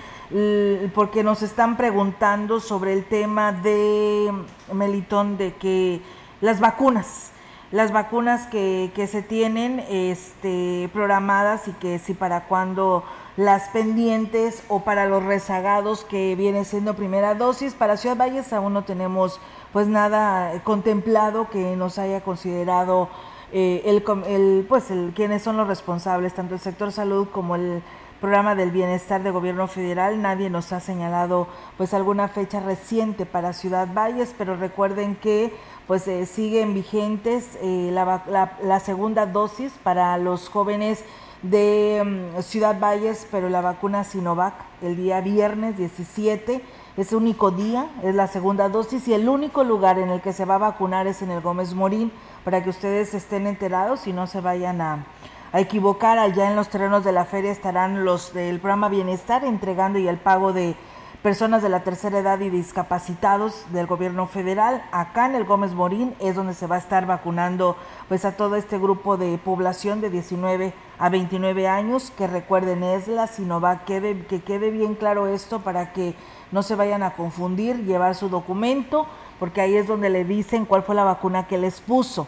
porque 0.93 1.23
nos 1.23 1.41
están 1.41 1.75
preguntando 1.75 2.59
sobre 2.59 2.93
el 2.93 3.05
tema 3.05 3.51
de 3.51 4.31
Melitón 4.71 5.37
de 5.37 5.53
que 5.55 6.01
las 6.39 6.59
vacunas, 6.59 7.31
las 7.71 7.91
vacunas 7.91 8.45
que, 8.45 8.91
que 8.93 9.07
se 9.07 9.23
tienen 9.23 9.83
este, 9.89 10.87
programadas 10.93 11.67
y 11.67 11.71
que 11.71 11.97
si 11.97 12.13
para 12.13 12.41
cuando 12.41 13.03
las 13.37 13.69
pendientes 13.69 14.63
o 14.67 14.81
para 14.81 15.05
los 15.07 15.23
rezagados 15.23 16.03
que 16.03 16.35
viene 16.35 16.65
siendo 16.65 16.93
primera 16.95 17.33
dosis. 17.35 17.73
Para 17.73 17.97
Ciudad 17.97 18.17
Valles 18.17 18.53
aún 18.53 18.73
no 18.73 18.83
tenemos 18.83 19.39
pues 19.71 19.87
nada 19.87 20.61
contemplado 20.63 21.49
que 21.49 21.75
nos 21.75 21.97
haya 21.97 22.21
considerado 22.21 23.09
eh, 23.51 23.81
el, 23.85 24.03
el, 24.27 24.65
pues 24.69 24.91
el, 24.91 25.13
quienes 25.15 25.41
son 25.41 25.57
los 25.57 25.67
responsables, 25.67 26.33
tanto 26.33 26.53
el 26.53 26.59
sector 26.59 26.91
salud 26.91 27.27
como 27.31 27.55
el 27.55 27.81
programa 28.21 28.55
del 28.55 28.71
bienestar 28.71 29.21
de 29.23 29.31
gobierno 29.31 29.67
federal. 29.67 30.21
Nadie 30.21 30.49
nos 30.49 30.71
ha 30.71 30.79
señalado 30.79 31.47
pues 31.75 31.93
alguna 31.93 32.27
fecha 32.27 32.59
reciente 32.59 33.25
para 33.25 33.51
Ciudad 33.53 33.87
Valles, 33.93 34.33
pero 34.37 34.55
recuerden 34.55 35.15
que 35.15 35.53
pues 35.87 36.07
eh, 36.07 36.25
siguen 36.27 36.73
vigentes 36.73 37.57
eh, 37.61 37.89
la- 37.91 38.53
la 38.61 38.79
segunda 38.79 39.25
dosis 39.25 39.73
para 39.83 40.17
los 40.17 40.49
jóvenes 40.49 41.03
de 41.43 42.31
mm, 42.35 42.41
Ciudad 42.41 42.79
Valles, 42.79 43.27
pero 43.29 43.49
la 43.49 43.61
vacuna 43.61 44.03
Sinovac 44.03 44.53
el 44.81 44.95
día 44.95 45.21
viernes 45.21 45.77
17 45.77 46.61
es 46.97 47.13
único 47.13 47.51
día, 47.51 47.87
es 48.03 48.15
la 48.15 48.27
segunda 48.27 48.69
dosis 48.69 49.07
y 49.07 49.13
el 49.13 49.27
único 49.27 49.63
lugar 49.63 49.99
en 49.99 50.09
el 50.09 50.21
que 50.21 50.33
se 50.33 50.45
va 50.45 50.55
a 50.55 50.59
vacunar 50.59 51.07
es 51.07 51.21
en 51.21 51.31
el 51.31 51.41
Gómez 51.41 51.73
Morín, 51.73 52.11
para 52.43 52.63
que 52.63 52.69
ustedes 52.69 53.13
estén 53.13 53.47
enterados 53.47 54.07
y 54.07 54.13
no 54.13 54.27
se 54.27 54.41
vayan 54.41 54.81
a, 54.81 55.05
a 55.51 55.59
equivocar. 55.59 56.19
Allá 56.19 56.49
en 56.49 56.55
los 56.55 56.69
terrenos 56.69 57.03
de 57.03 57.11
la 57.11 57.25
feria 57.25 57.51
estarán 57.51 58.05
los 58.05 58.33
del 58.33 58.59
programa 58.59 58.89
Bienestar 58.89 59.43
entregando 59.43 59.99
y 59.99 60.07
el 60.07 60.17
pago 60.17 60.53
de 60.53 60.75
personas 61.23 61.63
de 61.63 61.69
la 61.69 61.85
tercera 61.85 62.19
edad 62.19 62.41
y 62.41 62.49
discapacitados 62.49 63.63
del 63.71 63.87
gobierno 63.87 64.27
federal. 64.27 64.83
Acá 64.91 65.25
en 65.25 65.35
el 65.35 65.45
Gómez 65.45 65.71
Morín 65.71 66.13
es 66.19 66.35
donde 66.35 66.53
se 66.53 66.67
va 66.67 66.75
a 66.75 66.79
estar 66.79 67.05
vacunando 67.05 67.77
pues 68.09 68.25
a 68.25 68.35
todo 68.35 68.57
este 68.57 68.77
grupo 68.77 69.15
de 69.15 69.37
población 69.37 70.01
de 70.01 70.09
19 70.09 70.73
a 70.99 71.07
29 71.07 71.69
años, 71.69 72.11
que 72.17 72.27
recuerden 72.27 72.83
es 72.83 73.07
la 73.07 73.27
Sinovac, 73.27 73.85
quede, 73.85 74.25
que 74.25 74.41
quede 74.41 74.69
bien 74.69 74.95
claro 74.95 75.27
esto 75.27 75.61
para 75.61 75.93
que 75.93 76.13
no 76.51 76.61
se 76.61 76.75
vayan 76.75 77.03
a 77.03 77.13
confundir, 77.13 77.85
llevar 77.85 78.15
su 78.15 78.27
documento, 78.27 79.07
porque 79.39 79.61
ahí 79.61 79.77
es 79.77 79.87
donde 79.87 80.09
le 80.09 80.25
dicen 80.25 80.65
cuál 80.65 80.83
fue 80.83 80.93
la 80.93 81.05
vacuna 81.05 81.47
que 81.47 81.57
les 81.57 81.79
puso, 81.79 82.27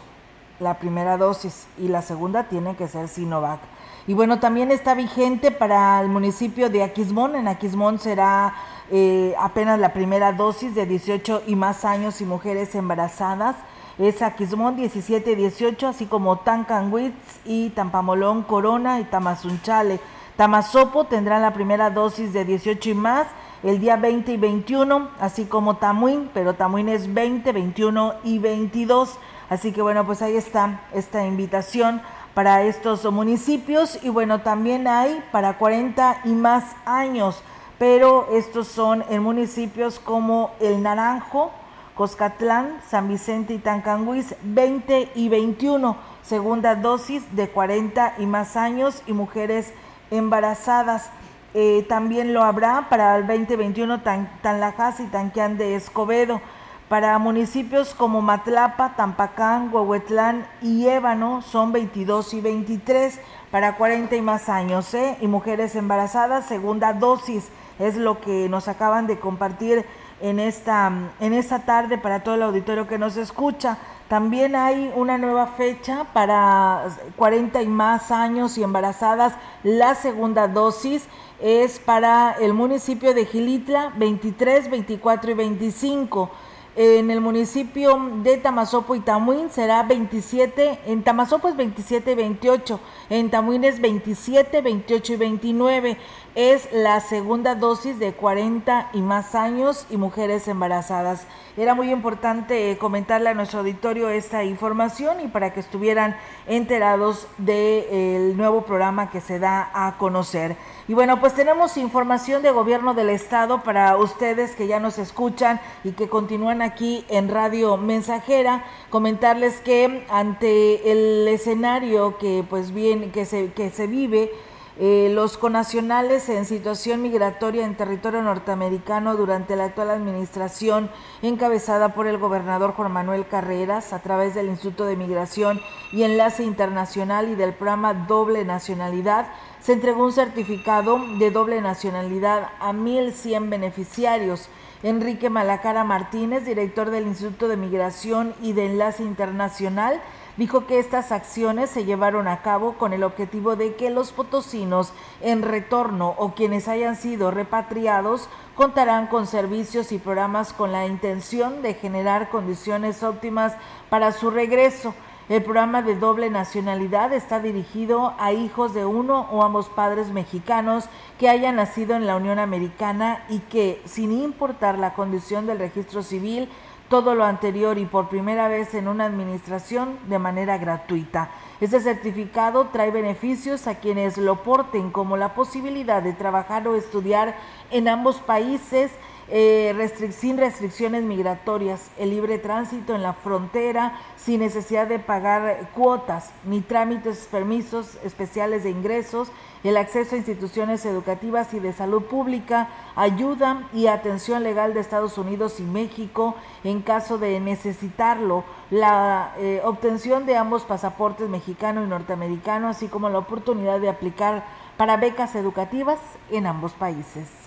la 0.58 0.78
primera 0.78 1.18
dosis, 1.18 1.66
y 1.76 1.88
la 1.88 2.00
segunda 2.00 2.44
tiene 2.44 2.76
que 2.76 2.88
ser 2.88 3.08
Sinovac. 3.08 3.60
Y 4.08 4.14
bueno, 4.14 4.38
también 4.38 4.70
está 4.70 4.94
vigente 4.94 5.50
para 5.50 6.00
el 6.00 6.08
municipio 6.08 6.70
de 6.70 6.84
Aquismón. 6.84 7.34
En 7.34 7.48
Aquismón 7.48 7.98
será 7.98 8.54
eh, 8.88 9.34
apenas 9.36 9.80
la 9.80 9.92
primera 9.92 10.32
dosis 10.32 10.76
de 10.76 10.86
18 10.86 11.42
y 11.48 11.56
más 11.56 11.84
años 11.84 12.20
y 12.20 12.24
mujeres 12.24 12.76
embarazadas. 12.76 13.56
Es 13.98 14.22
Aquismón 14.22 14.76
17 14.76 15.32
y 15.32 15.34
18, 15.34 15.88
así 15.88 16.06
como 16.06 16.36
Tancanwitz 16.36 17.14
y 17.44 17.70
Tampamolón, 17.70 18.44
Corona 18.44 19.00
y 19.00 19.04
Tamazunchale. 19.04 19.98
Tamazopo 20.36 21.04
tendrán 21.04 21.42
la 21.42 21.52
primera 21.52 21.90
dosis 21.90 22.32
de 22.32 22.44
18 22.44 22.90
y 22.90 22.94
más 22.94 23.26
el 23.64 23.80
día 23.80 23.96
20 23.96 24.32
y 24.32 24.36
21, 24.36 25.08
así 25.18 25.46
como 25.46 25.78
Tamuín, 25.78 26.30
pero 26.32 26.54
Tamuín 26.54 26.88
es 26.90 27.12
20, 27.12 27.50
21 27.50 28.14
y 28.22 28.38
22. 28.38 29.18
Así 29.48 29.72
que 29.72 29.82
bueno, 29.82 30.04
pues 30.06 30.22
ahí 30.22 30.36
está 30.36 30.82
esta 30.92 31.26
invitación 31.26 32.02
para 32.36 32.64
estos 32.64 33.10
municipios 33.10 33.98
y 34.02 34.10
bueno, 34.10 34.42
también 34.42 34.86
hay 34.86 35.24
para 35.32 35.56
40 35.56 36.20
y 36.24 36.32
más 36.32 36.64
años, 36.84 37.42
pero 37.78 38.28
estos 38.30 38.68
son 38.68 39.02
en 39.08 39.22
municipios 39.22 39.98
como 39.98 40.50
El 40.60 40.82
Naranjo, 40.82 41.50
Coscatlán, 41.94 42.78
San 42.90 43.08
Vicente 43.08 43.54
y 43.54 43.58
Tancanguis, 43.58 44.34
20 44.42 45.12
y 45.14 45.30
21, 45.30 45.96
segunda 46.22 46.74
dosis 46.74 47.24
de 47.34 47.48
40 47.48 48.16
y 48.18 48.26
más 48.26 48.58
años 48.58 49.02
y 49.06 49.14
mujeres 49.14 49.72
embarazadas. 50.10 51.08
Eh, 51.54 51.86
también 51.88 52.34
lo 52.34 52.42
habrá 52.42 52.90
para 52.90 53.16
el 53.16 53.26
2021 53.26 54.02
Tan, 54.02 54.30
Tanlajas 54.42 55.00
y 55.00 55.06
Tanquián 55.06 55.56
de 55.56 55.74
Escobedo. 55.74 56.42
Para 56.88 57.18
municipios 57.18 57.94
como 57.94 58.22
Matlapa, 58.22 58.94
Tampacán, 58.94 59.74
Huehuetlán 59.74 60.46
y 60.62 60.86
Ébano 60.86 61.42
son 61.42 61.72
22 61.72 62.32
y 62.34 62.40
23 62.40 63.18
para 63.50 63.76
40 63.76 64.14
y 64.14 64.22
más 64.22 64.48
años. 64.48 64.94
¿eh? 64.94 65.18
Y 65.20 65.26
mujeres 65.26 65.74
embarazadas, 65.74 66.46
segunda 66.46 66.92
dosis, 66.92 67.48
es 67.80 67.96
lo 67.96 68.20
que 68.20 68.48
nos 68.48 68.68
acaban 68.68 69.08
de 69.08 69.18
compartir 69.18 69.84
en 70.20 70.38
esta, 70.38 70.92
en 71.18 71.32
esta 71.32 71.64
tarde 71.64 71.98
para 71.98 72.20
todo 72.22 72.36
el 72.36 72.42
auditorio 72.42 72.86
que 72.86 72.98
nos 72.98 73.16
escucha. 73.16 73.78
También 74.08 74.54
hay 74.54 74.92
una 74.94 75.18
nueva 75.18 75.48
fecha 75.48 76.04
para 76.12 76.84
40 77.16 77.62
y 77.62 77.66
más 77.66 78.12
años 78.12 78.56
y 78.58 78.62
embarazadas. 78.62 79.34
La 79.64 79.96
segunda 79.96 80.46
dosis 80.46 81.02
es 81.40 81.80
para 81.80 82.36
el 82.40 82.54
municipio 82.54 83.12
de 83.12 83.26
Gilitla, 83.26 83.92
23, 83.96 84.70
24 84.70 85.32
y 85.32 85.34
25. 85.34 86.30
En 86.78 87.10
el 87.10 87.22
municipio 87.22 87.98
de 88.22 88.36
Tamazopo 88.36 88.94
y 88.94 89.00
Tamuín 89.00 89.48
será 89.48 89.82
27, 89.82 90.80
en 90.84 91.02
Tamazopo 91.02 91.48
es 91.48 91.56
27 91.56 92.12
y 92.12 92.14
28, 92.14 92.80
en 93.08 93.30
Tamuín 93.30 93.64
es 93.64 93.80
27, 93.80 94.60
28 94.60 95.12
y 95.14 95.16
29. 95.16 95.96
Es 96.36 96.70
la 96.70 97.00
segunda 97.00 97.54
dosis 97.54 97.98
de 97.98 98.12
40 98.12 98.90
y 98.92 99.00
más 99.00 99.34
años 99.34 99.86
y 99.88 99.96
mujeres 99.96 100.46
embarazadas. 100.48 101.26
Era 101.56 101.74
muy 101.74 101.90
importante 101.90 102.76
comentarle 102.76 103.30
a 103.30 103.34
nuestro 103.34 103.60
auditorio 103.60 104.10
esta 104.10 104.44
información 104.44 105.22
y 105.22 105.28
para 105.28 105.54
que 105.54 105.60
estuvieran 105.60 106.14
enterados 106.46 107.26
del 107.38 108.36
nuevo 108.36 108.66
programa 108.66 109.08
que 109.08 109.22
se 109.22 109.38
da 109.38 109.70
a 109.72 109.96
conocer. 109.96 110.58
Y 110.88 110.92
bueno, 110.92 111.20
pues 111.20 111.32
tenemos 111.32 111.78
información 111.78 112.42
de 112.42 112.50
gobierno 112.50 112.92
del 112.92 113.08
estado 113.08 113.62
para 113.62 113.96
ustedes 113.96 114.54
que 114.54 114.66
ya 114.66 114.78
nos 114.78 114.98
escuchan 114.98 115.58
y 115.84 115.92
que 115.92 116.10
continúan 116.10 116.60
aquí 116.60 117.06
en 117.08 117.30
Radio 117.30 117.78
Mensajera. 117.78 118.62
Comentarles 118.90 119.62
que 119.62 120.04
ante 120.10 120.92
el 120.92 121.26
escenario 121.28 122.18
que 122.18 122.44
pues 122.46 122.74
bien 122.74 123.10
que 123.10 123.24
se, 123.24 123.54
que 123.54 123.70
se 123.70 123.86
vive 123.86 124.30
eh, 124.78 125.10
los 125.14 125.38
conacionales 125.38 126.28
en 126.28 126.44
situación 126.44 127.00
migratoria 127.00 127.64
en 127.64 127.76
territorio 127.76 128.20
norteamericano 128.20 129.16
durante 129.16 129.56
la 129.56 129.64
actual 129.64 129.90
administración 129.90 130.90
encabezada 131.22 131.94
por 131.94 132.06
el 132.06 132.18
gobernador 132.18 132.72
Juan 132.72 132.92
Manuel 132.92 133.26
Carreras 133.26 133.94
a 133.94 134.00
través 134.00 134.34
del 134.34 134.48
Instituto 134.48 134.84
de 134.84 134.96
Migración 134.96 135.62
y 135.92 136.02
Enlace 136.02 136.42
Internacional 136.42 137.30
y 137.30 137.36
del 137.36 137.54
programa 137.54 137.94
Doble 137.94 138.44
Nacionalidad 138.44 139.28
se 139.60 139.72
entregó 139.72 140.04
un 140.04 140.12
certificado 140.12 141.00
de 141.18 141.30
doble 141.30 141.60
nacionalidad 141.60 142.50
a 142.60 142.72
1.100 142.72 143.48
beneficiarios. 143.48 144.48
Enrique 144.82 145.30
Malacara 145.30 145.82
Martínez, 145.82 146.44
director 146.44 146.90
del 146.90 147.06
Instituto 147.06 147.48
de 147.48 147.56
Migración 147.56 148.34
y 148.40 148.52
de 148.52 148.66
Enlace 148.66 149.02
Internacional, 149.02 150.00
dijo 150.36 150.66
que 150.66 150.78
estas 150.78 151.12
acciones 151.12 151.70
se 151.70 151.84
llevaron 151.84 152.28
a 152.28 152.42
cabo 152.42 152.74
con 152.74 152.92
el 152.92 153.02
objetivo 153.02 153.56
de 153.56 153.74
que 153.74 153.90
los 153.90 154.12
potosinos 154.12 154.92
en 155.20 155.42
retorno 155.42 156.14
o 156.18 156.34
quienes 156.34 156.68
hayan 156.68 156.96
sido 156.96 157.30
repatriados 157.30 158.28
contarán 158.54 159.06
con 159.06 159.26
servicios 159.26 159.92
y 159.92 159.98
programas 159.98 160.52
con 160.52 160.72
la 160.72 160.86
intención 160.86 161.62
de 161.62 161.74
generar 161.74 162.30
condiciones 162.30 163.02
óptimas 163.02 163.54
para 163.90 164.12
su 164.12 164.30
regreso. 164.30 164.94
El 165.28 165.42
programa 165.42 165.82
de 165.82 165.96
doble 165.96 166.30
nacionalidad 166.30 167.12
está 167.12 167.40
dirigido 167.40 168.14
a 168.16 168.32
hijos 168.32 168.74
de 168.74 168.84
uno 168.84 169.26
o 169.32 169.42
ambos 169.42 169.68
padres 169.68 170.10
mexicanos 170.10 170.84
que 171.18 171.28
hayan 171.28 171.56
nacido 171.56 171.96
en 171.96 172.06
la 172.06 172.14
Unión 172.14 172.38
Americana 172.38 173.24
y 173.28 173.40
que, 173.40 173.82
sin 173.86 174.12
importar 174.12 174.78
la 174.78 174.94
condición 174.94 175.48
del 175.48 175.58
registro 175.58 176.04
civil, 176.04 176.48
todo 176.88 177.14
lo 177.14 177.24
anterior 177.24 177.78
y 177.78 177.86
por 177.86 178.08
primera 178.08 178.48
vez 178.48 178.74
en 178.74 178.88
una 178.88 179.06
administración 179.06 179.98
de 180.08 180.18
manera 180.18 180.58
gratuita. 180.58 181.30
Este 181.60 181.80
certificado 181.80 182.66
trae 182.66 182.90
beneficios 182.90 183.66
a 183.66 183.76
quienes 183.76 184.18
lo 184.18 184.42
porten 184.42 184.90
como 184.90 185.16
la 185.16 185.34
posibilidad 185.34 186.02
de 186.02 186.12
trabajar 186.12 186.68
o 186.68 186.76
estudiar 186.76 187.34
en 187.70 187.88
ambos 187.88 188.16
países 188.16 188.92
eh, 189.28 190.12
sin 190.12 190.38
restricciones 190.38 191.02
migratorias, 191.02 191.90
el 191.98 192.10
libre 192.10 192.38
tránsito 192.38 192.94
en 192.94 193.02
la 193.02 193.12
frontera 193.12 193.98
sin 194.16 194.40
necesidad 194.40 194.86
de 194.86 194.98
pagar 194.98 195.70
cuotas 195.74 196.30
ni 196.44 196.60
trámites, 196.60 197.28
permisos 197.30 197.98
especiales 198.04 198.62
de 198.62 198.70
ingresos, 198.70 199.32
el 199.64 199.76
acceso 199.76 200.14
a 200.14 200.18
instituciones 200.18 200.86
educativas 200.86 201.52
y 201.54 201.58
de 201.58 201.72
salud 201.72 202.02
pública, 202.02 202.68
ayuda 202.94 203.68
y 203.72 203.88
atención 203.88 204.44
legal 204.44 204.74
de 204.74 204.80
Estados 204.80 205.18
Unidos 205.18 205.58
y 205.58 205.64
México 205.64 206.36
en 206.62 206.82
caso 206.82 207.18
de 207.18 207.40
necesitarlo, 207.40 208.44
la 208.70 209.32
eh, 209.38 209.60
obtención 209.64 210.26
de 210.26 210.36
ambos 210.36 210.62
pasaportes 210.62 211.28
mexicano 211.28 211.82
y 211.82 211.88
norteamericano, 211.88 212.68
así 212.68 212.86
como 212.86 213.08
la 213.08 213.18
oportunidad 213.18 213.80
de 213.80 213.88
aplicar 213.88 214.44
para 214.76 214.96
becas 214.96 215.34
educativas 215.34 215.98
en 216.30 216.46
ambos 216.46 216.72
países. 216.72 217.45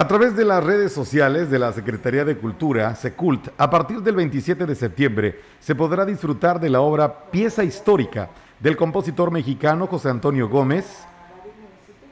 A 0.00 0.08
través 0.08 0.34
de 0.34 0.46
las 0.46 0.64
redes 0.64 0.94
sociales 0.94 1.50
de 1.50 1.58
la 1.58 1.74
Secretaría 1.74 2.24
de 2.24 2.38
Cultura, 2.38 2.94
Secult, 2.94 3.48
a 3.58 3.68
partir 3.68 4.00
del 4.00 4.16
27 4.16 4.64
de 4.64 4.74
septiembre 4.74 5.40
se 5.60 5.74
podrá 5.74 6.06
disfrutar 6.06 6.58
de 6.58 6.70
la 6.70 6.80
obra 6.80 7.26
Pieza 7.30 7.64
Histórica 7.64 8.30
del 8.60 8.78
compositor 8.78 9.30
mexicano 9.30 9.86
José 9.88 10.08
Antonio 10.08 10.48
Gómez 10.48 10.86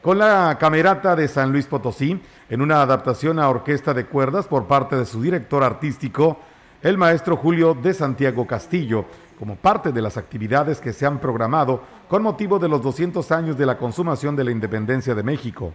con 0.03 0.19
la 0.19 0.55
Camerata 0.59 1.15
de 1.15 1.27
San 1.27 1.51
Luis 1.51 1.65
Potosí 1.65 2.21
en 2.47 2.61
una 2.61 2.83
adaptación 2.83 3.39
a 3.39 3.49
orquesta 3.49 3.91
de 3.95 4.05
cuerdas 4.05 4.45
por 4.45 4.67
parte 4.67 4.95
de 4.95 5.07
su 5.07 5.19
director 5.23 5.63
artístico, 5.63 6.37
el 6.83 6.95
maestro 6.95 7.37
Julio 7.37 7.73
de 7.73 7.95
Santiago 7.95 8.45
Castillo, 8.45 9.05
como 9.39 9.55
parte 9.55 9.91
de 9.91 10.03
las 10.03 10.15
actividades 10.15 10.79
que 10.79 10.93
se 10.93 11.07
han 11.07 11.17
programado 11.17 11.81
con 12.07 12.21
motivo 12.21 12.59
de 12.59 12.69
los 12.69 12.83
200 12.83 13.31
años 13.31 13.57
de 13.57 13.65
la 13.65 13.79
consumación 13.79 14.35
de 14.35 14.43
la 14.43 14.51
independencia 14.51 15.15
de 15.15 15.23
México. 15.23 15.73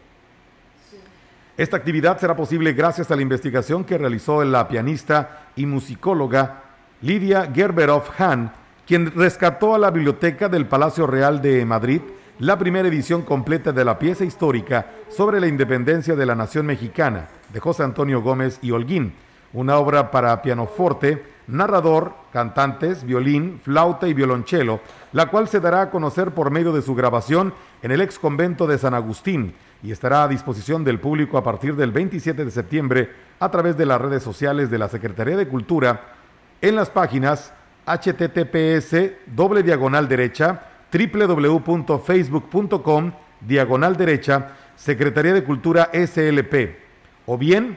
Esta 1.57 1.76
actividad 1.76 2.18
será 2.18 2.34
posible 2.34 2.72
gracias 2.72 3.12
a 3.12 3.16
la 3.16 3.22
investigación 3.22 3.84
que 3.84 3.96
realizó 3.96 4.42
la 4.44 4.66
pianista 4.66 5.50
y 5.55 5.66
musicóloga 5.66 6.62
Lidia 7.00 7.48
Gerberov-Hahn, 7.55 8.50
quien 8.84 9.12
rescató 9.12 9.76
a 9.76 9.78
la 9.78 9.92
biblioteca 9.92 10.48
del 10.48 10.66
Palacio 10.66 11.07
Real 11.07 11.40
de 11.40 11.64
Madrid 11.64 12.00
la 12.40 12.59
primera 12.59 12.88
edición 12.88 13.22
completa 13.22 13.70
de 13.70 13.84
la 13.84 14.00
pieza 14.00 14.24
histórica 14.24 14.86
sobre 15.09 15.38
la 15.38 15.46
independencia 15.46 16.16
de 16.16 16.26
la 16.26 16.34
nación 16.34 16.66
mexicana 16.66 17.28
de 17.52 17.61
José 17.61 17.84
Antonio 17.84 18.20
Gómez 18.20 18.59
y 18.61 18.72
Holguín, 18.72 19.14
una 19.52 19.76
obra 19.78 20.11
para 20.11 20.42
pianoforte, 20.42 21.22
narrador, 21.47 22.14
cantantes, 22.32 23.05
violín, 23.05 23.61
flauta 23.62 24.09
y 24.09 24.14
violonchelo, 24.14 24.80
la 25.12 25.26
cual 25.26 25.49
se 25.49 25.61
dará 25.61 25.82
a 25.82 25.90
conocer 25.90 26.32
por 26.32 26.51
medio 26.51 26.72
de 26.72 26.82
su 26.82 26.95
grabación 26.95 27.53
en 27.82 27.90
el 27.90 28.01
ex 28.01 28.18
convento 28.18 28.66
de 28.66 28.78
San 28.78 28.95
Agustín, 28.95 29.55
y 29.84 29.92
estará 29.92 30.24
a 30.24 30.28
disposición 30.28 30.82
del 30.82 30.99
público 30.99 31.36
a 31.36 31.45
partir 31.45 31.76
del 31.76 31.92
27 31.92 32.47
de 32.47 32.51
septiembre 32.51 33.11
a 33.38 33.51
través 33.51 33.76
de 33.76 33.84
las 33.84 34.01
redes 34.01 34.22
sociales 34.22 34.70
de 34.70 34.78
la 34.78 34.88
Secretaría 34.88 35.36
de 35.36 35.47
Cultura 35.47 36.14
en 36.62 36.74
las 36.74 36.88
páginas 36.88 37.53
https 37.84 38.97
doble 39.26 39.62
diagonal 39.62 40.09
derecha 40.09 40.68
www.facebook.com 40.90 43.12
diagonal 43.42 43.97
derecha 43.97 44.53
Secretaría 44.74 45.34
de 45.34 45.45
Cultura 45.45 45.90
SLP 45.92 46.78
o 47.26 47.36
bien 47.36 47.76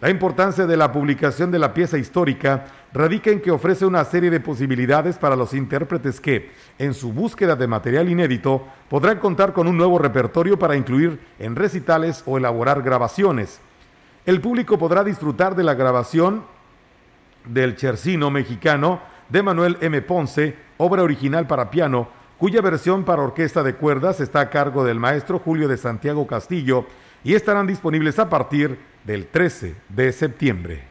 la 0.00 0.08
importancia 0.08 0.66
de 0.66 0.78
la 0.78 0.92
publicación 0.92 1.50
de 1.50 1.58
la 1.58 1.74
pieza 1.74 1.98
histórica 1.98 2.64
radica 2.94 3.30
en 3.30 3.42
que 3.42 3.50
ofrece 3.50 3.84
una 3.84 4.02
serie 4.06 4.30
de 4.30 4.40
posibilidades 4.40 5.18
para 5.18 5.36
los 5.36 5.52
intérpretes 5.52 6.22
que, 6.22 6.52
en 6.78 6.94
su 6.94 7.12
búsqueda 7.12 7.54
de 7.54 7.66
material 7.66 8.08
inédito, 8.08 8.66
podrán 8.88 9.18
contar 9.18 9.52
con 9.52 9.68
un 9.68 9.76
nuevo 9.76 9.98
repertorio 9.98 10.58
para 10.58 10.74
incluir 10.74 11.20
en 11.38 11.54
recitales 11.54 12.22
o 12.24 12.38
elaborar 12.38 12.82
grabaciones. 12.82 13.60
El 14.24 14.40
público 14.40 14.78
podrá 14.78 15.04
disfrutar 15.04 15.54
de 15.54 15.64
la 15.64 15.74
grabación 15.74 16.44
del 17.44 17.76
Chercino 17.76 18.30
mexicano 18.30 19.02
de 19.30 19.42
Manuel 19.42 19.78
M. 19.80 20.02
Ponce, 20.02 20.56
obra 20.76 21.02
original 21.02 21.46
para 21.46 21.70
piano, 21.70 22.08
cuya 22.38 22.60
versión 22.60 23.04
para 23.04 23.22
orquesta 23.22 23.62
de 23.62 23.74
cuerdas 23.74 24.20
está 24.20 24.40
a 24.40 24.50
cargo 24.50 24.84
del 24.84 24.98
maestro 24.98 25.38
Julio 25.38 25.68
de 25.68 25.76
Santiago 25.76 26.26
Castillo 26.26 26.86
y 27.22 27.34
estarán 27.34 27.66
disponibles 27.66 28.18
a 28.18 28.28
partir 28.28 28.78
del 29.04 29.26
13 29.26 29.76
de 29.88 30.12
septiembre. 30.12 30.90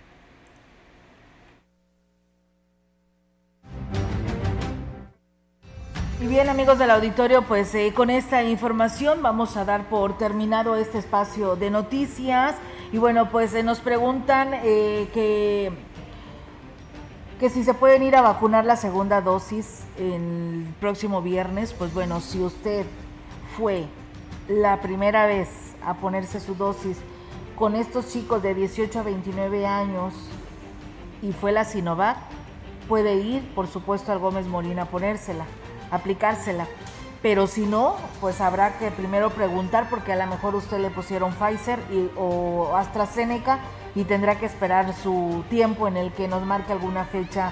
Y 6.21 6.27
bien 6.27 6.49
amigos 6.49 6.77
del 6.77 6.91
auditorio, 6.91 7.43
pues 7.43 7.73
eh, 7.75 7.93
con 7.95 8.09
esta 8.09 8.43
información 8.43 9.21
vamos 9.21 9.55
a 9.55 9.63
dar 9.63 9.87
por 9.87 10.17
terminado 10.17 10.75
este 10.75 10.97
espacio 10.97 11.55
de 11.55 11.69
noticias. 11.69 12.55
Y 12.91 12.97
bueno, 12.97 13.29
pues 13.29 13.53
eh, 13.53 13.63
nos 13.63 13.79
preguntan 13.79 14.49
eh, 14.53 15.07
que 15.13 15.71
que 17.39 17.49
si 17.49 17.63
se 17.63 17.73
pueden 17.73 18.03
ir 18.03 18.17
a 18.17 18.21
vacunar 18.21 18.65
la 18.65 18.75
segunda 18.75 19.21
dosis 19.21 19.83
el 19.97 20.67
próximo 20.81 21.21
viernes, 21.21 21.73
pues 21.73 21.93
bueno, 21.93 22.19
si 22.19 22.41
usted 22.41 22.85
fue 23.55 23.85
la 24.49 24.81
primera 24.81 25.25
vez 25.25 25.47
a 25.85 25.93
ponerse 25.93 26.41
su 26.41 26.55
dosis 26.55 26.97
con 27.55 27.75
estos 27.75 28.11
chicos 28.11 28.43
de 28.43 28.53
18 28.55 28.99
a 28.99 29.03
29 29.03 29.65
años 29.65 30.13
y 31.21 31.31
fue 31.31 31.53
la 31.53 31.63
Sinovac, 31.63 32.17
puede 32.89 33.15
ir, 33.15 33.55
por 33.55 33.67
supuesto, 33.67 34.11
al 34.11 34.19
Gómez 34.19 34.45
Molina 34.47 34.83
a 34.83 34.85
ponérsela, 34.85 35.45
aplicársela. 35.91 36.67
Pero 37.21 37.47
si 37.47 37.65
no, 37.65 37.95
pues 38.19 38.41
habrá 38.41 38.77
que 38.77 38.91
primero 38.91 39.29
preguntar 39.29 39.89
porque 39.89 40.11
a 40.11 40.17
lo 40.17 40.27
mejor 40.27 40.55
usted 40.55 40.79
le 40.79 40.89
pusieron 40.89 41.33
Pfizer 41.33 41.79
o 42.17 42.75
AstraZeneca 42.75 43.59
y 43.95 44.03
tendrá 44.03 44.37
que 44.37 44.45
esperar 44.45 44.93
su 44.93 45.43
tiempo 45.49 45.87
en 45.87 45.97
el 45.97 46.11
que 46.11 46.27
nos 46.27 46.45
marque 46.45 46.71
alguna 46.73 47.05
fecha 47.05 47.51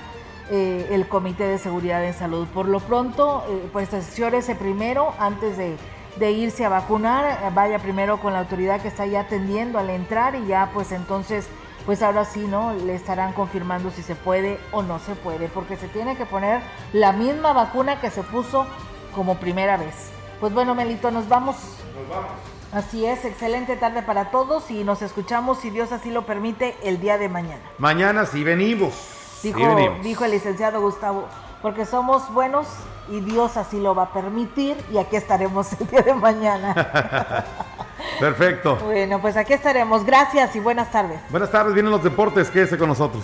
eh, 0.50 0.88
el 0.92 1.08
Comité 1.08 1.44
de 1.46 1.58
Seguridad 1.58 2.04
en 2.06 2.14
Salud. 2.14 2.48
Por 2.48 2.68
lo 2.68 2.80
pronto, 2.80 3.44
eh, 3.50 3.70
pues 3.74 3.94
asesórese 3.94 4.56
primero 4.56 5.14
antes 5.20 5.58
de, 5.58 5.76
de, 6.18 6.32
irse 6.32 6.64
a 6.64 6.70
vacunar, 6.70 7.54
vaya 7.54 7.80
primero 7.80 8.20
con 8.22 8.32
la 8.32 8.40
autoridad 8.40 8.82
que 8.82 8.88
está 8.88 9.06
ya 9.06 9.22
atendiendo 9.22 9.78
al 9.78 9.90
entrar 9.90 10.36
y 10.36 10.46
ya 10.48 10.70
pues 10.74 10.94
entonces, 10.94 11.48
pues 11.86 12.02
ahora 12.02 12.24
sí, 12.24 12.48
¿no? 12.48 12.74
Le 12.74 12.96
estarán 12.96 13.34
confirmando 13.34 13.92
si 13.92 14.04
se 14.04 14.16
puede 14.16 14.58
o 14.72 14.84
no 14.84 15.00
se 15.00 15.16
puede, 15.16 15.50
porque 15.50 15.76
se 15.76 15.90
tiene 15.90 16.16
que 16.16 16.26
poner 16.26 16.62
la 16.94 17.12
misma 17.12 17.52
vacuna 17.52 18.00
que 18.00 18.10
se 18.10 18.24
puso 18.24 18.66
como 19.14 19.36
primera 19.36 19.76
vez. 19.76 20.12
Pues 20.40 20.54
bueno, 20.54 20.76
Melito, 20.76 21.12
nos 21.12 21.28
vamos. 21.28 21.58
Nos 21.94 22.10
vamos. 22.10 22.57
Así 22.72 23.06
es, 23.06 23.24
excelente 23.24 23.78
tarde 23.78 24.02
para 24.04 24.30
todos 24.30 24.70
y 24.70 24.84
nos 24.84 25.02
escuchamos, 25.02 25.60
si 25.60 25.70
Dios 25.70 25.92
así 25.92 26.12
lo 26.12 26.26
permite, 26.26 26.76
el 26.84 27.00
día 27.00 27.18
de 27.18 27.30
mañana. 27.30 27.62
Mañana 27.78 28.26
sí 28.26 28.44
venimos. 28.44 28.94
Dijo, 29.42 29.60
sí 29.60 29.66
venimos. 29.66 30.02
dijo 30.04 30.26
el 30.26 30.32
licenciado 30.32 30.82
Gustavo, 30.82 31.26
porque 31.62 31.86
somos 31.86 32.32
buenos 32.34 32.68
y 33.10 33.22
Dios 33.22 33.56
así 33.56 33.80
lo 33.80 33.96
va 33.96 34.04
a 34.04 34.14
permitir 34.14 34.76
y 34.92 34.98
aquí 34.98 35.16
estaremos 35.16 35.72
el 35.80 35.88
día 35.88 36.02
de 36.02 36.14
mañana. 36.14 37.46
Perfecto. 38.20 38.78
bueno, 38.84 39.22
pues 39.22 39.38
aquí 39.38 39.54
estaremos. 39.54 40.04
Gracias 40.06 40.56
y 40.56 40.60
buenas 40.60 40.92
tardes. 40.92 41.20
Buenas 41.30 41.52
tardes, 41.52 41.74
vienen 41.74 41.92
los 41.92 42.04
deportes, 42.04 42.50
quédese 42.50 42.78
con 42.78 42.90
nosotros. 42.90 43.24